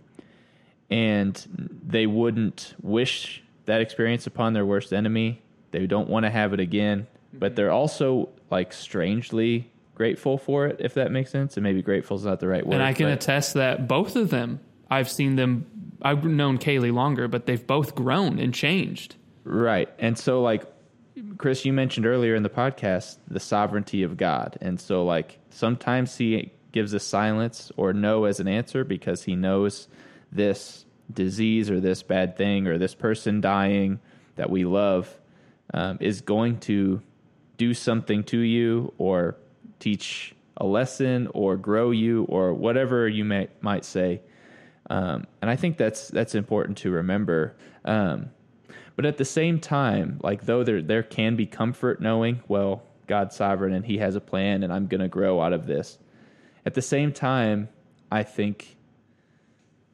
And 0.89 1.45
they 1.87 2.07
wouldn't 2.07 2.75
wish 2.81 3.43
that 3.65 3.81
experience 3.81 4.27
upon 4.27 4.53
their 4.53 4.65
worst 4.65 4.93
enemy. 4.93 5.43
They 5.73 5.87
don't 5.87 6.09
want 6.09 6.25
to 6.25 6.31
have 6.31 6.53
it 6.53 6.61
again, 6.61 7.03
mm-hmm. 7.03 7.39
but 7.39 7.57
they're 7.57 7.73
also 7.73 8.29
like 8.51 8.73
strangely 8.73 9.71
grateful 9.95 10.39
for 10.39 10.67
it, 10.67 10.77
if 10.81 10.95
that 10.95 11.11
makes 11.11 11.31
sense. 11.31 11.57
And 11.57 11.65
maybe 11.65 11.83
grateful 11.83 12.17
is 12.17 12.25
not 12.25 12.39
the 12.41 12.49
right 12.49 12.65
word. 12.65 12.75
And 12.75 12.83
I 12.83 12.93
can 12.93 13.09
attest 13.09 13.55
that 13.55 13.89
both 13.89 14.15
of 14.15 14.31
them 14.31 14.61
I've 14.91 15.11
seen 15.11 15.37
them. 15.37 15.67
I've 16.03 16.25
known 16.25 16.59
Kaylee 16.59 16.93
longer, 16.93 17.29
but 17.29 17.47
they've 17.47 17.67
both 17.67 17.95
grown 17.95 18.39
and 18.39 18.55
changed. 18.55 19.17
Right, 19.45 19.89
and 19.99 20.19
so 20.19 20.43
like 20.43 20.65
Chris, 21.39 21.64
you 21.64 21.73
mentioned 21.73 22.07
earlier 22.07 22.35
in 22.35 22.43
the 22.43 22.51
podcast 22.51 23.17
the 23.29 23.41
sovereignty 23.41 24.03
of 24.03 24.17
God, 24.17 24.59
and 24.61 24.81
so 24.81 25.05
like 25.05 25.39
sometimes 25.51 26.17
He 26.17 26.53
gives 26.73 26.95
us 26.95 27.05
silence 27.05 27.73
or 27.77 27.93
no 27.93 28.25
as 28.25 28.41
an 28.41 28.49
answer 28.49 28.85
because 28.85 29.25
He 29.25 29.37
knows 29.37 29.89
this 30.31 30.85
disease 31.12 31.71
or 31.71 31.81
this 31.81 32.03
bad 32.03 32.37
thing 32.37 32.67
or 32.67 32.79
this 32.79 32.95
person 32.95 33.41
dying 33.41 34.01
that 34.35 34.51
we 34.51 34.64
love 34.64 35.19
um, 35.73 35.99
is 36.01 36.21
going 36.21 36.59
to 36.61 37.01
do 37.57 37.73
something 37.73 38.23
to 38.25 38.39
you 38.39 38.93
or 38.99 39.37
teach 39.79 40.35
a 40.57 40.67
lesson 40.67 41.29
or 41.33 41.57
grow 41.57 41.91
you 41.91 42.25
or 42.25 42.53
whatever 42.53 43.09
you 43.09 43.25
may 43.25 43.49
might 43.61 43.85
say 43.85 44.21
um, 44.91 45.27
and 45.43 45.51
I 45.51 45.57
think 45.57 45.77
that's 45.77 46.09
that's 46.09 46.35
important 46.35 46.79
to 46.79 46.91
remember. 46.91 47.57
Um, 47.85 48.31
but 48.97 49.05
at 49.05 49.18
the 49.18 49.24
same 49.24 49.61
time, 49.61 50.18
like 50.22 50.47
though 50.47 50.64
there 50.64 50.82
there 50.82 51.03
can 51.03 51.36
be 51.36 51.47
comfort 51.47 52.01
knowing, 52.01 52.42
well, 52.49 52.82
God's 53.07 53.36
sovereign 53.36 53.74
and 53.74 53.84
He 53.84 53.99
has 53.99 54.16
a 54.16 54.20
plan, 54.20 54.62
and 54.62 54.72
I'm 54.72 54.86
going 54.86 55.03
to 55.03 55.09
grow 55.09 55.40
out 55.40 55.53
of 55.53 55.66
this. 55.66 55.99
At 56.64 56.74
the 56.74 56.82
same 56.82 57.12
time, 57.12 57.68
I 58.11 58.22
think 58.22 58.76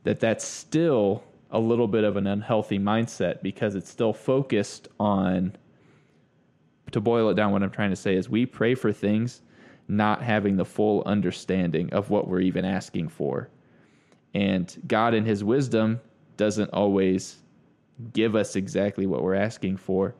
that 0.05 0.21
that's 0.21 0.45
still 0.45 1.25
a 1.51 1.59
little 1.59 1.89
bit 1.89 2.05
of 2.05 2.17
an 2.17 2.27
unhealthy 2.27 2.79
mindset 2.79 3.43
because 3.43 3.75
it's 3.75 3.91
still 3.91 4.13
focused 4.13 4.89
on. 4.99 5.57
To 6.93 7.01
boil 7.01 7.31
it 7.31 7.35
down, 7.35 7.53
what 7.53 7.63
I'm 7.63 7.71
trying 7.71 7.91
to 7.91 7.97
say 7.97 8.17
is 8.17 8.29
we 8.29 8.45
pray 8.45 8.75
for 8.75 8.93
things 8.93 9.41
not 9.89 10.23
having 10.23 10.57
the 10.57 10.65
full 10.65 11.03
understanding 11.05 11.93
of 11.93 12.11
what 12.11 12.29
we're 12.29 12.41
even 12.41 12.65
asking 12.65 13.09
for. 13.09 13.49
And 14.35 14.75
God, 14.87 15.15
in 15.15 15.25
His 15.25 15.43
wisdom, 15.43 16.01
doesn't 16.37 16.71
always 16.71 17.37
give 18.13 18.35
us 18.35 18.57
exactly 18.57 19.07
what 19.07 19.23
we're 19.23 19.35
asking 19.35 19.77
for. 19.77 20.15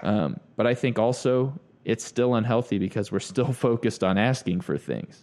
Um, 0.00 0.40
but 0.56 0.66
I 0.66 0.74
think 0.74 0.98
also 0.98 1.58
it's 1.84 2.04
still 2.04 2.34
unhealthy 2.34 2.78
because 2.78 3.12
we're 3.12 3.20
still 3.20 3.52
focused 3.52 4.02
on 4.02 4.18
asking 4.18 4.60
for 4.60 4.78
things. 4.78 5.22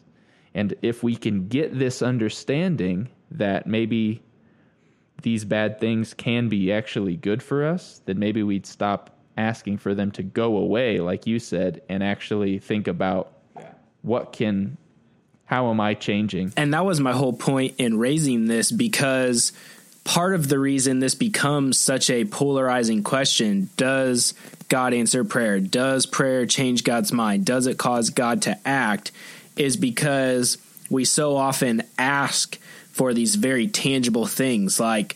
And 0.54 0.76
if 0.82 1.04
we 1.04 1.16
can 1.16 1.47
get 1.47 1.78
this 1.78 2.01
understanding 2.01 3.10
that 3.32 3.66
maybe 3.66 4.22
these 5.24 5.45
bad 5.45 5.80
things 5.80 6.14
can 6.14 6.49
be 6.49 6.72
actually 6.72 7.16
good 7.16 7.41
for 7.41 7.66
us, 7.66 8.01
then 8.06 8.20
maybe 8.20 8.43
we'd 8.43 8.66
stop 8.66 9.18
asking 9.36 9.78
for 9.80 9.95
them 9.95 10.12
to 10.12 10.22
go 10.22 10.58
away, 10.58 10.99
like 10.99 11.26
you 11.26 11.39
said, 11.39 11.82
and 11.89 12.04
actually 12.04 12.60
think 12.60 12.88
about 12.88 13.34
what 14.01 14.34
can 14.34 14.78
how 15.45 15.70
am 15.70 15.80
I 15.80 15.93
changing? 15.93 16.54
And 16.56 16.74
that 16.74 16.86
was 16.86 16.99
my 16.99 17.12
whole 17.12 17.34
point 17.34 17.76
in 17.78 17.97
raising 17.97 18.45
this 18.45 18.72
because 18.72 19.51
part 20.04 20.36
of 20.36 20.49
the 20.49 20.60
reason 20.60 20.99
this 20.99 21.16
becomes 21.16 21.80
such 21.80 22.10
a 22.10 22.26
polarizing 22.26 23.04
question 23.04 23.70
does 23.78 24.34
God 24.70 24.93
answer 24.93 25.24
prayer? 25.24 25.60
Does 25.60 26.06
prayer 26.06 26.45
change 26.45 26.84
God's 26.84 27.12
mind? 27.12 27.45
Does 27.45 27.68
it 27.68 27.78
cause 27.78 28.10
God 28.10 28.41
to 28.43 28.58
act? 28.68 29.12
Is 29.56 29.78
because 29.78 30.58
we 30.89 31.06
so 31.06 31.38
often 31.38 31.84
ask 31.97 32.58
for 32.91 33.14
these 33.14 33.36
very 33.36 33.68
tangible 33.68 34.26
things 34.26 34.80
like 34.80 35.16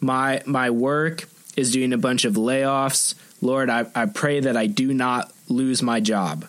my 0.00 0.42
my 0.46 0.70
work 0.70 1.28
is 1.56 1.72
doing 1.72 1.92
a 1.92 1.98
bunch 1.98 2.24
of 2.24 2.34
layoffs. 2.34 3.14
Lord, 3.40 3.70
I, 3.70 3.86
I 3.94 4.06
pray 4.06 4.40
that 4.40 4.56
I 4.56 4.66
do 4.66 4.94
not 4.94 5.32
lose 5.48 5.82
my 5.82 6.00
job 6.00 6.46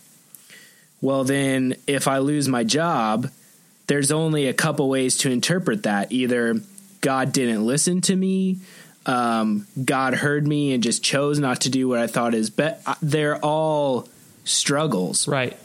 well, 1.03 1.25
then 1.25 1.75
if 1.85 2.07
I 2.07 2.19
lose 2.19 2.47
my 2.47 2.63
job, 2.63 3.29
there's 3.87 4.09
only 4.09 4.47
a 4.47 4.53
couple 4.53 4.87
ways 4.87 5.17
to 5.17 5.29
interpret 5.29 5.83
that. 5.83 6.13
Either 6.13 6.61
God 7.03 7.33
didn't 7.33 7.65
listen 7.65 7.99
to 8.01 8.15
me, 8.15 8.59
um, 9.05 9.67
God 9.83 10.13
heard 10.13 10.47
me 10.47 10.73
and 10.73 10.81
just 10.81 11.03
chose 11.03 11.37
not 11.37 11.61
to 11.61 11.69
do 11.69 11.89
what 11.89 11.99
I 11.99 12.07
thought 12.07 12.33
is 12.33 12.49
best. 12.49 12.87
They're 13.01 13.37
all 13.37 14.07
struggles, 14.45 15.27
right? 15.27 15.57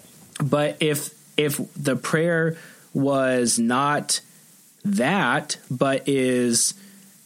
But 0.43 0.77
if 0.81 1.15
if 1.37 1.61
the 1.75 1.95
prayer 1.95 2.57
was 2.93 3.59
not 3.59 4.21
that, 4.85 5.59
but 5.71 6.09
is 6.09 6.75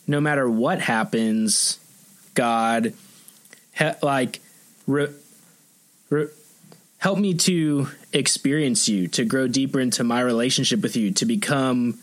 no 0.07 0.21
matter 0.21 0.49
what 0.49 0.81
happens, 0.81 1.81
God, 2.35 2.93
like, 4.03 4.41
re, 4.87 5.09
re, 6.11 6.29
help 6.99 7.19
me 7.19 7.35
to 7.35 7.89
experience 8.13 8.89
you, 8.89 9.09
to 9.09 9.25
grow 9.25 9.49
deeper 9.49 9.81
into 9.81 10.05
my 10.05 10.21
relationship 10.21 10.83
with 10.83 10.97
you, 10.97 11.11
to 11.13 11.25
become 11.25 11.99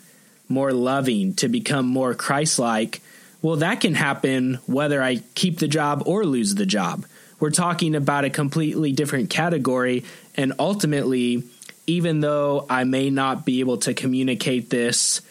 more 0.50 0.74
loving, 0.74 1.36
to 1.36 1.48
become 1.48 1.86
more 1.86 2.14
Christ 2.14 2.60
like, 2.60 3.02
well, 3.42 3.58
that 3.58 3.80
can 3.80 3.96
happen 3.96 4.60
whether 4.66 5.02
I 5.02 5.18
keep 5.36 5.60
the 5.60 5.68
job 5.68 6.04
or 6.06 6.26
lose 6.26 6.56
the 6.56 6.66
job. 6.66 7.06
We're 7.40 7.52
talking 7.52 7.96
about 7.96 8.26
a 8.26 8.30
completely 8.30 8.92
different 8.92 9.30
category. 9.30 10.04
And 10.36 10.54
ultimately, 10.60 11.44
even 11.88 12.20
though 12.20 12.66
I 12.70 12.84
may 12.84 13.10
not 13.10 13.46
be 13.46 13.62
able 13.62 13.78
to 13.78 13.94
communicate 13.94 14.70
this 14.70 15.22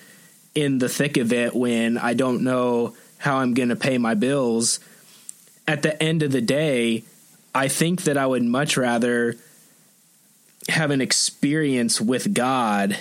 in 0.54 0.78
the 0.78 0.88
thick 0.88 1.18
of 1.18 1.32
it 1.32 1.54
when 1.54 1.98
I 1.98 2.14
don't 2.14 2.42
know 2.42 2.96
how 3.18 3.38
I'm 3.38 3.52
going 3.52 3.68
to 3.68 3.76
pay 3.76 3.98
my 3.98 4.14
bills, 4.14 4.80
at 5.66 5.82
the 5.82 6.02
end 6.02 6.22
of 6.22 6.32
the 6.32 6.40
day, 6.40 7.04
I 7.54 7.68
think 7.68 8.04
that 8.04 8.16
I 8.16 8.26
would 8.26 8.42
much 8.42 8.76
rather 8.78 9.36
have 10.68 10.90
an 10.90 11.00
experience 11.00 12.00
with 12.00 12.32
God 12.32 12.96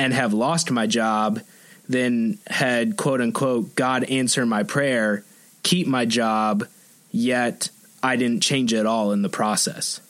and 0.00 0.14
have 0.14 0.32
lost 0.32 0.70
my 0.70 0.86
job 0.86 1.40
than 1.88 2.38
had 2.46 2.96
quote 2.96 3.20
unquote 3.20 3.74
God 3.74 4.04
answer 4.04 4.46
my 4.46 4.62
prayer, 4.62 5.24
keep 5.62 5.86
my 5.86 6.06
job, 6.06 6.66
yet 7.10 7.68
I 8.02 8.16
didn't 8.16 8.42
change 8.42 8.72
at 8.72 8.86
all 8.86 9.12
in 9.12 9.20
the 9.20 9.28
process. 9.28 10.00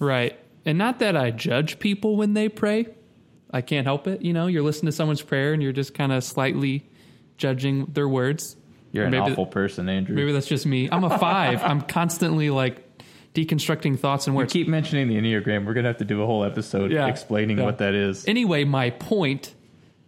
Right. 0.00 0.36
And 0.64 0.78
not 0.78 0.98
that 0.98 1.16
I 1.16 1.30
judge 1.30 1.78
people 1.78 2.16
when 2.16 2.34
they 2.34 2.48
pray. 2.48 2.86
I 3.52 3.60
can't 3.60 3.86
help 3.86 4.08
it. 4.08 4.22
You 4.22 4.32
know, 4.32 4.46
you're 4.48 4.62
listening 4.62 4.90
to 4.90 4.96
someone's 4.96 5.22
prayer 5.22 5.52
and 5.52 5.62
you're 5.62 5.72
just 5.72 5.94
kind 5.94 6.10
of 6.12 6.24
slightly 6.24 6.84
judging 7.36 7.86
their 7.86 8.08
words. 8.08 8.56
You're 8.92 9.04
an 9.04 9.12
Maybe- 9.12 9.32
awful 9.32 9.46
person, 9.46 9.88
Andrew. 9.88 10.16
Maybe 10.16 10.32
that's 10.32 10.46
just 10.48 10.66
me. 10.66 10.88
I'm 10.90 11.04
a 11.04 11.18
five. 11.18 11.62
I'm 11.62 11.82
constantly 11.82 12.50
like 12.50 12.84
deconstructing 13.34 13.98
thoughts 13.98 14.26
and 14.26 14.34
you 14.34 14.38
words. 14.38 14.52
keep 14.52 14.66
mentioning 14.68 15.08
the 15.08 15.14
Enneagram. 15.16 15.64
We're 15.66 15.74
gonna 15.74 15.88
have 15.88 15.98
to 15.98 16.04
do 16.04 16.22
a 16.22 16.26
whole 16.26 16.44
episode 16.44 16.90
Yeah. 16.90 17.06
explaining 17.06 17.58
Yeah. 17.58 17.64
what 17.64 17.78
that 17.78 17.94
is. 17.94 18.26
Anyway, 18.26 18.64
my 18.64 18.90
point 18.90 19.54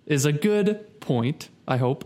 is 0.06 0.24
a 0.26 0.32
good 0.32 1.00
point, 1.00 1.48
I 1.68 1.76
hope, 1.76 2.04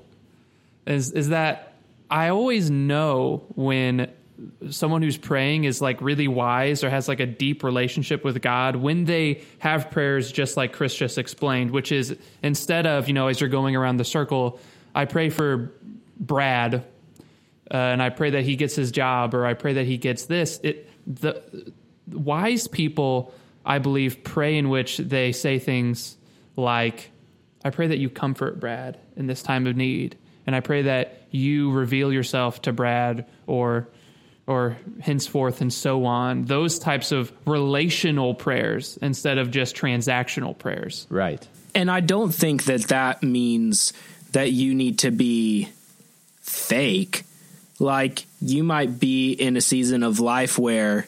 is 0.86 1.12
is 1.12 1.30
that 1.30 1.74
I 2.10 2.28
always 2.28 2.70
know 2.70 3.44
when 3.54 4.08
someone 4.68 5.00
who's 5.00 5.16
praying 5.16 5.64
is 5.64 5.80
like 5.80 6.00
really 6.02 6.28
wise 6.28 6.84
or 6.84 6.90
has 6.90 7.08
like 7.08 7.20
a 7.20 7.26
deep 7.26 7.64
relationship 7.64 8.22
with 8.22 8.42
God 8.42 8.76
when 8.76 9.06
they 9.06 9.40
have 9.60 9.90
prayers 9.90 10.30
just 10.30 10.58
like 10.58 10.74
Chris 10.74 10.94
just 10.94 11.16
explained, 11.16 11.70
which 11.70 11.90
is 11.90 12.14
instead 12.42 12.86
of, 12.86 13.08
you 13.08 13.14
know, 13.14 13.28
as 13.28 13.40
you're 13.40 13.48
going 13.48 13.74
around 13.74 13.96
the 13.96 14.04
circle, 14.04 14.60
I 14.94 15.06
pray 15.06 15.30
for 15.30 15.72
Brad 16.20 16.74
uh, 16.74 17.76
and 17.76 18.02
I 18.02 18.10
pray 18.10 18.28
that 18.30 18.44
he 18.44 18.56
gets 18.56 18.76
his 18.76 18.92
job 18.92 19.34
or 19.34 19.46
I 19.46 19.54
pray 19.54 19.72
that 19.72 19.86
he 19.86 19.96
gets 19.96 20.26
this. 20.26 20.60
It 20.62 20.88
the 21.06 21.72
wise 22.10 22.68
people, 22.68 23.32
I 23.64 23.78
believe, 23.78 24.24
pray 24.24 24.56
in 24.56 24.68
which 24.68 24.98
they 24.98 25.32
say 25.32 25.58
things 25.58 26.16
like, 26.56 27.10
I 27.64 27.70
pray 27.70 27.88
that 27.88 27.98
you 27.98 28.10
comfort 28.10 28.60
Brad 28.60 28.98
in 29.16 29.26
this 29.26 29.42
time 29.42 29.66
of 29.66 29.76
need. 29.76 30.16
And 30.46 30.54
I 30.54 30.60
pray 30.60 30.82
that 30.82 31.22
you 31.30 31.72
reveal 31.72 32.12
yourself 32.12 32.62
to 32.62 32.72
Brad 32.72 33.26
or 33.46 33.88
or 34.46 34.76
henceforth 35.00 35.60
and 35.60 35.72
so 35.72 36.04
on. 36.04 36.44
Those 36.44 36.78
types 36.78 37.12
of 37.12 37.32
relational 37.46 38.34
prayers 38.34 38.98
instead 39.02 39.38
of 39.38 39.50
just 39.50 39.74
transactional 39.74 40.56
prayers. 40.56 41.06
Right. 41.10 41.46
And 41.74 41.90
I 41.90 42.00
don't 42.00 42.32
think 42.32 42.64
that 42.64 42.82
that 42.82 43.22
means 43.22 43.92
that 44.32 44.52
you 44.52 44.74
need 44.74 45.00
to 45.00 45.10
be 45.10 45.68
fake. 46.40 47.24
Like 47.78 48.26
you 48.40 48.64
might 48.64 48.98
be 48.98 49.32
in 49.32 49.56
a 49.56 49.60
season 49.60 50.02
of 50.02 50.20
life 50.20 50.58
where 50.58 51.06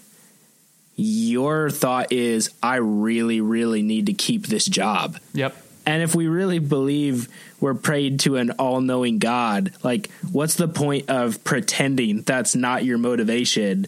your 0.96 1.70
thought 1.70 2.12
is, 2.12 2.50
I 2.62 2.76
really, 2.76 3.40
really 3.40 3.82
need 3.82 4.06
to 4.06 4.12
keep 4.12 4.46
this 4.46 4.66
job. 4.66 5.18
Yep. 5.32 5.56
And 5.86 6.02
if 6.02 6.14
we 6.14 6.26
really 6.26 6.58
believe 6.58 7.28
we're 7.60 7.72
prayed 7.72 8.20
to 8.20 8.36
an 8.36 8.50
all 8.52 8.80
knowing 8.80 9.18
God, 9.18 9.72
like, 9.82 10.10
what's 10.32 10.56
the 10.56 10.68
point 10.68 11.08
of 11.08 11.42
pretending 11.44 12.22
that's 12.22 12.54
not 12.54 12.84
your 12.84 12.98
motivation 12.98 13.86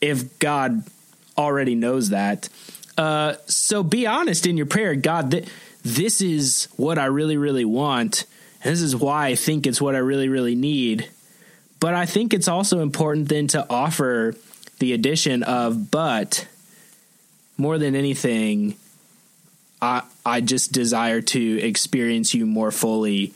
if 0.00 0.38
God 0.38 0.84
already 1.36 1.74
knows 1.74 2.10
that? 2.10 2.48
Uh, 2.96 3.34
so 3.46 3.82
be 3.82 4.06
honest 4.06 4.46
in 4.46 4.56
your 4.56 4.66
prayer. 4.66 4.94
God, 4.94 5.32
th- 5.32 5.48
this 5.82 6.22
is 6.22 6.68
what 6.76 6.98
I 6.98 7.06
really, 7.06 7.36
really 7.36 7.64
want. 7.64 8.24
And 8.62 8.72
this 8.72 8.80
is 8.80 8.96
why 8.96 9.26
I 9.26 9.34
think 9.34 9.66
it's 9.66 9.82
what 9.82 9.94
I 9.94 9.98
really, 9.98 10.28
really 10.28 10.54
need. 10.54 11.10
But 11.84 11.92
I 11.92 12.06
think 12.06 12.32
it's 12.32 12.48
also 12.48 12.80
important 12.80 13.28
then 13.28 13.46
to 13.48 13.66
offer 13.68 14.34
the 14.78 14.94
addition 14.94 15.42
of, 15.42 15.90
but 15.90 16.48
more 17.58 17.76
than 17.76 17.94
anything, 17.94 18.76
I 19.82 20.00
I 20.24 20.40
just 20.40 20.72
desire 20.72 21.20
to 21.20 21.60
experience 21.60 22.32
you 22.32 22.46
more 22.46 22.70
fully 22.70 23.34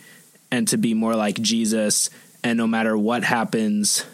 and 0.51 0.67
to 0.69 0.79
be 0.79 0.95
more 0.95 1.15
like 1.15 1.39
Jesus 1.43 2.09
and 2.43 2.57
no 2.57 2.67
matter 2.67 2.97
what 2.97 3.23
happens 3.23 4.07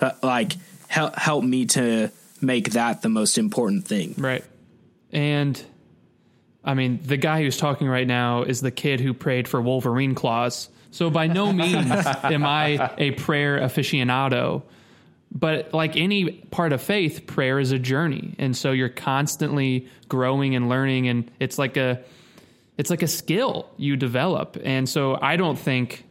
uh, 0.00 0.12
like 0.22 0.52
help 0.86 1.16
help 1.16 1.42
me 1.42 1.66
to 1.66 2.12
make 2.40 2.70
that 2.74 3.02
the 3.02 3.08
most 3.08 3.38
important 3.38 3.88
thing. 3.88 4.14
Right. 4.16 4.44
And 5.10 5.60
I 6.62 6.74
mean, 6.74 7.00
the 7.04 7.16
guy 7.16 7.42
who's 7.42 7.56
talking 7.56 7.88
right 7.88 8.06
now 8.06 8.44
is 8.44 8.60
the 8.60 8.70
kid 8.70 9.00
who 9.00 9.12
prayed 9.12 9.48
for 9.48 9.60
Wolverine 9.60 10.14
claws. 10.14 10.68
So 10.90 11.10
by 11.10 11.26
no 11.26 11.52
means 11.64 11.90
am 11.90 12.44
I 12.44 12.92
a 12.98 13.12
prayer 13.12 13.60
aficionado. 13.60 14.62
But 15.30 15.74
like 15.74 15.96
any 15.96 16.30
part 16.30 16.72
of 16.72 16.80
faith, 16.80 17.26
prayer 17.26 17.58
is 17.58 17.72
a 17.72 17.78
journey. 17.78 18.34
And 18.38 18.56
so 18.56 18.72
you're 18.72 18.88
constantly 18.88 19.88
growing 20.08 20.54
and 20.54 20.68
learning 20.68 21.08
and 21.08 21.30
it's 21.38 21.58
like 21.58 21.76
a 21.76 22.02
it's 22.78 22.90
like 22.90 23.02
a 23.02 23.08
skill 23.08 23.68
you 23.76 23.96
develop. 23.96 24.56
And 24.62 24.88
so 24.88 25.18
I 25.20 25.36
don't 25.36 25.58
think 25.58 26.04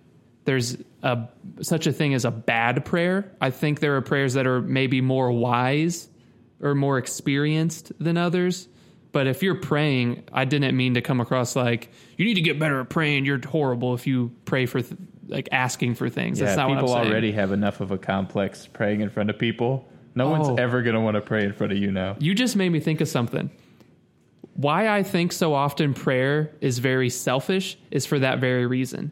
there's 0.44 0.78
a 1.02 1.28
such 1.62 1.88
a 1.88 1.94
thing 1.94 2.14
as 2.14 2.26
a 2.26 2.32
bad 2.32 2.86
prayer. 2.86 3.32
I 3.42 3.50
think 3.50 3.80
there 3.80 3.96
are 3.96 4.02
prayers 4.02 4.34
that 4.34 4.46
are 4.46 4.62
maybe 4.62 5.02
more 5.02 5.32
wise 5.32 6.08
or 6.62 6.76
more 6.76 6.98
experienced 6.98 7.92
than 8.00 8.18
others. 8.18 8.68
But 9.12 9.28
if 9.28 9.42
you're 9.42 9.56
praying, 9.56 10.24
I 10.34 10.46
didn't 10.46 10.76
mean 10.76 10.94
to 10.96 11.02
come 11.02 11.20
across 11.22 11.56
like 11.56 11.90
you 12.18 12.26
need 12.26 12.36
to 12.36 12.42
get 12.42 12.60
better 12.60 12.82
at 12.82 12.90
praying. 12.90 13.26
You're 13.26 13.40
horrible 13.46 13.94
if 13.94 14.06
you 14.06 14.32
pray 14.46 14.66
for 14.66 14.82
th- 14.82 15.00
like 15.28 15.50
asking 15.52 15.96
for 15.96 16.10
things. 16.10 16.40
Yeah, 16.40 16.48
That's 16.48 16.58
not 16.58 16.68
people 16.70 16.88
what 16.90 16.98
I'm 17.00 17.04
saying. 17.06 17.12
already 17.14 17.32
have 17.34 17.52
enough 17.52 17.82
of 17.82 17.92
a 17.92 17.98
complex 17.98 18.68
praying 18.68 19.02
in 19.02 19.10
front 19.10 19.30
of 19.30 19.38
people. 19.40 19.88
No 20.16 20.28
Oh. 20.28 20.32
one's 20.40 20.60
ever 20.60 20.82
going 20.82 20.96
to 20.96 21.02
want 21.02 21.16
to 21.16 21.22
pray 21.22 21.44
in 21.44 21.54
front 21.54 21.72
of 21.74 21.80
you 21.80 21.92
now. 21.92 22.16
You 22.20 22.34
just 22.36 22.56
made 22.56 22.70
me 22.70 22.80
think 22.80 23.02
of 23.02 23.08
something. 23.08 23.50
Why 24.54 24.90
I 24.90 25.04
think 25.04 25.32
so 25.32 25.54
often 25.54 25.94
prayer 25.94 26.52
is 26.62 26.80
very 26.80 27.10
selfish 27.10 27.78
is 27.92 28.06
for 28.06 28.18
that 28.20 28.40
very 28.40 28.66
reason. 28.66 29.12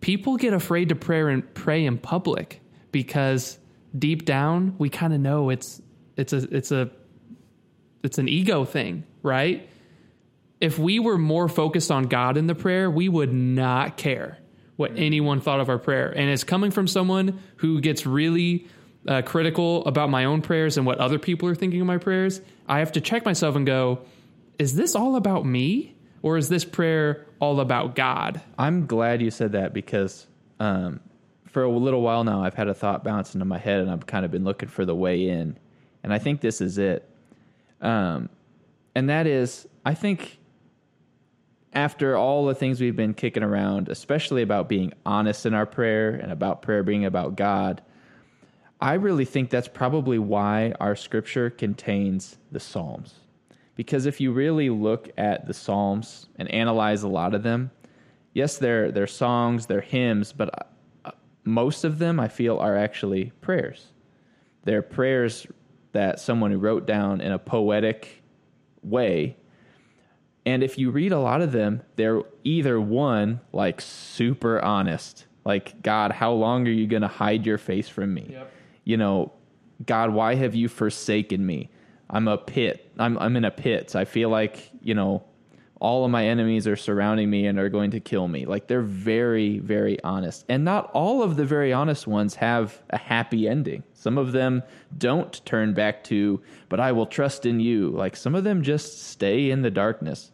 People 0.00 0.36
get 0.36 0.52
afraid 0.52 0.88
to 0.90 0.94
pray 0.94 1.20
and 1.32 1.54
pray 1.54 1.84
in 1.84 1.98
public 1.98 2.60
because 2.92 3.58
deep 3.98 4.24
down 4.24 4.74
we 4.78 4.88
kind 4.90 5.12
of 5.14 5.20
know 5.20 5.50
it's 5.50 5.80
it's 6.16 6.32
a 6.32 6.38
it's 6.54 6.70
a 6.72 6.90
it's 8.04 8.18
an 8.18 8.28
ego 8.28 8.64
thing, 8.64 9.04
right? 9.22 9.68
If 10.60 10.78
we 10.78 11.00
were 11.00 11.18
more 11.18 11.48
focused 11.48 11.90
on 11.90 12.04
God 12.04 12.36
in 12.36 12.46
the 12.46 12.54
prayer, 12.54 12.90
we 12.90 13.08
would 13.08 13.32
not 13.32 13.96
care 13.96 14.38
what 14.76 14.92
anyone 14.96 15.40
thought 15.40 15.60
of 15.60 15.68
our 15.68 15.78
prayer. 15.78 16.10
And 16.10 16.30
it's 16.30 16.44
coming 16.44 16.70
from 16.70 16.86
someone 16.86 17.40
who 17.56 17.80
gets 17.80 18.06
really 18.06 18.68
uh, 19.08 19.22
critical 19.22 19.84
about 19.86 20.10
my 20.10 20.24
own 20.24 20.42
prayers 20.42 20.76
and 20.76 20.86
what 20.86 20.98
other 20.98 21.18
people 21.18 21.48
are 21.48 21.54
thinking 21.54 21.80
of 21.80 21.86
my 21.86 21.98
prayers. 21.98 22.40
I 22.68 22.78
have 22.78 22.92
to 22.92 23.00
check 23.00 23.24
myself 23.24 23.56
and 23.56 23.66
go, 23.66 24.00
is 24.58 24.76
this 24.76 24.94
all 24.94 25.16
about 25.16 25.44
me? 25.44 25.94
Or 26.22 26.38
is 26.38 26.48
this 26.48 26.64
prayer 26.64 27.26
all 27.38 27.60
about 27.60 27.94
God? 27.94 28.40
I'm 28.58 28.86
glad 28.86 29.20
you 29.20 29.30
said 29.30 29.52
that 29.52 29.74
because 29.74 30.26
um, 30.58 31.00
for 31.44 31.62
a 31.62 31.70
little 31.70 32.00
while 32.00 32.24
now, 32.24 32.42
I've 32.42 32.54
had 32.54 32.68
a 32.68 32.74
thought 32.74 33.04
bounce 33.04 33.34
into 33.34 33.44
my 33.44 33.58
head, 33.58 33.80
and 33.80 33.90
I've 33.90 34.06
kind 34.06 34.24
of 34.24 34.30
been 34.30 34.42
looking 34.42 34.70
for 34.70 34.86
the 34.86 34.94
way 34.94 35.28
in, 35.28 35.58
and 36.02 36.14
I 36.14 36.18
think 36.18 36.40
this 36.40 36.62
is 36.62 36.78
it. 36.78 37.08
Um, 37.80 38.28
and 38.94 39.08
that 39.08 39.26
is, 39.26 39.66
I 39.84 39.94
think 39.94 40.38
after 41.72 42.16
all 42.16 42.46
the 42.46 42.54
things 42.54 42.80
we've 42.80 42.96
been 42.96 43.14
kicking 43.14 43.42
around, 43.42 43.88
especially 43.88 44.42
about 44.42 44.68
being 44.68 44.92
honest 45.04 45.44
in 45.44 45.54
our 45.54 45.66
prayer 45.66 46.10
and 46.10 46.30
about 46.30 46.62
prayer 46.62 46.82
being 46.82 47.04
about 47.04 47.36
God, 47.36 47.82
I 48.80 48.94
really 48.94 49.24
think 49.24 49.50
that's 49.50 49.68
probably 49.68 50.18
why 50.18 50.74
our 50.80 50.94
scripture 50.94 51.50
contains 51.50 52.36
the 52.52 52.60
Psalms. 52.60 53.14
Because 53.76 54.06
if 54.06 54.20
you 54.20 54.32
really 54.32 54.70
look 54.70 55.10
at 55.16 55.46
the 55.46 55.54
Psalms 55.54 56.28
and 56.36 56.48
analyze 56.50 57.02
a 57.02 57.08
lot 57.08 57.34
of 57.34 57.42
them, 57.42 57.70
yes, 58.34 58.58
they're, 58.58 58.92
they're 58.92 59.06
songs, 59.06 59.66
they're 59.66 59.80
hymns, 59.80 60.32
but 60.32 60.70
uh, 61.04 61.10
most 61.44 61.84
of 61.84 61.98
them 61.98 62.20
I 62.20 62.28
feel 62.28 62.58
are 62.58 62.76
actually 62.76 63.32
prayers. 63.40 63.86
They're 64.62 64.82
prayers 64.82 65.46
that 65.94 66.20
someone 66.20 66.50
who 66.50 66.58
wrote 66.58 66.86
down 66.86 67.20
in 67.20 67.32
a 67.32 67.38
poetic 67.38 68.22
way. 68.82 69.36
And 70.44 70.62
if 70.62 70.76
you 70.76 70.90
read 70.90 71.12
a 71.12 71.18
lot 71.18 71.40
of 71.40 71.52
them, 71.52 71.82
they're 71.96 72.20
either 72.42 72.78
one, 72.78 73.40
like 73.52 73.80
super 73.80 74.60
honest, 74.60 75.24
like, 75.44 75.82
God, 75.82 76.12
how 76.12 76.32
long 76.32 76.66
are 76.68 76.70
you 76.70 76.86
going 76.86 77.02
to 77.02 77.08
hide 77.08 77.46
your 77.46 77.58
face 77.58 77.88
from 77.88 78.12
me? 78.12 78.28
Yep. 78.30 78.52
You 78.84 78.96
know, 78.96 79.32
God, 79.86 80.10
why 80.10 80.34
have 80.34 80.54
you 80.54 80.68
forsaken 80.68 81.44
me? 81.44 81.70
I'm 82.10 82.28
a 82.28 82.36
pit. 82.36 82.90
I'm, 82.98 83.18
I'm 83.18 83.36
in 83.36 83.44
a 83.44 83.50
pit. 83.50 83.96
I 83.96 84.04
feel 84.04 84.28
like, 84.28 84.70
you 84.82 84.94
know, 84.94 85.24
all 85.80 86.04
of 86.04 86.10
my 86.10 86.26
enemies 86.26 86.66
are 86.66 86.76
surrounding 86.76 87.28
me 87.28 87.46
and 87.46 87.58
are 87.58 87.68
going 87.68 87.90
to 87.90 88.00
kill 88.00 88.28
me. 88.28 88.46
Like 88.46 88.68
they're 88.68 88.80
very, 88.80 89.58
very 89.58 90.02
honest. 90.02 90.44
And 90.48 90.64
not 90.64 90.90
all 90.92 91.22
of 91.22 91.36
the 91.36 91.44
very 91.44 91.72
honest 91.72 92.06
ones 92.06 92.36
have 92.36 92.80
a 92.90 92.96
happy 92.96 93.48
ending. 93.48 93.82
Some 93.92 94.16
of 94.16 94.32
them 94.32 94.62
don't 94.96 95.44
turn 95.44 95.74
back 95.74 96.04
to, 96.04 96.40
but 96.68 96.80
I 96.80 96.92
will 96.92 97.06
trust 97.06 97.44
in 97.44 97.60
you. 97.60 97.90
Like 97.90 98.16
some 98.16 98.34
of 98.34 98.44
them 98.44 98.62
just 98.62 99.08
stay 99.08 99.50
in 99.50 99.62
the 99.62 99.70
darkness. 99.70 100.30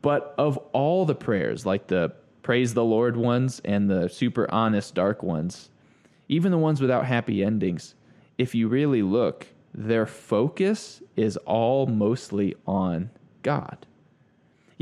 But 0.00 0.34
of 0.38 0.58
all 0.72 1.06
the 1.06 1.14
prayers, 1.14 1.64
like 1.64 1.86
the 1.86 2.12
praise 2.42 2.74
the 2.74 2.84
Lord 2.84 3.16
ones 3.16 3.60
and 3.64 3.88
the 3.88 4.08
super 4.08 4.50
honest 4.50 4.94
dark 4.94 5.22
ones, 5.22 5.70
even 6.28 6.50
the 6.50 6.58
ones 6.58 6.80
without 6.80 7.06
happy 7.06 7.42
endings, 7.42 7.94
if 8.38 8.54
you 8.54 8.68
really 8.68 9.02
look, 9.02 9.46
their 9.74 10.06
focus 10.06 11.02
is 11.16 11.36
all 11.38 11.86
mostly 11.86 12.54
on 12.66 13.10
God. 13.42 13.86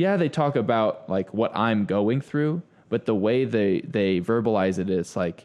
Yeah, 0.00 0.16
they 0.16 0.30
talk 0.30 0.56
about 0.56 1.10
like 1.10 1.34
what 1.34 1.54
I'm 1.54 1.84
going 1.84 2.22
through, 2.22 2.62
but 2.88 3.04
the 3.04 3.14
way 3.14 3.44
they 3.44 3.82
they 3.82 4.18
verbalize 4.18 4.78
it 4.78 4.88
is 4.88 5.14
like 5.14 5.44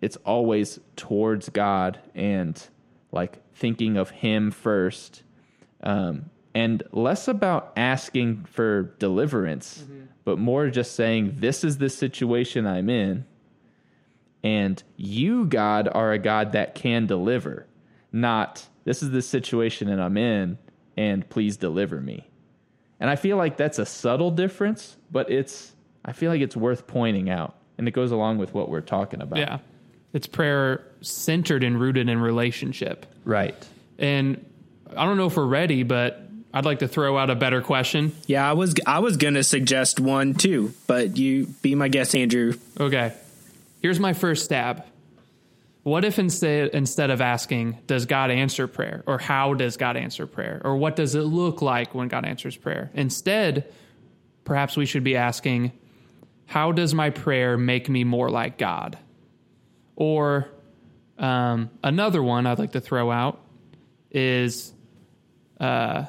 it's 0.00 0.16
always 0.18 0.78
towards 0.94 1.48
God 1.48 1.98
and 2.14 2.64
like 3.10 3.40
thinking 3.56 3.96
of 3.96 4.10
Him 4.10 4.52
first, 4.52 5.24
um, 5.82 6.30
and 6.54 6.84
less 6.92 7.26
about 7.26 7.72
asking 7.76 8.44
for 8.44 8.94
deliverance, 9.00 9.84
but 10.24 10.38
more 10.38 10.70
just 10.70 10.94
saying, 10.94 11.38
This 11.38 11.64
is 11.64 11.78
the 11.78 11.90
situation 11.90 12.68
I'm 12.68 12.88
in. 12.88 13.24
And 14.44 14.80
you, 14.96 15.44
God, 15.44 15.88
are 15.92 16.12
a 16.12 16.20
God 16.20 16.52
that 16.52 16.76
can 16.76 17.06
deliver, 17.08 17.66
not 18.12 18.68
this 18.84 19.02
is 19.02 19.10
the 19.10 19.22
situation 19.22 19.88
that 19.88 19.98
I'm 19.98 20.16
in, 20.16 20.58
and 20.96 21.28
please 21.28 21.56
deliver 21.56 22.00
me. 22.00 22.28
And 23.02 23.10
I 23.10 23.16
feel 23.16 23.36
like 23.36 23.56
that's 23.56 23.80
a 23.80 23.84
subtle 23.84 24.30
difference, 24.30 24.96
but 25.10 25.28
it's 25.28 25.72
I 26.04 26.12
feel 26.12 26.30
like 26.30 26.40
it's 26.40 26.56
worth 26.56 26.86
pointing 26.86 27.28
out. 27.28 27.56
And 27.76 27.88
it 27.88 27.90
goes 27.90 28.12
along 28.12 28.38
with 28.38 28.54
what 28.54 28.68
we're 28.68 28.80
talking 28.80 29.20
about. 29.20 29.40
Yeah. 29.40 29.58
It's 30.12 30.28
prayer 30.28 30.86
centered 31.00 31.64
and 31.64 31.80
rooted 31.80 32.08
in 32.08 32.20
relationship. 32.20 33.06
Right. 33.24 33.56
And 33.98 34.46
I 34.96 35.04
don't 35.04 35.16
know 35.16 35.26
if 35.26 35.36
we're 35.36 35.46
ready, 35.46 35.82
but 35.82 36.22
I'd 36.54 36.64
like 36.64 36.78
to 36.78 36.86
throw 36.86 37.18
out 37.18 37.28
a 37.28 37.34
better 37.34 37.60
question. 37.60 38.14
Yeah, 38.26 38.48
I 38.48 38.52
was 38.52 38.76
I 38.86 39.00
was 39.00 39.16
gonna 39.16 39.42
suggest 39.42 39.98
one 39.98 40.34
too, 40.34 40.72
but 40.86 41.16
you 41.16 41.46
be 41.60 41.74
my 41.74 41.88
guest, 41.88 42.14
Andrew. 42.14 42.54
Okay. 42.78 43.14
Here's 43.80 43.98
my 43.98 44.12
first 44.12 44.44
stab. 44.44 44.84
What 45.82 46.04
if 46.04 46.18
instead 46.18 46.70
instead 46.70 47.10
of 47.10 47.20
asking, 47.20 47.78
does 47.86 48.06
God 48.06 48.30
answer 48.30 48.68
prayer? 48.68 49.02
Or 49.06 49.18
how 49.18 49.54
does 49.54 49.76
God 49.76 49.96
answer 49.96 50.26
prayer? 50.26 50.60
Or 50.64 50.76
what 50.76 50.94
does 50.94 51.14
it 51.14 51.22
look 51.22 51.60
like 51.60 51.94
when 51.94 52.08
God 52.08 52.24
answers 52.24 52.56
prayer? 52.56 52.90
Instead, 52.94 53.72
perhaps 54.44 54.76
we 54.76 54.86
should 54.86 55.02
be 55.02 55.16
asking, 55.16 55.72
how 56.46 56.70
does 56.70 56.94
my 56.94 57.10
prayer 57.10 57.56
make 57.56 57.88
me 57.88 58.04
more 58.04 58.30
like 58.30 58.58
God? 58.58 58.98
Or 59.96 60.48
um, 61.18 61.70
another 61.82 62.22
one 62.22 62.46
I'd 62.46 62.58
like 62.58 62.72
to 62.72 62.80
throw 62.80 63.10
out 63.10 63.40
is, 64.10 64.72
uh, 65.58 66.04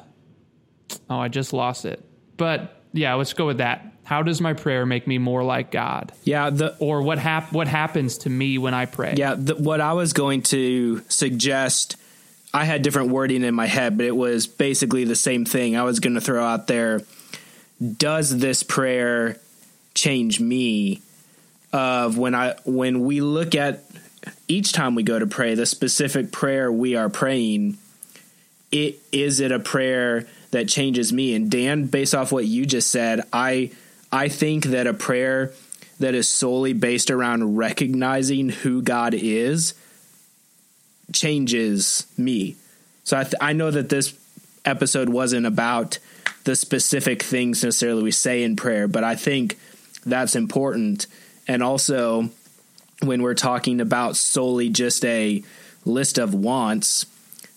oh, 1.10 1.18
I 1.18 1.28
just 1.28 1.52
lost 1.52 1.84
it. 1.84 2.04
But 2.36 2.82
yeah, 2.92 3.14
let's 3.14 3.32
go 3.32 3.46
with 3.46 3.58
that. 3.58 3.93
How 4.04 4.22
does 4.22 4.40
my 4.40 4.52
prayer 4.52 4.84
make 4.86 5.06
me 5.06 5.18
more 5.18 5.42
like 5.42 5.70
God? 5.70 6.12
Yeah, 6.24 6.50
the 6.50 6.76
Or 6.78 7.02
what 7.02 7.18
hap- 7.18 7.52
what 7.52 7.66
happens 7.68 8.18
to 8.18 8.30
me 8.30 8.58
when 8.58 8.74
I 8.74 8.86
pray? 8.86 9.14
yeah 9.16 9.34
the, 9.34 9.56
what 9.56 9.80
I 9.80 9.94
was 9.94 10.12
going 10.12 10.42
to 10.42 11.02
suggest. 11.08 11.96
I 12.52 12.64
had 12.64 12.82
different 12.82 13.08
wording 13.08 13.42
in 13.42 13.54
my 13.54 13.66
head, 13.66 13.96
but 13.96 14.06
it 14.06 14.14
was 14.14 14.46
basically 14.46 15.04
the 15.04 15.16
same 15.16 15.44
thing. 15.44 15.76
I 15.76 15.82
was 15.82 15.98
going 15.98 16.14
to 16.14 16.20
throw 16.20 16.44
out 16.44 16.68
there. 16.68 17.00
Does 17.98 18.38
this 18.38 18.62
prayer 18.62 19.40
change 19.94 20.38
me? 20.38 21.02
Of 21.72 22.16
when 22.16 22.36
I 22.36 22.54
when 22.64 23.00
we 23.00 23.20
look 23.20 23.56
at 23.56 23.82
each 24.46 24.72
time 24.72 24.94
we 24.94 25.02
go 25.02 25.18
to 25.18 25.26
pray, 25.26 25.56
the 25.56 25.66
specific 25.66 26.30
prayer 26.30 26.70
we 26.70 26.94
are 26.94 27.08
praying, 27.08 27.78
it 28.70 29.00
is 29.10 29.40
it 29.40 29.50
a 29.50 29.58
prayer 29.58 30.26
that 30.52 30.68
changes 30.68 31.12
me? 31.12 31.34
And 31.34 31.50
Dan, 31.50 31.86
based 31.86 32.14
off 32.14 32.30
what 32.30 32.44
you 32.46 32.64
just 32.64 32.90
said, 32.92 33.22
I 33.32 33.72
I 34.14 34.28
think 34.28 34.66
that 34.66 34.86
a 34.86 34.94
prayer 34.94 35.52
that 35.98 36.14
is 36.14 36.28
solely 36.28 36.72
based 36.72 37.10
around 37.10 37.56
recognizing 37.56 38.48
who 38.48 38.80
God 38.80 39.12
is 39.12 39.74
changes 41.12 42.06
me. 42.16 42.54
So 43.02 43.16
I 43.16 43.24
th- 43.24 43.34
I 43.40 43.52
know 43.54 43.72
that 43.72 43.88
this 43.88 44.16
episode 44.64 45.08
wasn't 45.08 45.46
about 45.46 45.98
the 46.44 46.54
specific 46.54 47.24
things 47.24 47.64
necessarily 47.64 48.04
we 48.04 48.12
say 48.12 48.44
in 48.44 48.54
prayer, 48.54 48.86
but 48.86 49.02
I 49.02 49.16
think 49.16 49.58
that's 50.06 50.36
important. 50.36 51.08
And 51.48 51.60
also, 51.60 52.30
when 53.02 53.20
we're 53.20 53.34
talking 53.34 53.80
about 53.80 54.14
solely 54.14 54.68
just 54.68 55.04
a 55.04 55.42
list 55.84 56.18
of 56.18 56.34
wants, 56.34 57.04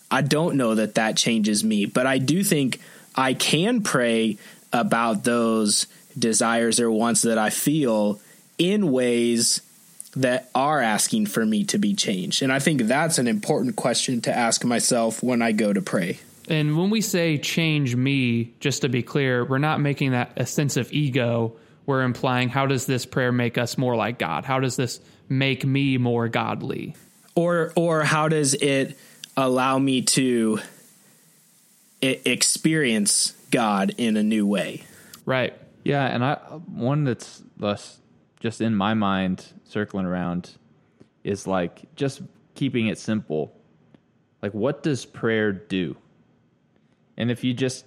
I 0.10 0.24
don't 0.24 0.58
know 0.58 0.74
that 0.74 0.96
that 0.96 1.18
changes 1.18 1.64
me, 1.64 1.86
but 1.86 2.08
I 2.08 2.18
do 2.18 2.44
think 2.44 2.80
I 3.14 3.36
can 3.36 3.84
pray 3.84 4.40
about 4.74 5.24
those 5.24 5.86
desires 6.18 6.80
or 6.80 6.92
wants 6.92 7.22
that 7.24 7.38
I 7.38 7.50
feel 7.50 8.20
in 8.58 8.92
ways 8.92 9.62
that 10.16 10.50
are 10.56 10.82
asking 10.82 11.28
for 11.28 11.46
me 11.46 11.64
to 11.66 11.78
be 11.78 11.94
changed. 11.94 12.42
And 12.42 12.52
I 12.52 12.60
think 12.60 12.84
that's 12.84 13.20
an 13.20 13.28
important 13.28 13.76
question 13.76 14.22
to 14.22 14.36
ask 14.36 14.66
myself 14.66 15.22
when 15.22 15.42
I 15.42 15.52
go 15.52 15.74
to 15.74 15.82
pray. 15.82 16.20
And 16.50 16.78
when 16.78 16.90
we 16.90 17.02
say 17.02 17.38
change 17.38 17.96
me, 17.96 18.54
just 18.60 18.82
to 18.82 18.90
be 18.90 19.04
clear, 19.04 19.46
we're 19.46 19.58
not 19.58 19.80
making 19.80 20.12
that 20.12 20.32
a 20.38 20.46
sense 20.46 20.78
of 20.78 20.92
ego. 20.92 21.54
We're 21.86 22.04
implying 22.04 22.50
how 22.50 22.66
does 22.66 22.86
this 22.86 23.06
prayer 23.06 23.32
make 23.32 23.58
us 23.58 23.78
more 23.78 23.96
like 23.96 24.18
God? 24.18 24.46
How 24.46 24.60
does 24.60 24.76
this 24.76 25.00
make 25.30 25.66
me 25.66 25.98
more 25.98 26.30
godly? 26.30 26.96
Or 27.36 27.72
or 27.76 28.04
how 28.04 28.30
does 28.30 28.54
it 28.56 28.98
allow 29.36 29.78
me 29.78 30.02
to 30.02 30.60
experience 32.02 33.34
God 33.52 33.94
in 33.98 34.18
a 34.18 34.24
new 34.24 34.48
way? 34.48 34.84
Right. 35.26 35.54
Yeah, 35.88 36.06
and 36.08 36.22
I 36.22 36.36
one 36.66 37.06
that's 37.06 37.44
less 37.58 38.02
just 38.42 38.60
in 38.60 38.76
my 38.76 38.94
mind 38.94 39.54
circling 39.64 40.06
around 40.06 40.58
is 41.24 41.48
like 41.48 41.84
just 41.96 42.22
keeping 42.56 42.88
it 42.88 42.98
simple. 42.98 43.54
Like 44.42 44.54
what 44.54 44.84
does 44.84 45.06
prayer 45.06 45.54
do? 45.54 45.96
And 47.16 47.32
if 47.32 47.46
you 47.46 47.54
just 47.54 47.86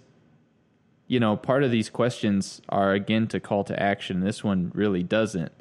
you 1.08 1.20
know, 1.20 1.36
part 1.36 1.62
of 1.62 1.70
these 1.70 1.90
questions 1.90 2.62
are 2.70 2.92
again 2.94 3.26
to 3.26 3.38
call 3.38 3.64
to 3.64 3.82
action. 3.82 4.20
This 4.20 4.42
one 4.42 4.72
really 4.74 5.02
doesn't. 5.02 5.52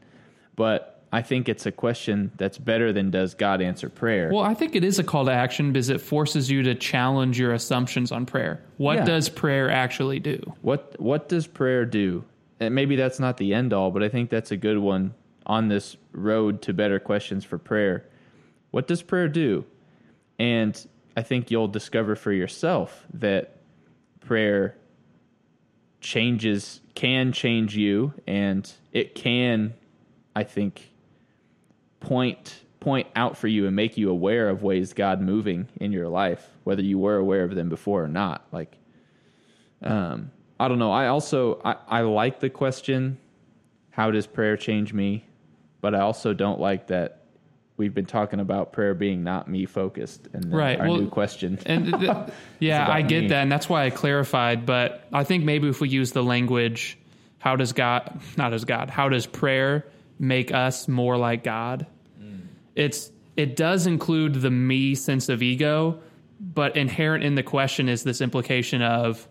But 0.56 0.99
I 1.12 1.22
think 1.24 1.50
it's 1.50 1.66
a 1.66 1.72
question 1.72 2.32
that's 2.38 2.58
better 2.60 2.94
than 2.94 3.10
does 3.10 3.34
God 3.34 3.62
answer 3.62 3.90
prayer? 3.90 4.30
Well, 4.32 4.44
I 4.44 4.54
think 4.54 4.76
it 4.76 4.84
is 4.84 5.00
a 5.00 5.04
call 5.04 5.26
to 5.26 5.32
action 5.32 5.72
because 5.74 5.90
it 5.90 6.02
forces 6.02 6.52
you 6.52 6.62
to 6.64 6.76
challenge 6.76 7.40
your 7.40 7.54
assumptions 7.54 8.12
on 8.12 8.26
prayer. 8.28 8.62
What 8.78 8.98
Yeah. 9.00 9.06
does 9.06 9.28
prayer 9.30 9.72
actually 9.72 10.20
do? 10.20 10.40
What 10.62 10.96
what 11.00 11.28
does 11.28 11.48
prayer 11.48 11.86
do? 11.86 12.24
And 12.60 12.76
maybe 12.76 12.96
that's 12.96 13.20
not 13.20 13.38
the 13.38 13.54
end 13.54 13.74
all, 13.74 13.90
but 13.90 14.04
I 14.04 14.10
think 14.10 14.30
that's 14.30 14.52
a 14.52 14.58
good 14.58 14.78
one 14.78 15.14
on 15.46 15.68
this 15.68 15.98
road 16.12 16.62
to 16.64 16.74
better 16.74 17.00
questions 17.00 17.44
for 17.44 17.58
prayer. 17.58 18.06
What 18.72 18.88
does 18.88 19.02
prayer 19.02 19.28
do? 19.28 19.66
And 20.38 20.80
I 21.18 21.24
think 21.24 21.50
you'll 21.50 21.68
discover 21.70 22.16
for 22.16 22.32
yourself 22.32 23.06
that 23.16 23.56
prayer 24.20 24.76
changes 26.02 26.82
can 26.96 27.32
change 27.32 27.76
you 27.76 28.14
and 28.28 28.72
it 28.94 29.16
can 29.16 29.74
I 30.36 30.44
think 30.44 30.92
point 32.00 32.62
point 32.80 33.08
out 33.16 33.38
for 33.38 33.48
you 33.48 33.68
and 33.68 33.76
make 33.76 33.98
you 33.98 34.10
aware 34.10 34.48
of 34.48 34.64
ways 34.64 34.94
God 34.94 35.20
moving 35.22 35.68
in 35.82 35.92
your 35.92 36.08
life, 36.08 36.50
whether 36.64 36.82
you 36.82 36.98
were 36.98 37.18
aware 37.18 37.44
of 37.44 37.54
them 37.54 37.68
before 37.68 38.04
or 38.04 38.08
not. 38.08 38.48
Like 38.52 38.78
um, 39.82 40.32
I 40.60 40.68
don't 40.68 40.80
know. 40.80 40.92
I 40.92 41.08
also 41.08 41.62
I, 41.64 41.76
I 41.88 42.02
like 42.02 42.40
the 42.40 42.50
question, 42.50 43.18
how 43.92 44.12
does 44.12 44.28
prayer 44.28 44.58
change 44.58 44.94
me? 44.94 45.26
But 45.82 45.96
I 45.96 46.00
also 46.00 46.34
don't 46.34 46.60
like 46.60 46.88
that 46.88 47.20
we've 47.80 47.94
been 47.94 48.06
talking 48.06 48.42
about 48.42 48.74
prayer 48.74 48.94
being 48.94 49.24
not 49.24 49.48
me 49.48 49.66
focused, 49.66 50.28
and 50.34 50.54
Right, 50.54 50.78
our 50.78 50.90
well, 50.90 50.98
new 51.00 51.10
question. 51.10 51.58
And 51.66 51.86
th- 52.00 52.12
yeah, 52.60 52.92
I 52.92 53.02
get 53.02 53.24
me. 53.24 53.28
that, 53.30 53.42
and 53.42 53.52
that's 53.52 53.70
why 53.70 53.86
I 53.86 53.90
clarified. 53.90 54.66
But 54.66 55.08
I 55.14 55.24
think 55.24 55.46
maybe 55.46 55.70
if 55.70 55.80
we 55.80 55.88
use 55.88 56.12
the 56.12 56.24
language, 56.24 56.98
how 57.40 57.56
does 57.56 57.72
God, 57.72 58.20
not 58.38 58.54
as 58.54 58.66
God, 58.66 58.90
how 58.90 59.08
does 59.08 59.26
prayer 59.26 59.86
make 60.20 60.54
us 60.54 60.88
more 60.88 61.18
like 61.18 61.44
God? 61.44 61.88
Mm. 62.22 62.42
It's 62.76 63.12
it 63.36 63.56
does 63.56 63.88
include 63.88 64.36
the 64.36 64.52
me 64.52 64.96
sense 64.96 65.30
of 65.30 65.42
ego, 65.42 66.00
but 66.40 66.76
inherent 66.76 67.24
in 67.24 67.36
the 67.36 67.44
question 67.44 67.88
is 67.88 68.04
this 68.04 68.20
implication 68.20 68.82
of, 68.82 69.26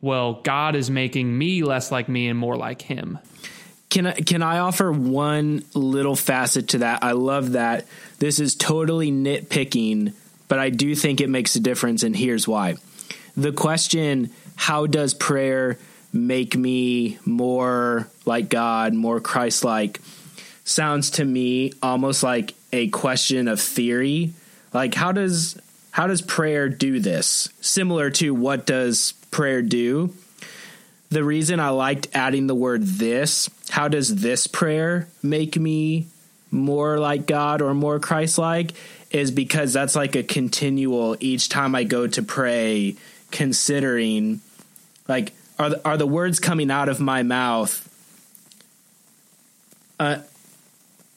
well, 0.00 0.34
God 0.34 0.76
is 0.76 0.88
making 0.88 1.36
me 1.36 1.64
less 1.64 1.90
like 1.90 2.08
me 2.08 2.28
and 2.28 2.38
more 2.38 2.56
like 2.56 2.80
Him. 2.82 3.18
Can 3.88 4.06
I 4.06 4.12
can 4.12 4.42
I 4.42 4.58
offer 4.58 4.92
one 4.92 5.64
little 5.74 6.14
facet 6.14 6.68
to 6.68 6.78
that? 6.78 7.02
I 7.02 7.12
love 7.12 7.52
that. 7.52 7.86
This 8.20 8.38
is 8.38 8.54
totally 8.54 9.10
nitpicking, 9.10 10.14
but 10.46 10.60
I 10.60 10.70
do 10.70 10.94
think 10.94 11.20
it 11.20 11.28
makes 11.28 11.56
a 11.56 11.60
difference 11.60 12.04
and 12.04 12.14
here's 12.14 12.46
why. 12.46 12.76
The 13.36 13.52
question, 13.52 14.30
how 14.54 14.86
does 14.86 15.14
prayer 15.14 15.78
make 16.12 16.56
me 16.56 17.18
more 17.24 18.08
like 18.26 18.48
God, 18.48 18.94
more 18.94 19.20
Christ-like? 19.20 20.00
Sounds 20.64 21.10
to 21.12 21.24
me 21.24 21.72
almost 21.82 22.22
like 22.22 22.54
a 22.72 22.88
question 22.88 23.48
of 23.48 23.60
theory. 23.60 24.32
Like 24.72 24.94
how 24.94 25.12
does 25.12 25.60
how 25.92 26.06
does 26.06 26.22
prayer 26.22 26.68
do 26.68 27.00
this? 27.00 27.48
Similar 27.60 28.10
to 28.10 28.32
what 28.34 28.66
does 28.66 29.12
prayer 29.30 29.62
do? 29.62 30.12
the 31.10 31.24
reason 31.24 31.58
I 31.58 31.70
liked 31.70 32.08
adding 32.14 32.46
the 32.46 32.54
word 32.54 32.84
this, 32.84 33.50
how 33.68 33.88
does 33.88 34.16
this 34.16 34.46
prayer 34.46 35.08
make 35.22 35.58
me 35.58 36.06
more 36.52 36.98
like 36.98 37.26
God 37.26 37.60
or 37.60 37.74
more 37.74 37.98
Christ 37.98 38.38
like, 38.38 38.72
is 39.10 39.32
because 39.32 39.72
that's 39.72 39.96
like 39.96 40.14
a 40.14 40.22
continual 40.22 41.16
each 41.18 41.48
time 41.48 41.74
I 41.74 41.82
go 41.82 42.06
to 42.06 42.22
pray, 42.22 42.96
considering 43.32 44.40
like, 45.08 45.32
are 45.58 45.70
the, 45.70 45.84
are 45.84 45.96
the 45.96 46.06
words 46.06 46.38
coming 46.38 46.70
out 46.70 46.88
of 46.88 47.00
my 47.00 47.24
mouth 47.24 47.86
uh, 49.98 50.18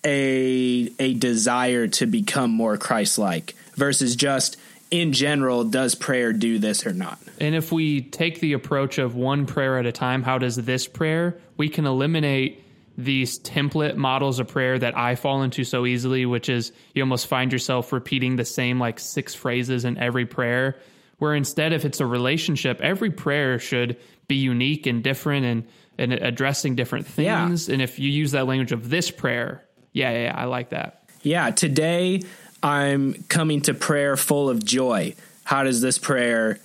a, 0.03 0.91
a 0.99 1.13
desire 1.13 1.87
to 1.87 2.05
become 2.05 2.51
more 2.51 2.77
Christ 2.77 3.17
like 3.17 3.55
versus 3.75 4.15
just 4.15 4.57
in 4.91 5.11
general, 5.11 5.63
does 5.63 5.95
prayer 5.95 6.33
do 6.33 6.59
this 6.59 6.85
or 6.85 6.93
not? 6.93 7.17
And 7.39 7.55
if 7.55 7.71
we 7.71 8.01
take 8.01 8.39
the 8.39 8.53
approach 8.53 8.99
of 8.99 9.15
one 9.15 9.47
prayer 9.47 9.79
at 9.79 9.87
a 9.87 9.91
time, 9.91 10.21
how 10.21 10.37
does 10.37 10.55
this 10.55 10.87
prayer? 10.87 11.37
We 11.57 11.67
can 11.69 11.87
eliminate 11.87 12.63
these 12.95 13.39
template 13.39 13.95
models 13.95 14.39
of 14.39 14.47
prayer 14.47 14.77
that 14.77 14.95
I 14.95 15.15
fall 15.15 15.41
into 15.41 15.63
so 15.63 15.87
easily, 15.87 16.27
which 16.27 16.47
is 16.47 16.71
you 16.93 17.01
almost 17.01 17.25
find 17.25 17.51
yourself 17.51 17.91
repeating 17.91 18.35
the 18.35 18.45
same 18.45 18.79
like 18.79 18.99
six 18.99 19.33
phrases 19.33 19.83
in 19.83 19.97
every 19.97 20.27
prayer. 20.27 20.77
Where 21.17 21.33
instead, 21.33 21.73
if 21.73 21.85
it's 21.85 21.99
a 21.99 22.05
relationship, 22.05 22.79
every 22.81 23.09
prayer 23.09 23.57
should 23.57 23.97
be 24.27 24.35
unique 24.35 24.85
and 24.85 25.03
different 25.03 25.45
and, 25.45 25.67
and 25.97 26.13
addressing 26.13 26.75
different 26.75 27.07
things. 27.07 27.67
Yeah. 27.67 27.73
And 27.73 27.81
if 27.81 27.97
you 27.97 28.11
use 28.11 28.31
that 28.31 28.45
language 28.45 28.71
of 28.71 28.89
this 28.89 29.09
prayer, 29.09 29.63
yeah, 29.93 30.11
yeah, 30.11 30.23
yeah 30.23 30.35
I 30.35 30.45
like 30.45 30.69
that. 30.69 31.03
Yeah, 31.21 31.51
today 31.51 32.23
I'm 32.61 33.13
coming 33.29 33.61
to 33.61 33.73
prayer 33.73 34.17
full 34.17 34.49
of 34.49 34.63
joy. 34.63 35.15
How 35.43 35.63
does 35.63 35.81
this 35.81 35.97
prayer 35.97 36.59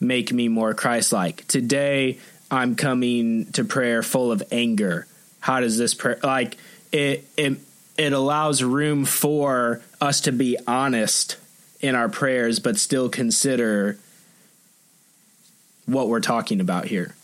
make 0.00 0.32
me 0.32 0.48
more 0.48 0.74
Christ 0.74 1.12
like? 1.12 1.46
Today, 1.46 2.18
I'm 2.50 2.74
coming 2.74 3.50
to 3.52 3.64
prayer 3.64 4.02
full 4.02 4.30
of 4.30 4.42
anger. 4.52 5.06
How 5.40 5.60
does 5.60 5.78
this 5.78 5.94
prayer 5.94 6.18
like 6.22 6.56
it 6.92 7.24
it 7.36 7.58
it 7.96 8.12
allows 8.12 8.62
room 8.62 9.04
for 9.04 9.82
us 10.00 10.20
to 10.22 10.32
be 10.32 10.56
honest 10.66 11.36
in 11.80 11.94
our 11.94 12.08
prayers 12.08 12.58
but 12.58 12.78
still 12.78 13.08
consider 13.08 13.98
what 15.86 16.08
we're 16.08 16.20
talking 16.20 16.60
about 16.60 16.86
here. 16.86 17.14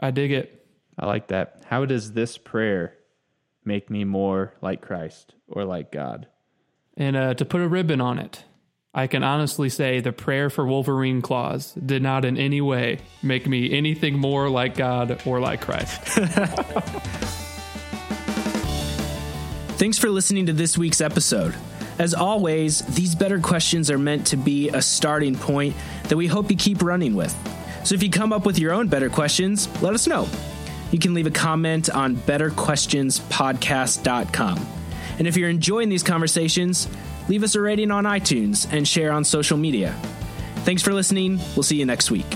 I 0.00 0.10
dig 0.10 0.32
it. 0.32 0.64
I 0.98 1.06
like 1.06 1.28
that. 1.28 1.62
How 1.68 1.84
does 1.84 2.12
this 2.12 2.38
prayer 2.38 2.94
make 3.66 3.90
me 3.90 4.04
more 4.04 4.54
like 4.62 4.80
Christ 4.80 5.34
or 5.48 5.64
like 5.64 5.92
God? 5.92 6.28
And 6.96 7.16
uh, 7.16 7.34
to 7.34 7.44
put 7.44 7.60
a 7.60 7.68
ribbon 7.68 8.00
on 8.00 8.18
it, 8.18 8.44
I 8.94 9.06
can 9.08 9.22
honestly 9.22 9.68
say 9.68 10.00
the 10.00 10.12
prayer 10.12 10.48
for 10.48 10.66
Wolverine 10.66 11.20
claws 11.20 11.74
did 11.74 12.02
not 12.02 12.24
in 12.24 12.38
any 12.38 12.62
way 12.62 13.00
make 13.22 13.46
me 13.46 13.70
anything 13.70 14.18
more 14.18 14.48
like 14.48 14.74
God 14.74 15.20
or 15.26 15.38
like 15.38 15.60
Christ. 15.60 16.00
Thanks 19.76 19.98
for 19.98 20.08
listening 20.08 20.46
to 20.46 20.54
this 20.54 20.78
week's 20.78 21.02
episode. 21.02 21.54
As 21.98 22.14
always, 22.14 22.80
these 22.94 23.14
better 23.14 23.38
questions 23.38 23.90
are 23.90 23.98
meant 23.98 24.28
to 24.28 24.38
be 24.38 24.70
a 24.70 24.80
starting 24.80 25.34
point 25.34 25.76
that 26.04 26.16
we 26.16 26.26
hope 26.26 26.50
you 26.50 26.56
keep 26.56 26.82
running 26.82 27.14
with. 27.14 27.36
So 27.84 27.94
if 27.94 28.02
you 28.02 28.08
come 28.10 28.32
up 28.32 28.46
with 28.46 28.58
your 28.58 28.72
own 28.72 28.88
better 28.88 29.10
questions, 29.10 29.68
let 29.82 29.92
us 29.92 30.06
know. 30.06 30.26
You 30.90 30.98
can 30.98 31.14
leave 31.14 31.26
a 31.26 31.30
comment 31.30 31.90
on 31.90 32.16
betterquestionspodcast.com. 32.16 34.66
And 35.18 35.26
if 35.26 35.36
you're 35.36 35.48
enjoying 35.48 35.88
these 35.88 36.02
conversations, 36.02 36.88
leave 37.28 37.42
us 37.42 37.54
a 37.54 37.60
rating 37.60 37.90
on 37.90 38.04
iTunes 38.04 38.70
and 38.72 38.86
share 38.86 39.12
on 39.12 39.24
social 39.24 39.56
media. 39.56 39.92
Thanks 40.64 40.82
for 40.82 40.92
listening. 40.92 41.38
We'll 41.54 41.62
see 41.62 41.76
you 41.76 41.86
next 41.86 42.10
week. 42.10 42.26